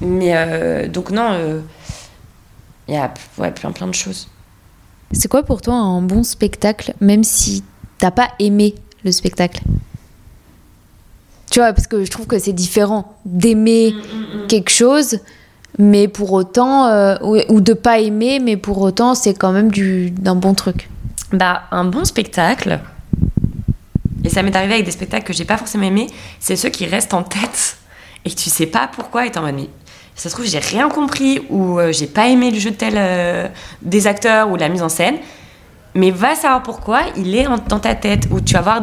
Mais 0.00 0.32
euh, 0.34 0.88
donc, 0.88 1.10
non, 1.10 1.32
euh, 1.32 1.60
il 2.88 2.94
y 2.94 2.96
a 2.96 3.12
ouais, 3.38 3.50
plein, 3.50 3.72
plein 3.72 3.86
de 3.86 3.94
choses. 3.94 4.28
C'est 5.12 5.28
quoi 5.28 5.42
pour 5.42 5.60
toi 5.60 5.74
un 5.74 6.02
bon 6.02 6.22
spectacle, 6.22 6.94
même 7.00 7.24
si 7.24 7.64
t'as 7.98 8.10
pas 8.10 8.30
aimé 8.38 8.74
le 9.04 9.12
spectacle? 9.12 9.60
Tu 11.50 11.58
vois, 11.58 11.72
parce 11.72 11.88
que 11.88 12.04
je 12.04 12.10
trouve 12.10 12.26
que 12.26 12.38
c'est 12.38 12.52
différent 12.52 13.16
d'aimer 13.24 13.92
quelque 14.48 14.70
chose, 14.70 15.18
mais 15.78 16.06
pour 16.06 16.32
autant, 16.32 16.86
euh, 16.86 17.16
ou, 17.48 17.60
de 17.60 17.72
pas 17.72 17.98
aimer, 17.98 18.38
mais 18.38 18.56
pour 18.56 18.80
autant, 18.80 19.16
c'est 19.16 19.34
quand 19.34 19.50
même 19.50 19.70
du 19.72 20.12
d'un 20.12 20.36
bon 20.36 20.54
truc. 20.54 20.88
Bah, 21.32 21.62
un 21.72 21.84
bon 21.84 22.04
spectacle, 22.04 22.78
et 24.22 24.28
ça 24.28 24.42
m'est 24.42 24.54
arrivé 24.54 24.74
avec 24.74 24.84
des 24.86 24.92
spectacles 24.92 25.26
que 25.26 25.32
j'ai 25.32 25.44
pas 25.44 25.56
forcément 25.56 25.84
aimés, 25.84 26.08
c'est 26.38 26.56
ceux 26.56 26.68
qui 26.68 26.86
restent 26.86 27.14
en 27.14 27.22
tête 27.22 27.78
et 28.24 28.30
que 28.30 28.34
tu 28.34 28.50
sais 28.50 28.66
pas 28.66 28.88
pourquoi, 28.92 29.26
et 29.26 29.30
t'es 29.30 29.38
en 29.38 29.42
mode, 29.42 29.54
mais 29.54 29.68
ça 30.20 30.28
se 30.28 30.34
trouve, 30.34 30.44
j'ai 30.44 30.58
rien 30.58 30.90
compris, 30.90 31.40
ou 31.48 31.78
euh, 31.78 31.92
j'ai 31.92 32.06
pas 32.06 32.28
aimé 32.28 32.50
le 32.50 32.58
jeu 32.58 32.72
de 32.72 32.76
tel 32.76 32.92
euh, 32.98 33.48
des 33.80 34.06
acteurs 34.06 34.50
ou 34.50 34.56
la 34.56 34.68
mise 34.68 34.82
en 34.82 34.90
scène, 34.90 35.16
mais 35.94 36.10
va 36.10 36.34
savoir 36.34 36.62
pourquoi, 36.62 37.00
il 37.16 37.34
est 37.34 37.46
dans 37.68 37.78
ta 37.78 37.94
tête, 37.94 38.28
ou 38.30 38.42
tu 38.42 38.52
vas 38.52 38.60
voir. 38.60 38.82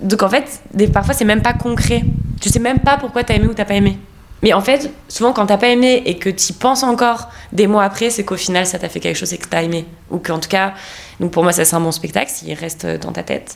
Donc 0.00 0.22
en 0.22 0.30
fait, 0.30 0.62
des, 0.72 0.88
parfois 0.88 1.12
c'est 1.12 1.26
même 1.26 1.42
pas 1.42 1.52
concret. 1.52 2.02
Tu 2.40 2.48
sais 2.48 2.60
même 2.60 2.78
pas 2.78 2.96
pourquoi 2.96 3.24
t'as 3.24 3.34
aimé 3.34 3.46
ou 3.46 3.52
t'as 3.52 3.66
pas 3.66 3.74
aimé. 3.74 3.98
Mais 4.42 4.54
en 4.54 4.62
fait, 4.62 4.90
souvent 5.06 5.34
quand 5.34 5.44
t'as 5.44 5.58
pas 5.58 5.68
aimé 5.68 6.02
et 6.06 6.16
que 6.16 6.30
t'y 6.30 6.54
penses 6.54 6.82
encore 6.82 7.28
des 7.52 7.66
mois 7.66 7.84
après, 7.84 8.08
c'est 8.08 8.24
qu'au 8.24 8.38
final 8.38 8.64
ça 8.64 8.78
t'a 8.78 8.88
fait 8.88 9.00
quelque 9.00 9.18
chose 9.18 9.34
et 9.34 9.36
que 9.36 9.48
t'as 9.48 9.62
aimé. 9.62 9.84
Ou 10.10 10.16
qu'en 10.16 10.38
tout 10.38 10.48
cas, 10.48 10.72
donc 11.20 11.30
pour 11.30 11.42
moi 11.42 11.52
ça 11.52 11.66
c'est 11.66 11.76
un 11.76 11.80
bon 11.80 11.92
spectacle 11.92 12.30
s'il 12.30 12.54
reste 12.54 12.86
dans 12.86 13.12
ta 13.12 13.22
tête. 13.22 13.54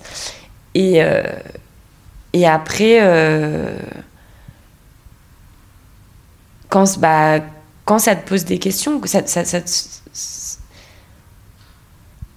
Et, 0.75 1.03
euh, 1.03 1.23
et 2.35 2.47
après, 2.47 2.99
euh, 3.01 3.79
quand, 6.75 6.99
bah, 6.99 7.39
quand 7.85 8.01
ça 8.01 8.17
te 8.17 8.29
pose 8.29 8.45
des 8.45 8.59
questions, 8.59 8.99
que 8.99 9.09
ça, 9.09 9.25
ça, 9.27 9.45
ça, 9.45 9.61
te- 9.61 9.71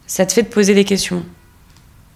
ça 0.05 0.25
te 0.27 0.31
fait 0.31 0.43
te 0.43 0.53
poser 0.53 0.75
des 0.75 0.85
questions. 0.85 1.25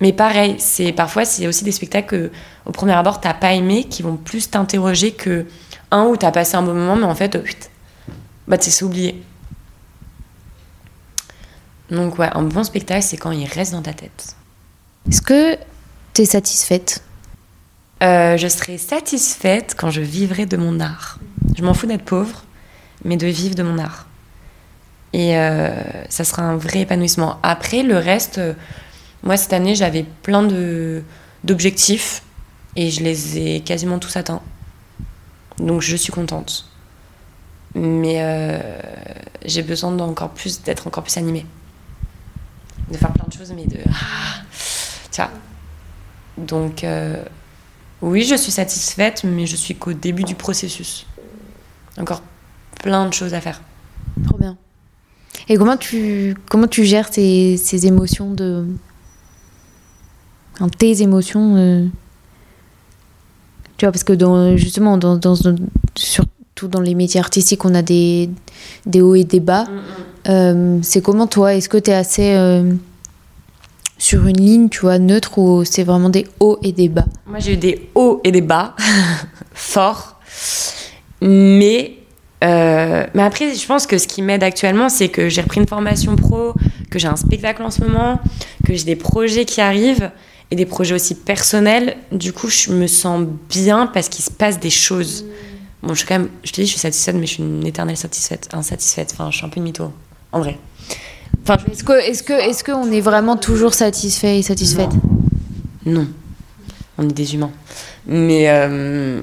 Mais 0.01 0.13
pareil, 0.13 0.55
c'est 0.59 0.91
parfois 0.93 1.25
c'est 1.25 1.47
aussi 1.47 1.63
des 1.63 1.71
spectacles 1.71 2.07
que, 2.07 2.31
au 2.67 2.71
premier 2.71 2.93
abord 2.93 3.21
t'as 3.21 3.33
pas 3.33 3.53
aimé, 3.53 3.85
qui 3.85 4.03
vont 4.03 4.17
plus 4.17 4.51
t'interroger 4.51 5.13
que 5.13 5.47
un 5.89 6.03
où 6.05 6.15
t'as 6.15 6.31
passé 6.31 6.55
un 6.55 6.61
bon 6.61 6.75
moment, 6.75 6.95
mais 6.95 7.05
en 7.05 7.15
fait, 7.15 7.35
bah 8.47 8.59
tu 8.59 8.69
sais 8.69 8.85
oublié. 8.85 9.23
Donc 11.89 12.19
ouais, 12.19 12.29
un 12.33 12.43
bon 12.43 12.63
spectacle, 12.63 13.01
c'est 13.01 13.17
quand 13.17 13.31
il 13.31 13.47
reste 13.47 13.71
dans 13.71 13.81
ta 13.81 13.93
tête. 13.93 14.35
Est-ce 15.09 15.23
que 15.23 15.57
tu 16.13 16.21
es 16.21 16.25
satisfaite? 16.25 17.03
Euh, 18.03 18.37
je 18.37 18.47
serai 18.47 18.77
satisfaite 18.77 19.75
quand 19.75 19.89
je 19.89 20.01
vivrai 20.01 20.45
de 20.45 20.57
mon 20.57 20.79
art. 20.79 21.17
Je 21.55 21.63
m'en 21.63 21.73
fous 21.73 21.87
d'être 21.87 22.05
pauvre, 22.05 22.43
mais 23.03 23.17
de 23.17 23.27
vivre 23.27 23.55
de 23.55 23.63
mon 23.63 23.77
art. 23.77 24.07
Et 25.13 25.37
euh, 25.37 25.69
ça 26.09 26.23
sera 26.23 26.43
un 26.43 26.55
vrai 26.55 26.81
épanouissement. 26.81 27.37
Après, 27.43 27.83
le 27.83 27.97
reste, 27.97 28.37
euh, 28.37 28.53
moi 29.23 29.37
cette 29.37 29.53
année, 29.53 29.75
j'avais 29.75 30.03
plein 30.03 30.47
d'objectifs 31.43 32.23
et 32.75 32.89
je 32.89 33.03
les 33.03 33.37
ai 33.37 33.59
quasiment 33.61 33.99
tous 33.99 34.15
atteints. 34.15 34.41
Donc 35.57 35.81
je 35.81 35.95
suis 35.95 36.13
contente. 36.13 36.67
Mais 37.75 38.17
euh, 38.19 38.59
j'ai 39.45 39.63
besoin 39.63 39.91
d'encore 39.91 40.29
plus 40.29 40.61
d'être 40.61 40.87
encore 40.87 41.03
plus 41.03 41.17
animée. 41.17 41.45
De 42.89 42.97
faire 42.97 43.11
plein 43.11 43.25
de 43.27 43.33
choses, 43.33 43.53
mais 43.53 43.65
de. 43.65 43.79
Ah, 43.87 44.41
vois. 45.15 45.29
Donc. 46.37 46.85
oui, 48.01 48.23
je 48.23 48.35
suis 48.35 48.51
satisfaite, 48.51 49.23
mais 49.23 49.45
je 49.45 49.55
suis 49.55 49.75
qu'au 49.75 49.93
début 49.93 50.23
du 50.23 50.35
processus. 50.35 51.05
Encore 51.97 52.23
plein 52.81 53.07
de 53.07 53.13
choses 53.13 53.33
à 53.33 53.41
faire. 53.41 53.61
Trop 54.25 54.37
bien. 54.37 54.57
Et 55.47 55.57
comment 55.57 55.77
tu, 55.77 56.35
comment 56.49 56.67
tu 56.67 56.85
gères 56.85 57.11
ces, 57.11 57.57
ces 57.57 57.87
émotions 57.87 58.33
de. 58.33 58.65
Enfin, 60.55 60.69
tes 60.69 61.01
émotions 61.01 61.55
euh, 61.57 61.85
Tu 63.77 63.85
vois, 63.85 63.91
parce 63.91 64.03
que 64.03 64.13
dans, 64.13 64.55
justement, 64.57 64.97
dans, 64.97 65.17
dans, 65.17 65.35
surtout 65.95 66.67
dans 66.67 66.81
les 66.81 66.95
métiers 66.95 67.19
artistiques, 67.19 67.65
on 67.65 67.73
a 67.73 67.81
des, 67.81 68.29
des 68.85 69.01
hauts 69.01 69.15
et 69.15 69.23
des 69.23 69.39
bas. 69.39 69.65
Euh, 70.27 70.79
c'est 70.83 71.01
comment 71.01 71.27
toi 71.27 71.55
Est-ce 71.55 71.69
que 71.69 71.77
tu 71.77 71.89
es 71.89 71.93
assez 71.93 72.35
euh, 72.35 72.73
sur 73.97 74.27
une 74.27 74.37
ligne, 74.37 74.69
tu 74.69 74.81
vois, 74.81 74.99
neutre 74.99 75.37
ou 75.39 75.63
c'est 75.65 75.83
vraiment 75.83 76.09
des 76.09 76.27
hauts 76.39 76.59
et 76.61 76.71
des 76.71 76.89
bas? 76.89 77.05
Moi, 77.25 77.39
j'ai 77.39 77.53
eu 77.53 77.57
des 77.57 77.89
hauts 77.95 78.21
et 78.23 78.31
des 78.31 78.41
bas, 78.41 78.75
forts. 79.53 80.19
Mais, 81.21 81.93
euh, 82.43 83.05
mais 83.13 83.21
après, 83.23 83.53
je 83.53 83.65
pense 83.65 83.85
que 83.87 83.97
ce 83.97 84.07
qui 84.07 84.21
m'aide 84.21 84.43
actuellement, 84.43 84.89
c'est 84.89 85.09
que 85.09 85.29
j'ai 85.29 85.41
repris 85.41 85.59
une 85.61 85.67
formation 85.67 86.15
pro, 86.15 86.53
que 86.89 86.97
j'ai 86.99 87.07
un 87.07 87.15
spectacle 87.15 87.61
en 87.63 87.69
ce 87.71 87.81
moment, 87.81 88.19
que 88.65 88.73
j'ai 88.73 88.83
des 88.85 88.95
projets 88.95 89.45
qui 89.45 89.61
arrivent 89.61 90.11
et 90.49 90.55
des 90.55 90.65
projets 90.65 90.95
aussi 90.95 91.15
personnels. 91.15 91.95
Du 92.11 92.33
coup, 92.33 92.49
je 92.49 92.71
me 92.71 92.87
sens 92.87 93.25
bien 93.49 93.87
parce 93.87 94.09
qu'il 94.09 94.23
se 94.25 94.31
passe 94.31 94.59
des 94.59 94.69
choses. 94.71 95.25
Bon, 95.83 95.93
je 95.93 95.99
suis 95.99 96.07
quand 96.07 96.19
même, 96.19 96.29
je 96.43 96.51
te 96.51 96.61
dis, 96.61 96.65
je 96.67 96.71
suis 96.71 96.79
satisfaite, 96.79 97.15
mais 97.15 97.25
je 97.27 97.33
suis 97.33 97.43
une 97.43 97.65
éternelle 97.65 97.97
satisfaite, 97.97 98.49
insatisfaite. 98.53 99.11
Enfin, 99.13 99.29
je 99.31 99.37
suis 99.37 99.45
un 99.45 99.49
peu 99.49 99.57
une 99.57 99.63
mytho, 99.63 99.91
en 100.31 100.39
vrai. 100.39 100.57
Enfin, 101.43 101.57
je- 101.65 101.71
Est-ce 101.71 101.83
que, 101.83 101.93
est-ce 101.93 102.23
que, 102.23 102.33
est-ce 102.33 102.63
qu'on 102.63 102.91
est 102.91 103.01
vraiment 103.01 103.37
toujours 103.37 103.73
satisfait 103.73 104.39
et 104.39 104.41
satisfaite? 104.43 104.91
Non. 105.85 106.07
On 106.97 107.03
est 107.09 107.13
des 107.13 107.33
humains. 107.33 107.51
Mais, 108.05 108.45
euh, 108.49 109.21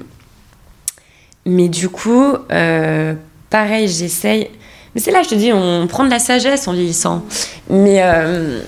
mais 1.49 1.67
du 1.67 1.89
coup, 1.89 2.35
euh, 2.51 3.13
pareil, 3.49 3.87
j'essaye. 3.87 4.49
Mais 4.93 5.01
c'est 5.01 5.11
là, 5.11 5.23
je 5.23 5.29
te 5.29 5.35
dis, 5.35 5.51
on 5.53 5.87
prend 5.87 6.03
de 6.03 6.09
la 6.09 6.19
sagesse 6.19 6.67
en 6.67 6.73
vieillissant. 6.73 7.23
Mais 7.69 8.01
euh, 8.01 8.61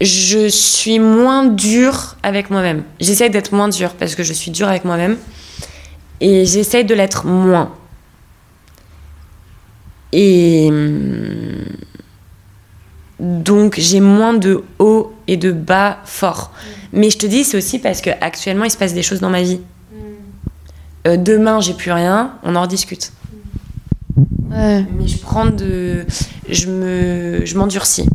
je 0.00 0.48
suis 0.48 0.98
moins 0.98 1.44
dure 1.44 2.16
avec 2.22 2.50
moi-même. 2.50 2.82
J'essaye 3.00 3.30
d'être 3.30 3.52
moins 3.52 3.68
dure 3.68 3.94
parce 3.94 4.14
que 4.14 4.22
je 4.22 4.32
suis 4.32 4.50
dure 4.50 4.68
avec 4.68 4.84
moi-même. 4.84 5.16
Et 6.20 6.46
j'essaye 6.46 6.84
de 6.84 6.94
l'être 6.94 7.26
moins. 7.26 7.72
Et. 10.12 10.68
hum, 10.70 11.64
donc 13.18 13.76
j'ai 13.78 14.00
moins 14.00 14.34
de 14.34 14.62
hauts 14.78 15.14
et 15.26 15.36
de 15.36 15.52
bas 15.52 15.98
forts. 16.04 16.52
Mais 16.92 17.10
je 17.10 17.18
te 17.18 17.26
dis, 17.26 17.44
c'est 17.44 17.56
aussi 17.56 17.78
parce 17.78 18.00
qu'actuellement, 18.00 18.64
il 18.64 18.70
se 18.70 18.76
passe 18.76 18.94
des 18.94 19.02
choses 19.02 19.20
dans 19.20 19.30
ma 19.30 19.42
vie. 19.42 19.60
Euh, 21.06 21.16
demain, 21.16 21.60
j'ai 21.60 21.74
plus 21.74 21.92
rien, 21.92 22.32
on 22.42 22.56
en 22.56 22.62
rediscute. 22.62 23.12
Ouais. 24.50 24.84
Mais 24.98 25.06
je 25.06 25.18
prends 25.18 25.46
de. 25.46 26.04
Je 26.48 26.66
me. 26.68 27.44
Je 27.44 27.56
m'endurcis. 27.56 28.08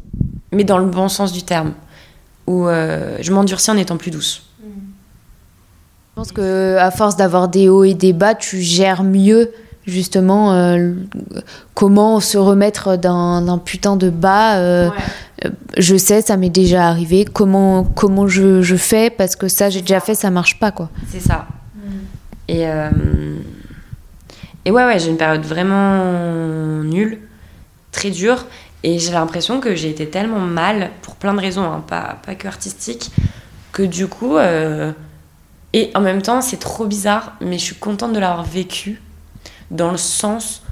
Mais 0.51 0.63
dans 0.63 0.77
le 0.77 0.85
bon 0.85 1.07
sens 1.07 1.31
du 1.31 1.43
terme. 1.43 1.73
Où 2.47 2.67
euh, 2.67 3.17
je 3.21 3.31
m'endurcis 3.31 3.69
en 3.71 3.77
étant 3.77 3.97
plus 3.97 4.11
douce. 4.11 4.43
Je 4.63 6.15
pense 6.15 6.31
que 6.31 6.75
à 6.77 6.91
force 6.91 7.15
d'avoir 7.15 7.47
des 7.47 7.69
hauts 7.69 7.83
et 7.85 7.93
des 7.93 8.13
bas, 8.13 8.35
tu 8.35 8.59
gères 8.61 9.03
mieux 9.03 9.51
justement 9.87 10.53
euh, 10.53 10.93
comment 11.73 12.19
se 12.19 12.37
remettre 12.37 12.97
d'un 12.97 13.57
putain 13.63 13.95
de 13.95 14.09
bas. 14.09 14.57
euh, 14.57 14.89
Je 15.77 15.95
sais, 15.95 16.21
ça 16.21 16.35
m'est 16.35 16.49
déjà 16.49 16.87
arrivé. 16.87 17.25
Comment 17.25 17.83
comment 17.85 18.27
je, 18.27 18.61
je 18.61 18.75
fais? 18.75 19.09
Parce 19.09 19.35
que 19.35 19.47
ça 19.47 19.69
j'ai 19.69 19.81
déjà 19.81 19.99
fait, 19.99 20.15
ça 20.15 20.29
marche 20.31 20.59
pas 20.59 20.71
quoi. 20.71 20.89
C'est 21.09 21.21
ça. 21.21 21.47
Et, 22.51 22.67
euh, 22.67 22.89
et 24.65 24.71
ouais, 24.71 24.83
ouais, 24.83 24.99
j'ai 24.99 25.09
une 25.09 25.17
période 25.17 25.43
vraiment 25.43 26.83
nulle, 26.83 27.19
très 27.93 28.11
dure. 28.11 28.45
Et 28.83 28.99
j'ai 28.99 29.13
l'impression 29.13 29.61
que 29.61 29.73
j'ai 29.73 29.89
été 29.89 30.09
tellement 30.09 30.39
mal, 30.39 30.91
pour 31.01 31.15
plein 31.15 31.33
de 31.33 31.39
raisons, 31.39 31.63
hein, 31.63 31.83
pas, 31.87 32.17
pas 32.25 32.35
que 32.35 32.47
artistique, 32.47 33.09
que 33.71 33.83
du 33.83 34.07
coup. 34.07 34.37
euh, 34.37 34.91
et 35.71 35.91
en 35.95 36.01
même 36.01 36.21
temps, 36.21 36.41
c'est 36.41 36.59
trop 36.59 36.85
bizarre, 36.85 37.37
mais 37.39 37.57
je 37.57 37.63
suis 37.63 37.75
contente 37.75 38.11
de 38.11 38.19
l'avoir 38.19 38.43
vécu, 38.43 39.01
dans 39.69 39.91
le 39.91 39.97
sens 39.97 40.63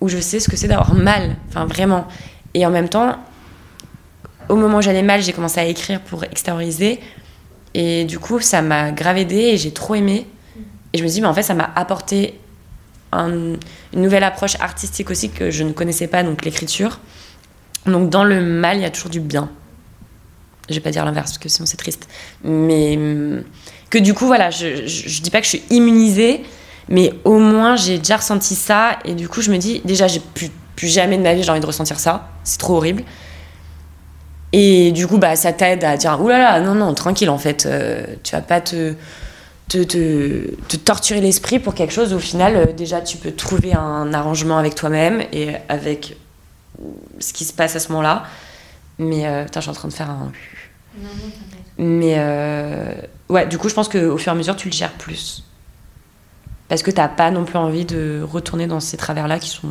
où 0.00 0.08
je 0.08 0.18
sais 0.18 0.40
ce 0.40 0.48
que 0.48 0.56
c'est 0.56 0.68
d'avoir 0.68 0.94
mal. 0.94 1.36
Enfin, 1.50 1.66
vraiment. 1.66 2.08
Et 2.54 2.64
en 2.64 2.70
même 2.70 2.88
temps, 2.88 3.18
au 4.48 4.56
moment 4.56 4.78
où 4.78 4.82
j'allais 4.82 5.02
mal, 5.02 5.20
j'ai 5.20 5.34
commencé 5.34 5.60
à 5.60 5.66
écrire 5.66 6.00
pour 6.00 6.24
extérioriser. 6.24 7.00
Et 7.74 8.06
du 8.06 8.18
coup, 8.18 8.40
ça 8.40 8.62
m'a 8.62 8.92
grave 8.92 9.18
aidé 9.18 9.36
et 9.36 9.58
j'ai 9.58 9.72
trop 9.72 9.94
aimé. 9.94 10.26
Et 10.92 10.98
je 10.98 11.02
me 11.04 11.08
dis, 11.08 11.20
mais 11.20 11.26
en 11.26 11.34
fait, 11.34 11.42
ça 11.42 11.54
m'a 11.54 11.70
apporté 11.76 12.38
un- 13.12 13.30
une 13.94 14.02
nouvelle 14.02 14.24
approche 14.24 14.56
artistique 14.60 15.10
aussi 15.10 15.30
que 15.30 15.50
je 15.50 15.64
ne 15.64 15.72
connaissais 15.72 16.06
pas, 16.06 16.22
donc 16.22 16.44
l'écriture. 16.44 17.00
Donc 17.86 18.10
dans 18.10 18.24
le 18.24 18.42
mal, 18.42 18.76
il 18.78 18.82
y 18.82 18.86
a 18.86 18.90
toujours 18.90 19.10
du 19.10 19.20
bien. 19.20 19.50
Je 20.68 20.74
vais 20.74 20.80
pas 20.80 20.90
dire 20.90 21.04
l'inverse 21.04 21.30
parce 21.30 21.38
que 21.38 21.48
sinon 21.48 21.64
c'est 21.66 21.78
triste. 21.78 22.08
Mais 22.44 22.96
hum, 22.96 23.42
que 23.90 23.98
du 23.98 24.12
coup, 24.12 24.26
voilà, 24.26 24.50
je, 24.50 24.86
je, 24.86 25.08
je 25.08 25.22
dis 25.22 25.30
pas 25.30 25.38
que 25.38 25.44
je 25.44 25.50
suis 25.50 25.62
immunisée, 25.70 26.42
mais 26.90 27.12
au 27.24 27.38
moins 27.38 27.76
j'ai 27.76 27.98
déjà 27.98 28.18
ressenti 28.18 28.54
ça. 28.54 28.98
Et 29.06 29.14
du 29.14 29.28
coup, 29.28 29.40
je 29.40 29.50
me 29.50 29.56
dis, 29.56 29.80
déjà, 29.84 30.06
j'ai 30.08 30.20
plus, 30.20 30.50
plus 30.76 30.88
jamais 30.88 31.16
de 31.16 31.22
ma 31.22 31.34
vie 31.34 31.42
j'ai 31.42 31.50
envie 31.50 31.60
de 31.60 31.66
ressentir 31.66 31.98
ça. 31.98 32.28
C'est 32.44 32.58
trop 32.58 32.76
horrible. 32.76 33.02
Et 34.52 34.92
du 34.92 35.06
coup, 35.06 35.18
bah, 35.18 35.36
ça 35.36 35.52
t'aide 35.52 35.84
à 35.84 35.96
dire, 35.96 36.18
oulala, 36.20 36.60
non, 36.60 36.74
non, 36.74 36.94
tranquille, 36.94 37.28
en 37.30 37.38
fait, 37.38 37.66
euh, 37.66 38.04
tu 38.22 38.32
vas 38.32 38.40
pas 38.40 38.60
te, 38.60 38.94
te, 39.68 39.82
te, 39.82 40.54
te 40.68 40.76
torturer 40.76 41.20
l'esprit 41.20 41.58
pour 41.58 41.74
quelque 41.74 41.92
chose. 41.92 42.12
Au 42.12 42.18
final, 42.18 42.56
euh, 42.56 42.72
déjà, 42.72 43.00
tu 43.00 43.16
peux 43.18 43.32
trouver 43.32 43.74
un 43.74 44.12
arrangement 44.12 44.58
avec 44.58 44.74
toi-même 44.74 45.22
et 45.32 45.56
avec 45.68 46.16
ce 47.18 47.32
qui 47.32 47.44
se 47.44 47.52
passe 47.52 47.76
à 47.76 47.80
ce 47.80 47.88
moment-là. 47.92 48.24
Mais, 48.98 49.26
euh, 49.26 49.44
putain, 49.44 49.60
je 49.60 49.64
suis 49.64 49.70
en 49.70 49.74
train 49.74 49.88
de 49.88 49.92
faire 49.92 50.10
un. 50.10 50.32
Mais, 51.76 52.16
euh, 52.18 52.94
ouais, 53.28 53.46
du 53.46 53.58
coup, 53.58 53.68
je 53.68 53.74
pense 53.74 53.88
qu'au 53.88 54.18
fur 54.18 54.32
et 54.32 54.34
à 54.34 54.38
mesure, 54.38 54.56
tu 54.56 54.68
le 54.68 54.74
gères 54.74 54.94
plus. 54.94 55.44
Parce 56.68 56.82
que 56.82 56.90
t'as 56.90 57.08
pas 57.08 57.30
non 57.30 57.44
plus 57.44 57.58
envie 57.58 57.84
de 57.84 58.22
retourner 58.28 58.66
dans 58.66 58.80
ces 58.80 58.96
travers-là 58.96 59.38
qui 59.38 59.48
sont. 59.48 59.68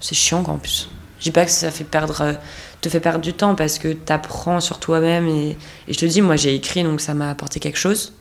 C'est 0.00 0.14
chiant, 0.14 0.42
quoi, 0.42 0.54
en 0.54 0.58
plus. 0.58 0.90
Je 1.18 1.24
dis 1.24 1.30
pas 1.32 1.44
que 1.44 1.50
ça 1.50 1.70
fait 1.70 1.84
perdre, 1.84 2.20
euh, 2.20 2.32
te 2.80 2.88
fait 2.88 3.00
perdre 3.00 3.20
du 3.20 3.32
temps 3.32 3.54
parce 3.54 3.78
que 3.78 3.92
t'apprends 3.92 4.60
sur 4.60 4.78
toi-même 4.78 5.26
et, 5.26 5.56
et 5.88 5.92
je 5.92 5.98
te 5.98 6.06
dis, 6.06 6.20
moi 6.20 6.36
j'ai 6.36 6.54
écrit 6.54 6.84
donc 6.84 7.00
ça 7.00 7.14
m'a 7.14 7.30
apporté 7.30 7.58
quelque 7.58 7.78
chose. 7.78 8.12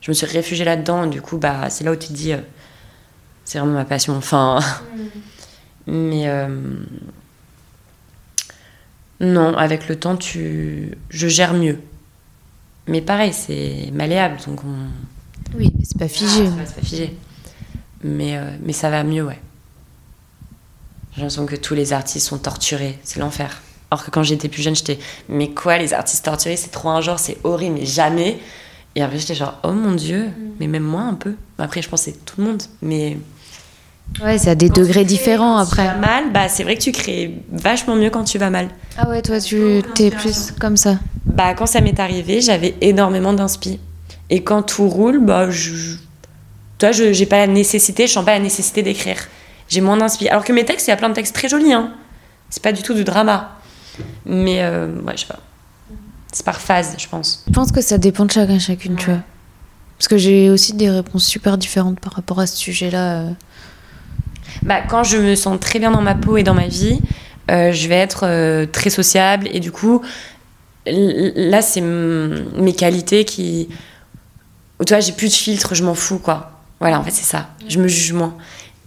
Je 0.00 0.10
me 0.10 0.14
suis 0.14 0.26
réfugiée 0.26 0.64
là-dedans. 0.64 1.06
Du 1.06 1.20
coup, 1.20 1.38
bah, 1.38 1.70
c'est 1.70 1.84
là 1.84 1.92
où 1.92 1.96
tu 1.96 2.08
te 2.08 2.12
dis, 2.12 2.32
euh, 2.32 2.38
c'est 3.44 3.58
vraiment 3.58 3.74
ma 3.74 3.84
passion. 3.84 4.16
Enfin, 4.16 4.60
mais 5.86 6.28
euh, 6.28 6.48
non, 9.20 9.56
avec 9.56 9.88
le 9.88 9.96
temps, 9.96 10.16
tu, 10.16 10.96
je 11.10 11.28
gère 11.28 11.54
mieux. 11.54 11.78
Mais 12.86 13.02
pareil, 13.02 13.32
c'est 13.32 13.90
malléable, 13.92 14.38
donc 14.46 14.64
on. 14.64 15.56
Oui, 15.56 15.72
mais 15.76 15.84
c'est 15.84 15.98
pas 15.98 16.08
figé. 16.08 16.46
Ah, 16.46 16.62
c'est 16.64 16.74
pas 16.76 16.86
figé. 16.86 17.16
Mais, 18.02 18.36
euh, 18.36 18.50
mais 18.62 18.72
ça 18.72 18.90
va 18.90 19.02
mieux, 19.02 19.24
ouais. 19.24 19.38
J'ai 21.12 21.22
l'impression 21.22 21.46
que 21.46 21.56
tous 21.56 21.74
les 21.74 21.92
artistes 21.92 22.28
sont 22.28 22.38
torturés, 22.38 22.98
c'est 23.02 23.18
l'enfer. 23.18 23.60
Alors 23.90 24.04
que 24.04 24.10
quand 24.10 24.22
j'étais 24.22 24.48
plus 24.48 24.62
jeune, 24.62 24.76
j'étais, 24.76 24.98
mais 25.28 25.50
quoi, 25.50 25.78
les 25.78 25.92
artistes 25.94 26.24
torturés, 26.24 26.56
c'est 26.56 26.68
trop 26.68 26.90
un 26.90 27.00
genre, 27.00 27.18
c'est 27.18 27.38
horrible, 27.44 27.76
mais 27.80 27.86
jamais. 27.86 28.38
Et 28.96 29.02
après, 29.02 29.18
j'étais 29.18 29.34
genre, 29.34 29.58
oh 29.62 29.72
mon 29.72 29.92
dieu, 29.94 30.26
Mm. 30.26 30.32
mais 30.60 30.66
même 30.66 30.82
moi 30.82 31.02
un 31.02 31.14
peu. 31.14 31.34
Après, 31.58 31.82
je 31.82 31.88
pense 31.88 32.04
que 32.04 32.10
c'est 32.12 32.24
tout 32.24 32.34
le 32.40 32.44
monde, 32.46 32.62
mais. 32.82 33.18
Ouais, 34.22 34.38
c'est 34.38 34.48
à 34.50 34.54
des 34.54 34.70
degrés 34.70 35.04
différents 35.04 35.58
Quand 35.58 35.66
tu 35.66 35.72
après. 35.80 35.86
vas 35.86 35.94
mal, 35.98 36.32
bah 36.32 36.48
c'est 36.48 36.62
vrai 36.62 36.76
que 36.76 36.80
tu 36.82 36.92
crées 36.92 37.34
vachement 37.52 37.94
mieux 37.94 38.08
quand 38.10 38.24
tu 38.24 38.38
vas 38.38 38.48
mal. 38.50 38.68
Ah 38.96 39.08
ouais, 39.08 39.20
toi, 39.20 39.38
tu 39.38 39.82
t'es 39.94 40.10
plus 40.10 40.52
comme 40.58 40.76
ça. 40.78 40.98
Bah 41.26 41.52
quand 41.54 41.66
ça 41.66 41.80
m'est 41.82 42.00
arrivé, 42.00 42.40
j'avais 42.40 42.74
énormément 42.80 43.34
d'inspi. 43.34 43.78
Et 44.30 44.42
quand 44.42 44.62
tout 44.62 44.88
roule, 44.88 45.18
bah 45.24 45.50
je. 45.50 45.74
je- 45.74 45.96
Toi, 46.78 46.92
je 46.92 47.12
j'ai 47.12 47.26
pas 47.26 47.38
la 47.38 47.48
nécessité, 47.48 48.06
je 48.06 48.12
sens 48.14 48.24
pas 48.24 48.32
la 48.32 48.40
nécessité 48.40 48.82
d'écrire. 48.82 49.18
J'ai 49.68 49.80
moins 49.82 49.96
d'inspi. 49.98 50.28
Alors 50.28 50.44
que 50.44 50.52
mes 50.54 50.64
textes, 50.64 50.86
il 50.86 50.90
y 50.90 50.92
a 50.92 50.96
plein 50.96 51.10
de 51.10 51.14
textes 51.14 51.34
très 51.34 51.48
jolis, 51.48 51.72
hein. 51.74 51.92
C'est 52.50 52.62
pas 52.62 52.72
du 52.72 52.82
tout 52.82 52.94
du 52.94 53.04
drama. 53.04 53.58
Mais 54.24 54.62
euh, 54.62 54.86
ouais, 55.02 55.12
je 55.16 55.22
sais 55.22 55.26
pas. 55.26 55.40
C'est 56.32 56.44
par 56.44 56.60
phase, 56.60 56.94
je 56.98 57.08
pense. 57.08 57.44
Je 57.46 57.52
pense 57.52 57.72
que 57.72 57.80
ça 57.80 57.98
dépend 57.98 58.24
de 58.26 58.30
chacun, 58.30 58.58
chacune, 58.58 58.96
tu 58.96 59.06
vois. 59.06 59.20
Parce 59.96 60.08
que 60.08 60.18
j'ai 60.18 60.50
aussi 60.50 60.74
des 60.74 60.90
réponses 60.90 61.24
super 61.24 61.58
différentes 61.58 61.98
par 62.00 62.12
rapport 62.12 62.38
à 62.38 62.46
ce 62.46 62.56
sujet-là. 62.56 63.20
euh. 63.20 63.30
Bah, 64.62 64.80
quand 64.82 65.04
je 65.04 65.16
me 65.16 65.34
sens 65.34 65.58
très 65.58 65.78
bien 65.78 65.90
dans 65.90 66.02
ma 66.02 66.14
peau 66.14 66.36
et 66.36 66.42
dans 66.42 66.54
ma 66.54 66.68
vie, 66.68 67.00
euh, 67.50 67.72
je 67.72 67.88
vais 67.88 67.96
être 67.96 68.24
euh, 68.24 68.66
très 68.66 68.90
sociable 68.90 69.48
et 69.52 69.60
du 69.60 69.72
coup, 69.72 70.02
là, 70.86 71.62
c'est 71.62 71.80
mes 71.80 72.74
qualités 72.74 73.24
qui. 73.24 73.68
Tu 74.86 74.92
vois, 74.92 75.00
j'ai 75.00 75.12
plus 75.12 75.28
de 75.28 75.34
filtre, 75.34 75.74
je 75.74 75.82
m'en 75.82 75.94
fous, 75.94 76.18
quoi. 76.18 76.52
Voilà, 76.78 77.00
en 77.00 77.02
fait, 77.02 77.10
c'est 77.10 77.24
ça. 77.24 77.48
Je 77.68 77.80
me 77.80 77.88
juge 77.88 78.12
moins. 78.12 78.36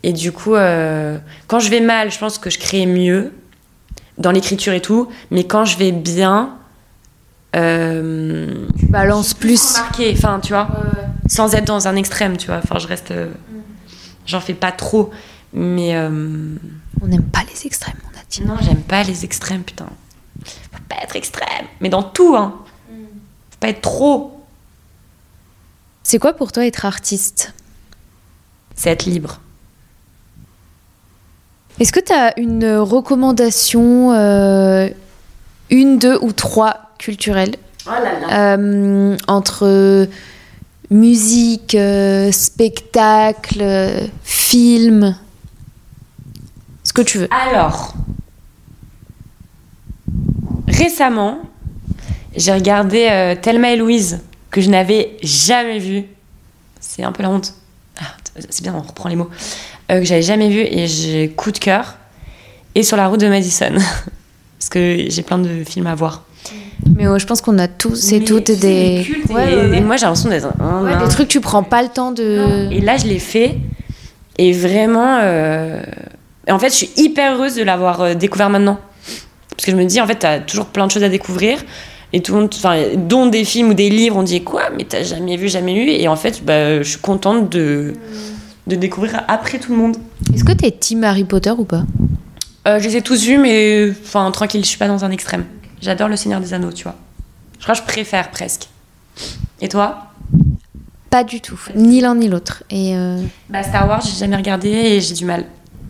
Et 0.04 0.14
du 0.14 0.32
coup, 0.32 0.56
euh, 0.56 1.18
quand 1.48 1.60
je 1.60 1.70
vais 1.70 1.82
mal, 1.82 2.12
je 2.12 2.18
pense 2.18 2.38
que 2.38 2.50
je 2.50 2.58
crée 2.58 2.86
mieux 2.86 3.34
dans 4.18 4.32
l'écriture 4.32 4.74
et 4.74 4.82
tout, 4.82 5.10
mais 5.32 5.44
quand 5.44 5.66
je 5.66 5.78
vais 5.78 5.92
bien. 5.92 6.56
Euh, 7.56 8.68
Tu 8.80 8.86
balances 8.88 9.34
plus. 9.34 9.74
marqué, 9.78 10.14
enfin, 10.16 10.40
tu 10.42 10.54
vois, 10.54 10.70
sans 11.28 11.54
être 11.54 11.66
dans 11.66 11.88
un 11.88 11.96
extrême, 11.96 12.38
tu 12.38 12.48
vois. 12.48 12.58
Enfin, 12.64 12.80
je 12.80 12.88
reste. 12.88 13.12
euh, 13.12 13.32
J'en 14.26 14.40
fais 14.40 14.54
pas 14.54 14.72
trop, 14.72 15.10
mais. 15.54 15.96
euh, 15.96 16.10
On 17.02 17.08
n'aime 17.08 17.24
pas 17.24 17.42
les 17.52 17.66
extrêmes, 17.66 17.96
on 18.06 18.18
a 18.18 18.22
dit. 18.30 18.44
non, 18.46 18.56
j'aime 18.62 18.82
pas 18.84 19.04
les 19.04 19.26
extrêmes, 19.26 19.64
putain. 19.64 19.88
Faut 20.46 20.80
pas 20.88 20.96
être 21.04 21.16
extrême, 21.16 21.66
mais 21.82 21.90
dans 21.90 22.04
tout, 22.04 22.36
hein. 22.36 22.56
Faut 22.90 23.58
pas 23.60 23.70
être 23.70 23.82
trop. 23.82 24.38
C'est 26.04 26.20
quoi 26.20 26.34
pour 26.34 26.52
toi 26.52 26.66
être 26.66 26.86
artiste? 26.86 27.54
C'est 28.76 28.90
être 28.90 29.06
libre. 29.06 29.40
Est-ce 31.80 31.92
que 31.92 32.00
tu 32.00 32.14
as 32.14 32.38
une 32.40 32.66
recommandation, 32.78 34.14
euh, 34.14 34.90
une, 35.70 35.98
deux 36.00 36.18
ou 36.22 36.32
trois 36.32 36.91
culturelles 37.02 37.56
Oh 37.88 37.90
là 37.90 38.20
là. 38.20 38.54
euh, 38.58 39.18
entre 39.28 40.08
musique, 40.92 41.74
euh, 41.74 42.32
spectacle, 42.32 44.10
film, 44.24 45.18
ce 46.84 46.94
que 46.94 47.02
tu 47.02 47.18
veux. 47.18 47.28
Alors, 47.32 47.96
récemment, 50.68 51.40
j'ai 52.36 52.54
regardé 52.54 53.08
euh, 53.10 53.36
Thelma 53.36 53.72
et 53.72 53.78
Louise, 53.78 54.20
que 54.52 54.62
je 54.62 54.70
n'avais 54.70 55.18
jamais 55.24 55.80
vu. 55.80 56.06
C'est 56.80 57.04
un 57.04 57.12
peu 57.12 57.24
la 57.24 57.30
honte. 57.32 57.56
Ah, 58.00 58.04
c'est 58.50 58.62
bien, 58.62 58.76
on 58.76 58.82
reprend 58.82 59.10
les 59.10 59.16
mots. 59.16 59.30
Euh, 59.92 60.00
que 60.00 60.06
j'avais 60.06 60.22
jamais 60.22 60.50
vu 60.50 60.60
et 60.60 60.88
j'ai 60.88 61.30
coup 61.30 61.52
de 61.52 61.58
cœur. 61.58 61.98
Et 62.76 62.84
sur 62.84 62.96
la 62.96 63.08
route 63.08 63.20
de 63.20 63.28
Madison. 63.28 63.74
Parce 64.60 64.70
que 64.70 65.06
j'ai 65.10 65.24
plein 65.24 65.40
de 65.40 65.64
films 65.64 65.88
à 65.88 65.96
voir. 65.96 66.24
Mais 66.96 67.08
ouais, 67.08 67.20
je 67.20 67.26
pense 67.28 67.42
qu'on 67.42 67.58
a 67.60 67.68
tous 67.68 68.12
et 68.12 68.20
Mais 68.20 68.26
toutes 68.26 68.48
c'est 68.48 68.56
des... 68.58 69.04
culte 69.06 69.30
et, 69.30 69.34
Ouais, 69.34 69.46
ouais, 69.46 69.70
ouais. 69.70 69.78
et 69.78 69.82
moi 69.82 69.98
j'ai 69.98 70.06
l'impression 70.06 70.30
d'être 70.30 70.48
un 70.62 71.00
des 71.04 71.08
trucs 71.10 71.28
que 71.28 71.32
tu 71.34 71.40
prends 71.42 71.64
pas 71.64 71.82
le 71.84 71.90
temps 71.90 72.12
de... 72.12 72.68
Et 72.72 72.82
là, 72.82 72.98
je 72.98 73.06
l'ai 73.06 73.20
fait. 73.20 73.58
Et 74.38 74.52
vraiment. 74.54 75.20
euh, 75.22 75.82
En 76.50 76.58
fait, 76.60 76.70
je 76.70 76.76
suis 76.76 76.90
hyper 76.98 77.36
heureuse 77.36 77.56
de 77.56 77.64
l'avoir 77.64 78.02
euh, 78.02 78.14
découvert 78.16 78.50
maintenant. 78.50 78.80
Parce 79.52 79.66
que 79.66 79.72
je 79.72 79.78
me 79.78 79.86
dis, 79.86 80.02
en 80.02 80.08
fait, 80.08 80.16
t'as 80.16 80.40
toujours 80.40 80.66
plein 80.66 80.88
de 80.88 80.92
choses 80.92 81.04
à 81.04 81.10
découvrir. 81.10 81.60
Et 82.14 82.22
tout 82.22 82.34
le 82.34 82.42
monde, 82.42 82.50
enfin, 82.56 82.78
dont 82.98 83.28
des 83.28 83.46
films 83.46 83.70
ou 83.70 83.74
des 83.74 83.90
livres, 83.90 84.18
on 84.18 84.24
dit 84.24 84.44
quoi, 84.44 84.64
mais 84.76 84.84
t'as 84.84 85.04
jamais 85.04 85.38
vu, 85.38 85.48
jamais 85.48 85.74
lu? 85.74 85.92
Et 85.92 86.08
en 86.08 86.16
fait, 86.16 86.44
bah, 86.44 86.82
je 86.82 86.90
suis 86.90 87.00
contente 87.00 87.50
de, 87.50 87.94
de 88.68 88.76
découvrir 88.76 89.24
après 89.28 89.60
tout 89.60 89.72
le 89.72 89.78
monde. 89.78 89.98
Est-ce 90.34 90.44
que 90.44 90.52
t'es 90.52 90.72
team 90.72 91.04
Harry 91.04 91.24
Potter 91.24 91.52
ou 91.52 91.64
pas? 91.64 91.84
Euh, 92.68 92.80
je 92.80 92.88
les 92.88 92.98
ai 92.98 93.02
tous 93.02 93.24
vus, 93.24 93.38
mais 93.38 93.92
enfin, 94.04 94.30
tranquille, 94.32 94.62
je 94.64 94.68
suis 94.70 94.78
pas 94.78 94.88
dans 94.88 95.06
un 95.06 95.12
extrême. 95.12 95.46
J'adore 95.82 96.08
Le 96.10 96.16
Seigneur 96.16 96.40
des 96.40 96.54
Anneaux, 96.54 96.72
tu 96.72 96.84
vois. 96.84 96.96
Je 97.58 97.64
crois 97.64 97.76
que 97.76 97.82
je 97.82 97.86
préfère 97.86 98.30
presque. 98.32 98.68
Et 99.62 99.68
toi 99.68 100.08
Pas 101.10 101.24
du 101.24 101.42
tout, 101.42 101.60
ni 101.76 102.02
l'un 102.02 102.16
ni 102.16 102.28
l'autre. 102.30 102.64
Et 102.70 102.96
euh, 102.96 103.22
Bah, 103.50 103.64
Star 103.64 103.88
Wars, 103.88 104.02
j'ai 104.02 104.18
jamais 104.18 104.36
regardé 104.36 104.70
et 104.70 105.02
j'ai 105.02 105.14
du 105.14 105.26
mal. 105.26 105.46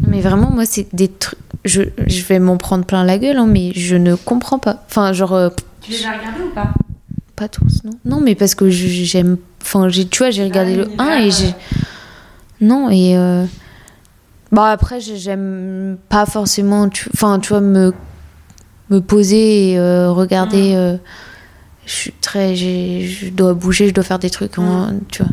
mais 0.07 0.21
vraiment, 0.21 0.49
moi, 0.49 0.65
c'est 0.65 0.93
des 0.95 1.07
trucs. 1.09 1.39
Je, 1.63 1.83
je 2.07 2.23
vais 2.23 2.39
m'en 2.39 2.57
prendre 2.57 2.85
plein 2.85 3.03
la 3.03 3.19
gueule, 3.19 3.37
hein, 3.37 3.45
mais 3.47 3.71
je 3.75 3.95
ne 3.95 4.15
comprends 4.15 4.57
pas. 4.57 4.83
Enfin, 4.89 5.13
genre, 5.13 5.33
euh, 5.33 5.49
Tu 5.81 5.91
les 5.91 6.05
as 6.05 6.11
regardés 6.17 6.41
ou 6.43 6.49
pas? 6.55 6.73
Pas 7.35 7.47
tous, 7.47 7.83
non 7.83 7.91
Non, 8.05 8.19
mais 8.21 8.33
parce 8.35 8.55
que 8.55 8.69
j'aime. 8.69 9.37
Enfin, 9.61 9.87
tu 9.89 10.17
vois, 10.17 10.31
j'ai 10.31 10.43
regardé 10.43 10.75
le 10.75 10.87
1 10.97 11.19
et 11.19 11.31
j'ai. 11.31 11.53
Non, 12.61 12.89
et. 12.89 13.15
euh, 13.17 13.45
Bon, 14.51 14.63
après, 14.63 14.99
j'ai- 14.99 15.15
j'aime 15.17 15.97
pas 16.09 16.25
forcément. 16.25 16.89
tu- 16.89 17.09
Enfin, 17.13 17.39
tu 17.39 17.49
vois, 17.49 17.61
me, 17.61 17.93
me 18.91 18.99
poser 19.01 19.71
et 19.71 19.79
euh, 19.79 20.11
regarder. 20.11 20.73
euh, 20.75 20.97
Je 21.85 21.91
suis 21.91 22.11
très. 22.13 22.55
Je 22.55 23.29
dois 23.29 23.53
bouger, 23.53 23.87
je 23.87 23.93
dois 23.93 24.03
faire 24.03 24.19
des 24.19 24.29
trucs, 24.29 24.59
en- 24.59 24.93
tu 25.09 25.23
vois. 25.23 25.31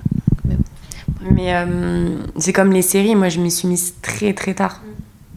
Mais 1.31 1.53
euh, 1.55 2.17
c'est 2.39 2.53
comme 2.53 2.73
les 2.73 2.81
séries, 2.83 3.15
moi 3.17 3.29
je 3.29 3.41
m'y 3.41 3.51
suis 3.51 3.69
mise 3.69 3.95
très 4.01 4.33
très 4.33 4.55
tard. 4.55 4.81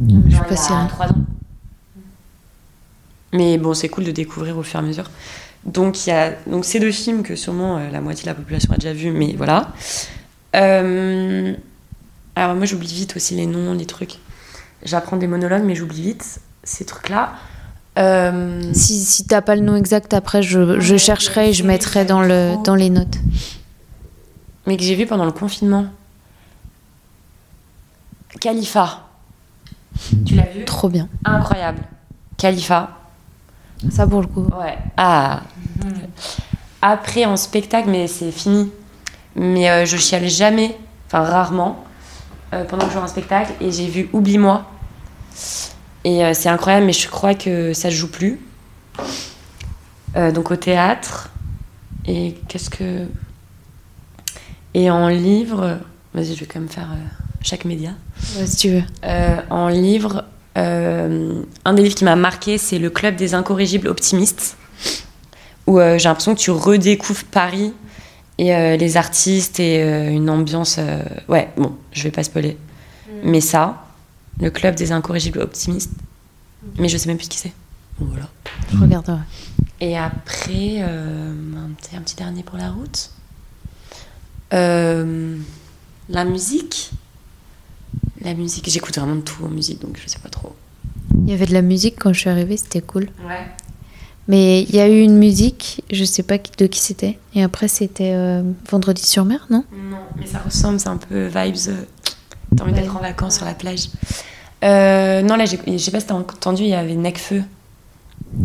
Je 0.07 0.13
suis 0.13 0.32
Genre 0.32 0.41
pas 0.45 0.47
il 0.47 0.51
y 0.51 0.53
a 0.53 0.63
série. 0.63 0.88
trois 0.88 1.07
ans. 1.07 1.15
Mais 3.34 3.57
bon, 3.57 3.74
c'est 3.74 3.89
cool 3.89 4.03
de 4.03 4.11
découvrir 4.11 4.57
au 4.57 4.63
fur 4.63 4.80
et 4.80 4.84
à 4.84 4.86
mesure. 4.86 5.09
Donc 5.65 6.05
il 6.05 6.09
y 6.09 6.13
a 6.13 6.32
donc 6.47 6.65
ces 6.65 6.80
deux 6.80 6.91
films 6.91 7.24
que 7.24 7.36
sûrement 7.36 7.78
euh, 7.78 7.89
la 7.91 8.01
moitié 8.01 8.24
de 8.24 8.30
la 8.30 8.36
population 8.36 8.72
a 8.74 8.78
déjà 8.78 8.93
vu, 8.93 9.11
mais 9.11 9.34
voilà. 9.38 9.74
Euh, 10.55 11.53
alors 12.36 12.55
moi 12.55 12.65
j'oublie 12.65 12.88
vite 12.93 13.15
aussi 13.15 13.36
les 13.36 13.45
noms, 13.45 13.74
les 13.74 13.86
trucs. 13.86 14.17
J'apprends 14.84 15.17
des 15.17 15.28
monologues, 15.28 15.63
mais 15.63 15.76
j'oublie 15.76 16.01
vite 16.01 16.39
ces 16.63 16.86
trucs-là. 16.86 17.34
Euh, 18.00 18.62
Si, 18.74 19.04
si 19.04 19.26
t'as 19.28 19.42
pas 19.42 19.56
le 19.56 19.62
nom 19.62 19.76
exact, 19.76 20.14
après, 20.14 20.42
je, 20.42 20.80
je 20.80 20.96
chercherai 20.98 21.50
et 21.50 21.54
je 21.54 21.64
mettrai 21.64 22.06
dans, 22.06 22.22
le, 22.22 22.56
dans 22.64 22.76
les 22.76 22.89
notes. 22.89 23.18
mais 24.66 24.78
que 24.78 24.84
j'ai 24.84 24.96
vu 24.96 25.06
pendant 25.06 25.26
le 25.26 25.32
confinement. 25.32 25.86
Khalifa. 28.39 29.08
Tu 30.26 30.36
l'as 30.36 30.44
vu? 30.44 30.64
Trop 30.66 30.89
bien. 30.89 31.10
Incroyable. 31.26 31.84
Khalifa. 32.38 32.98
Ça, 33.92 34.08
pour 34.08 34.22
le 34.22 34.28
coup. 34.28 34.48
Ouais. 34.60 34.78
Ah. 34.98 35.42
Après, 36.82 37.26
en 37.26 37.36
spectacle, 37.38 37.89
mais 37.89 38.08
c'est 38.08 38.32
fini. 38.32 38.72
Mais 39.36 39.70
euh, 39.70 39.86
je 39.86 39.98
chiale 39.98 40.28
jamais, 40.30 40.78
enfin 41.08 41.22
rarement, 41.24 41.84
euh, 42.54 42.64
pendant 42.66 42.86
que 42.86 42.92
je 42.94 42.98
joue 42.98 43.04
un 43.04 43.08
spectacle. 43.08 43.54
Et 43.62 43.72
j'ai 43.72 43.88
vu 43.88 44.10
Oublie-moi. 44.14 44.66
Et 46.04 46.24
euh, 46.24 46.34
c'est 46.34 46.49
incroyable, 46.49 46.86
mais 46.86 46.93
je 46.93 47.08
crois 47.08 47.36
que 47.36 47.74
ça 47.74 47.89
se 47.89 47.95
joue 47.95 48.10
plus. 48.10 48.39
Euh, 50.16 50.32
donc 50.32 50.52
au 50.52 50.56
théâtre. 50.56 51.30
Et 52.06 52.36
qu'est-ce 52.47 52.70
que. 52.70 53.06
Et 54.74 54.89
en 54.89 55.08
livre. 55.08 55.80
Vas-y, 56.14 56.36
je 56.36 56.39
vais 56.41 56.45
quand 56.45 56.60
même 56.60 56.70
faire 56.70 56.89
euh, 56.91 57.08
chaque 57.41 57.66
média. 57.66 57.91
Ouais, 58.38 58.45
si 58.45 58.56
tu 58.58 58.70
veux. 58.70 58.84
En 59.49 59.70
livre, 59.70 60.26
un 60.56 61.74
des 61.74 61.84
livres 61.84 61.95
qui 61.95 62.04
m'a 62.04 62.16
marqué, 62.16 62.58
c'est 62.58 62.80
Le 62.80 62.89
Club 62.89 63.16
des 63.16 63.34
incorrigibles 63.34 63.88
optimistes, 63.88 64.58
où 65.68 65.80
j'ai 65.80 66.04
l'impression 66.04 66.36
que 66.36 66.39
tu 66.39 66.52
redécouvres 66.52 67.24
Paris 67.32 67.74
et 68.38 68.56
euh, 68.56 68.76
les 68.76 68.97
artistes 68.97 69.60
et 69.60 69.84
euh, 69.84 70.10
une 70.10 70.30
ambiance. 70.30 70.78
euh, 70.80 71.04
Ouais, 71.30 71.49
bon, 71.58 71.76
je 71.93 72.04
vais 72.04 72.12
pas 72.12 72.24
spoiler. 72.24 72.58
Mais 73.24 73.39
ça, 73.39 73.86
Le 74.40 74.50
Club 74.50 74.76
des 74.76 74.92
incorrigibles 74.92 75.40
optimistes, 75.40 75.92
mais 76.78 76.90
je 76.90 76.98
sais 76.98 77.08
même 77.08 77.18
plus 77.18 77.28
qui 77.28 77.38
c'est. 77.38 77.54
Bon, 78.00 78.06
voilà. 78.06 78.30
Je 78.72 78.78
regarderai. 78.78 79.20
Et 79.80 79.98
après, 79.98 80.78
euh, 80.80 81.34
un, 81.58 81.70
petit, 81.74 81.96
un 81.96 82.02
petit 82.02 82.16
dernier 82.16 82.44
pour 82.44 82.58
la 82.58 82.70
route. 82.72 83.12
Euh, 84.54 85.38
la 86.10 86.26
musique 86.26 86.92
La 88.24 88.34
musique, 88.34 88.70
j'écoute 88.70 88.98
vraiment 88.98 89.16
de 89.16 89.22
tout 89.22 89.44
en 89.44 89.50
musique, 89.50 89.80
donc 89.82 90.00
je 90.02 90.10
sais 90.10 90.20
pas 90.20 90.30
trop. 90.30 90.56
Il 91.24 91.30
y 91.30 91.34
avait 91.34 91.46
de 91.46 91.54
la 91.54 91.62
musique 91.62 91.96
quand 92.00 92.14
je 92.14 92.20
suis 92.20 92.30
arrivée, 92.30 92.58
c'était 92.58 92.82
cool. 92.82 93.10
Ouais. 93.28 93.48
Mais 94.28 94.62
il 94.64 94.76
y 94.76 94.80
a 94.80 94.88
eu 94.88 95.02
une 95.02 95.18
musique, 95.18 95.84
je 95.92 96.04
sais 96.04 96.24
pas 96.24 96.38
de 96.38 96.68
qui 96.68 96.80
c'était. 96.80 97.18
Et 97.34 97.44
après, 97.44 97.68
c'était 97.68 98.14
euh, 98.14 98.44
Vendredi 98.70 99.04
sur 99.06 99.26
mer, 99.26 99.48
non? 99.50 99.64
Non, 99.74 99.98
mais 100.18 100.28
ça 100.28 100.40
ressemble, 100.40 100.80
c'est 100.80 100.90
un 100.90 100.98
peu 100.98 101.26
vibes. 101.28 101.56
T'as 102.56 102.64
envie 102.64 102.74
Ouais. 102.74 102.82
d'être 102.82 102.95
en 102.95 102.99
vacances 103.02 103.38
sur 103.38 103.45
la 103.45 103.54
plage. 103.54 103.88
Euh, 104.64 105.22
non, 105.22 105.36
là, 105.36 105.45
je 105.45 105.56
sais 105.78 105.91
pas 105.91 105.99
si 105.99 106.06
t'as 106.06 106.14
entendu, 106.14 106.64
il 106.64 106.70
y 106.70 106.74
avait 106.74 106.95
Necfeu. 106.95 107.43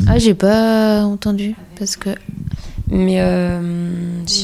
Ah, 0.08 0.18
j'ai 0.18 0.34
pas 0.34 1.02
entendu. 1.04 1.54
Parce 1.78 1.96
que 1.96 2.10
Mais. 2.90 3.16
Euh, 3.20 3.60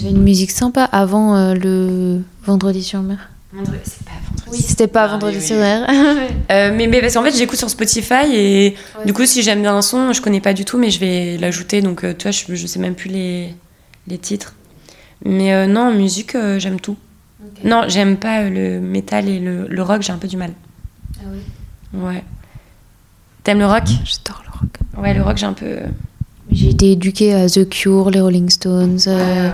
une 0.05 0.23
musique 0.23 0.51
sympa 0.51 0.85
avant 0.85 1.35
euh, 1.37 1.55
le 1.55 2.21
Vendredi 2.45 2.83
sur 2.83 3.01
mer. 3.03 3.31
Vendredi- 3.53 3.79
C'est 3.85 4.05
pas 4.05 4.13
vendredi. 4.29 4.51
Oui, 4.51 4.59
c'était 4.67 4.87
pas 4.89 5.05
Ah, 5.05 5.09
Vendredi 5.09 5.37
oui, 5.39 5.47
sur 5.47 5.57
oui. 5.57 5.63
mer. 5.63 5.89
Euh, 6.51 6.71
mais, 6.77 6.87
mais 6.87 7.01
parce 7.01 7.15
qu'en 7.15 7.23
fait, 7.23 7.35
j'écoute 7.35 7.59
sur 7.59 7.71
Spotify 7.71 8.27
et 8.35 8.75
du 9.07 9.13
coup, 9.15 9.25
si 9.25 9.43
j'aime 9.43 9.63
bien 9.63 9.75
un 9.75 9.81
son, 9.83 10.13
je 10.13 10.21
connais 10.21 10.41
pas 10.41 10.53
du 10.53 10.65
tout, 10.67 10.77
mais 10.77 10.91
je 10.91 11.01
vais 11.01 11.39
l'ajouter. 11.39 11.81
Donc, 11.81 12.01
tu 12.19 12.23
vois, 12.23 12.31
je, 12.31 12.55
je 12.55 12.67
sais 12.67 12.79
même 12.79 12.95
plus 12.95 13.09
les, 13.09 13.55
les 14.07 14.19
titres. 14.19 14.55
Mais 15.25 15.67
non, 15.67 15.89
en 15.89 15.93
musique, 15.93 16.37
j'aime 16.59 16.79
tout. 16.79 16.97
Non, 17.65 17.85
j'aime 17.89 18.17
pas 18.17 18.41
euh, 18.43 18.51
le 18.51 18.81
métal 18.81 19.29
et 19.29 19.39
le, 19.39 19.67
le 19.69 19.83
rock, 19.83 20.03
j'ai 20.03 20.13
un 20.13 20.19
peu 20.19 20.29
du 20.29 20.37
mal. 20.37 20.53
Ah 21.19 21.25
oui. 21.33 22.01
Ouais. 22.01 22.25
T'aimes 23.45 23.59
le 23.59 23.67
rock? 23.67 23.85
J'adore 24.05 24.43
le 24.47 24.53
rock. 24.59 25.03
Ouais, 25.03 25.15
le 25.15 25.23
rock, 25.23 25.37
j'ai 25.37 25.47
un 25.47 25.53
peu. 25.53 25.67
euh, 25.67 25.87
J'ai 26.51 26.71
été 26.71 26.93
éduquée 26.93 27.35
à 27.35 27.49
The 27.49 27.69
Cure, 27.69 28.11
les 28.11 28.21
Rolling 28.21 28.49
Stones, 28.51 28.99
euh, 29.07 29.51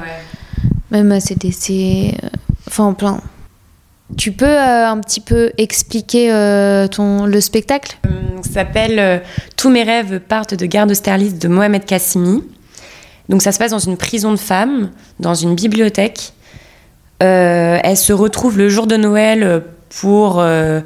même 0.90 1.12
à 1.12 1.20
CDC, 1.20 2.14
euh, 2.22 2.28
enfin 2.66 2.92
plein. 2.92 3.20
Tu 4.16 4.32
peux 4.32 4.46
euh, 4.46 4.88
un 4.88 4.98
petit 5.00 5.20
peu 5.20 5.52
expliquer 5.58 6.32
euh, 6.32 6.86
ton, 6.88 7.26
le 7.26 7.40
spectacle? 7.40 7.98
Ça 8.42 8.50
s'appelle 8.52 8.98
euh, 8.98 9.18
Tous 9.56 9.68
mes 9.68 9.82
rêves 9.82 10.20
partent 10.20 10.54
de 10.54 10.64
Garde 10.66 10.90
Austerlitz 10.90 11.38
de 11.38 11.48
Mohamed 11.48 11.84
Kassimi. 11.84 12.42
Donc 13.28 13.42
ça 13.42 13.52
se 13.52 13.58
passe 13.58 13.72
dans 13.72 13.78
une 13.78 13.98
prison 13.98 14.30
de 14.30 14.38
femmes, 14.38 14.90
dans 15.20 15.34
une 15.34 15.54
bibliothèque. 15.54 16.32
Euh, 17.22 17.78
elles 17.82 17.96
se 17.96 18.12
retrouvent 18.12 18.58
le 18.58 18.68
jour 18.68 18.86
de 18.86 18.96
Noël 18.96 19.62
pour 20.00 20.38
euh, 20.38 20.80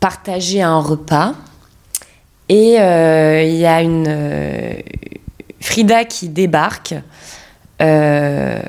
partager 0.00 0.62
un 0.62 0.78
repas. 0.78 1.34
Et 2.48 2.78
euh, 2.78 3.42
il 3.42 3.56
y 3.56 3.66
a 3.66 3.82
une 3.82 4.06
euh, 4.08 4.74
Frida 5.60 6.04
qui 6.04 6.28
débarque. 6.28 6.94
Euh, 7.82 8.60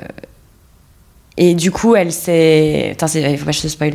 et 1.36 1.54
du 1.54 1.70
coup, 1.70 1.94
elle 1.94 2.12
s'est. 2.12 2.90
Attends, 2.92 3.06
il 3.14 3.38
faut 3.38 3.44
pas 3.44 3.52
que 3.52 3.56
je 3.56 3.62
te 3.62 3.68
spoil. 3.68 3.94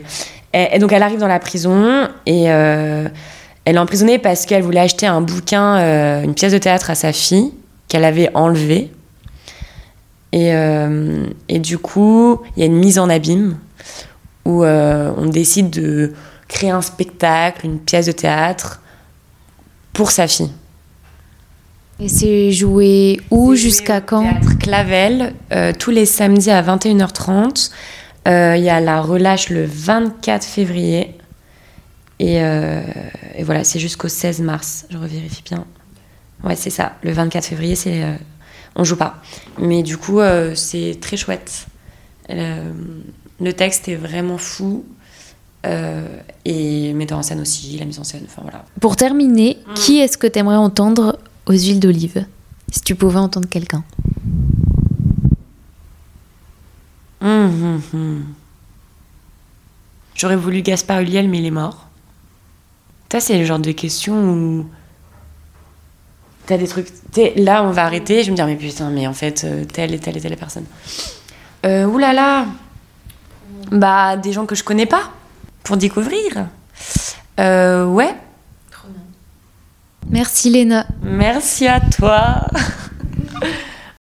Et, 0.54 0.80
donc, 0.80 0.94
elle 0.94 1.04
arrive 1.04 1.20
dans 1.20 1.28
la 1.28 1.40
prison 1.40 2.08
et 2.26 2.52
euh, 2.52 3.10
elle 3.66 3.76
est 3.76 3.80
emprisonnée 3.80 4.20
parce 4.20 4.46
qu'elle 4.46 4.62
voulait 4.62 4.80
acheter 4.80 5.08
un 5.08 5.22
bouquin, 5.22 5.78
euh, 5.78 6.24
une 6.24 6.36
pièce 6.36 6.54
de 6.54 6.60
théâtre 6.60 6.92
à 6.92 6.96
sa 6.96 7.12
fille 7.12 7.52
qu'elle 7.88 8.06
avait 8.06 8.30
enlevée. 8.36 8.92
Et, 10.34 10.54
euh, 10.56 11.28
et 11.48 11.60
du 11.60 11.78
coup, 11.78 12.42
il 12.58 12.60
y 12.60 12.64
a 12.64 12.66
une 12.66 12.76
mise 12.76 12.98
en 12.98 13.08
abîme 13.08 13.58
où 14.46 14.64
euh, 14.64 15.14
on 15.16 15.28
décide 15.28 15.70
de 15.70 16.14
créer 16.48 16.72
un 16.72 16.82
spectacle, 16.82 17.66
une 17.66 17.80
pièce 17.80 18.08
de 18.08 18.12
théâtre 18.12 18.82
pour 19.94 20.10
sa 20.10 20.28
fille. 20.28 20.50
Et 22.00 22.10
c'est 22.10 22.52
joué 22.52 23.22
où 23.30 23.54
jusqu'à 23.54 24.02
quand? 24.02 24.24
Théâtre 24.24 24.58
Clavel, 24.58 25.34
euh, 25.52 25.72
tous 25.78 25.92
les 25.92 26.08
samedis 26.08 26.50
à 26.50 26.64
21h30. 26.64 27.70
Euh, 28.28 28.56
Il 28.58 28.64
y 28.64 28.70
a 28.70 28.82
la 28.82 29.02
relâche 29.02 29.52
le 29.52 29.66
24 29.66 30.44
février. 30.44 31.16
Et, 32.18 32.42
euh, 32.42 32.82
et 33.36 33.44
voilà, 33.44 33.64
c'est 33.64 33.80
jusqu'au 33.80 34.08
16 34.08 34.42
mars. 34.42 34.86
Je 34.90 34.98
revérifie 34.98 35.44
bien. 35.44 35.66
Ouais, 36.44 36.56
c'est 36.56 36.72
ça. 36.72 36.94
Le 37.04 37.12
24 37.12 37.46
février, 37.46 37.76
c'est 37.76 38.02
on 38.76 38.84
joue 38.84 38.96
pas. 38.96 39.22
Mais 39.60 39.84
du 39.84 39.98
coup, 39.98 40.20
euh, 40.20 40.56
c'est 40.56 40.98
très 41.02 41.18
chouette. 41.18 41.68
Euh, 42.30 42.72
le 43.42 43.54
texte 43.54 43.88
est 43.88 43.96
vraiment 43.96 44.38
fou. 44.38 44.86
Euh, 45.66 46.06
et 46.44 46.92
metteur 46.94 47.18
en 47.18 47.24
scène 47.24 47.40
aussi, 47.40 47.78
la 47.78 47.86
mise 47.86 47.98
en 48.00 48.04
scène. 48.04 48.24
Enfin 48.26 48.42
voilà. 48.42 48.66
Pour 48.82 48.96
terminer, 48.98 49.60
Mm. 49.66 49.74
qui 49.76 50.00
est-ce 50.00 50.18
que 50.18 50.28
tu 50.28 50.40
aimerais 50.40 50.58
entendre 50.58 51.18
aux 51.46 51.54
huiles 51.54 51.80
d'olive? 51.80 52.26
Si 52.72 52.82
tu 52.82 52.96
pouvais 52.96 53.20
entendre 53.20 53.48
quelqu'un. 53.48 53.84
Hum, 57.22 57.30
hum, 57.64 57.82
hum. 57.94 58.24
J'aurais 60.16 60.36
voulu 60.36 60.62
Gaspard 60.62 61.02
Ulliel, 61.02 61.30
mais 61.30 61.40
il 61.40 61.46
est 61.46 61.52
mort. 61.52 61.88
Ça, 63.12 63.20
c'est 63.20 63.38
le 63.38 63.46
genre 63.46 63.60
de 63.60 63.72
question 63.72 64.14
où. 64.32 64.66
T'as 66.46 66.58
des 66.58 66.68
trucs. 66.68 66.88
t'es- 67.12 67.34
Là, 67.38 67.64
on 67.64 67.72
va 67.72 67.86
arrêter. 67.86 68.20
Je 68.22 68.26
vais 68.26 68.32
me 68.32 68.36
dire, 68.36 68.46
mais 68.46 68.56
putain, 68.56 68.90
mais 68.90 69.08
en 69.08 69.14
fait, 69.14 69.44
euh, 69.46 69.64
telle 69.66 69.94
et 69.94 70.00
telle 70.00 70.18
et 70.18 70.22
telle 70.22 70.36
personne. 70.38 70.66
Euh, 71.66 71.86
oulala 71.86 72.46
Bah, 73.72 74.18
des 74.18 74.34
gens 74.34 74.46
que 74.46 74.56
je 74.56 74.64
connais 74.64 74.86
pas. 74.86 75.04
Pour 75.64 75.78
découvrir. 75.78 76.48
Euh, 77.40 77.86
ouais. 77.86 78.14
Merci 80.10 80.50
Léna. 80.50 80.86
Merci 81.02 81.66
à 81.68 81.80
toi. 81.80 82.46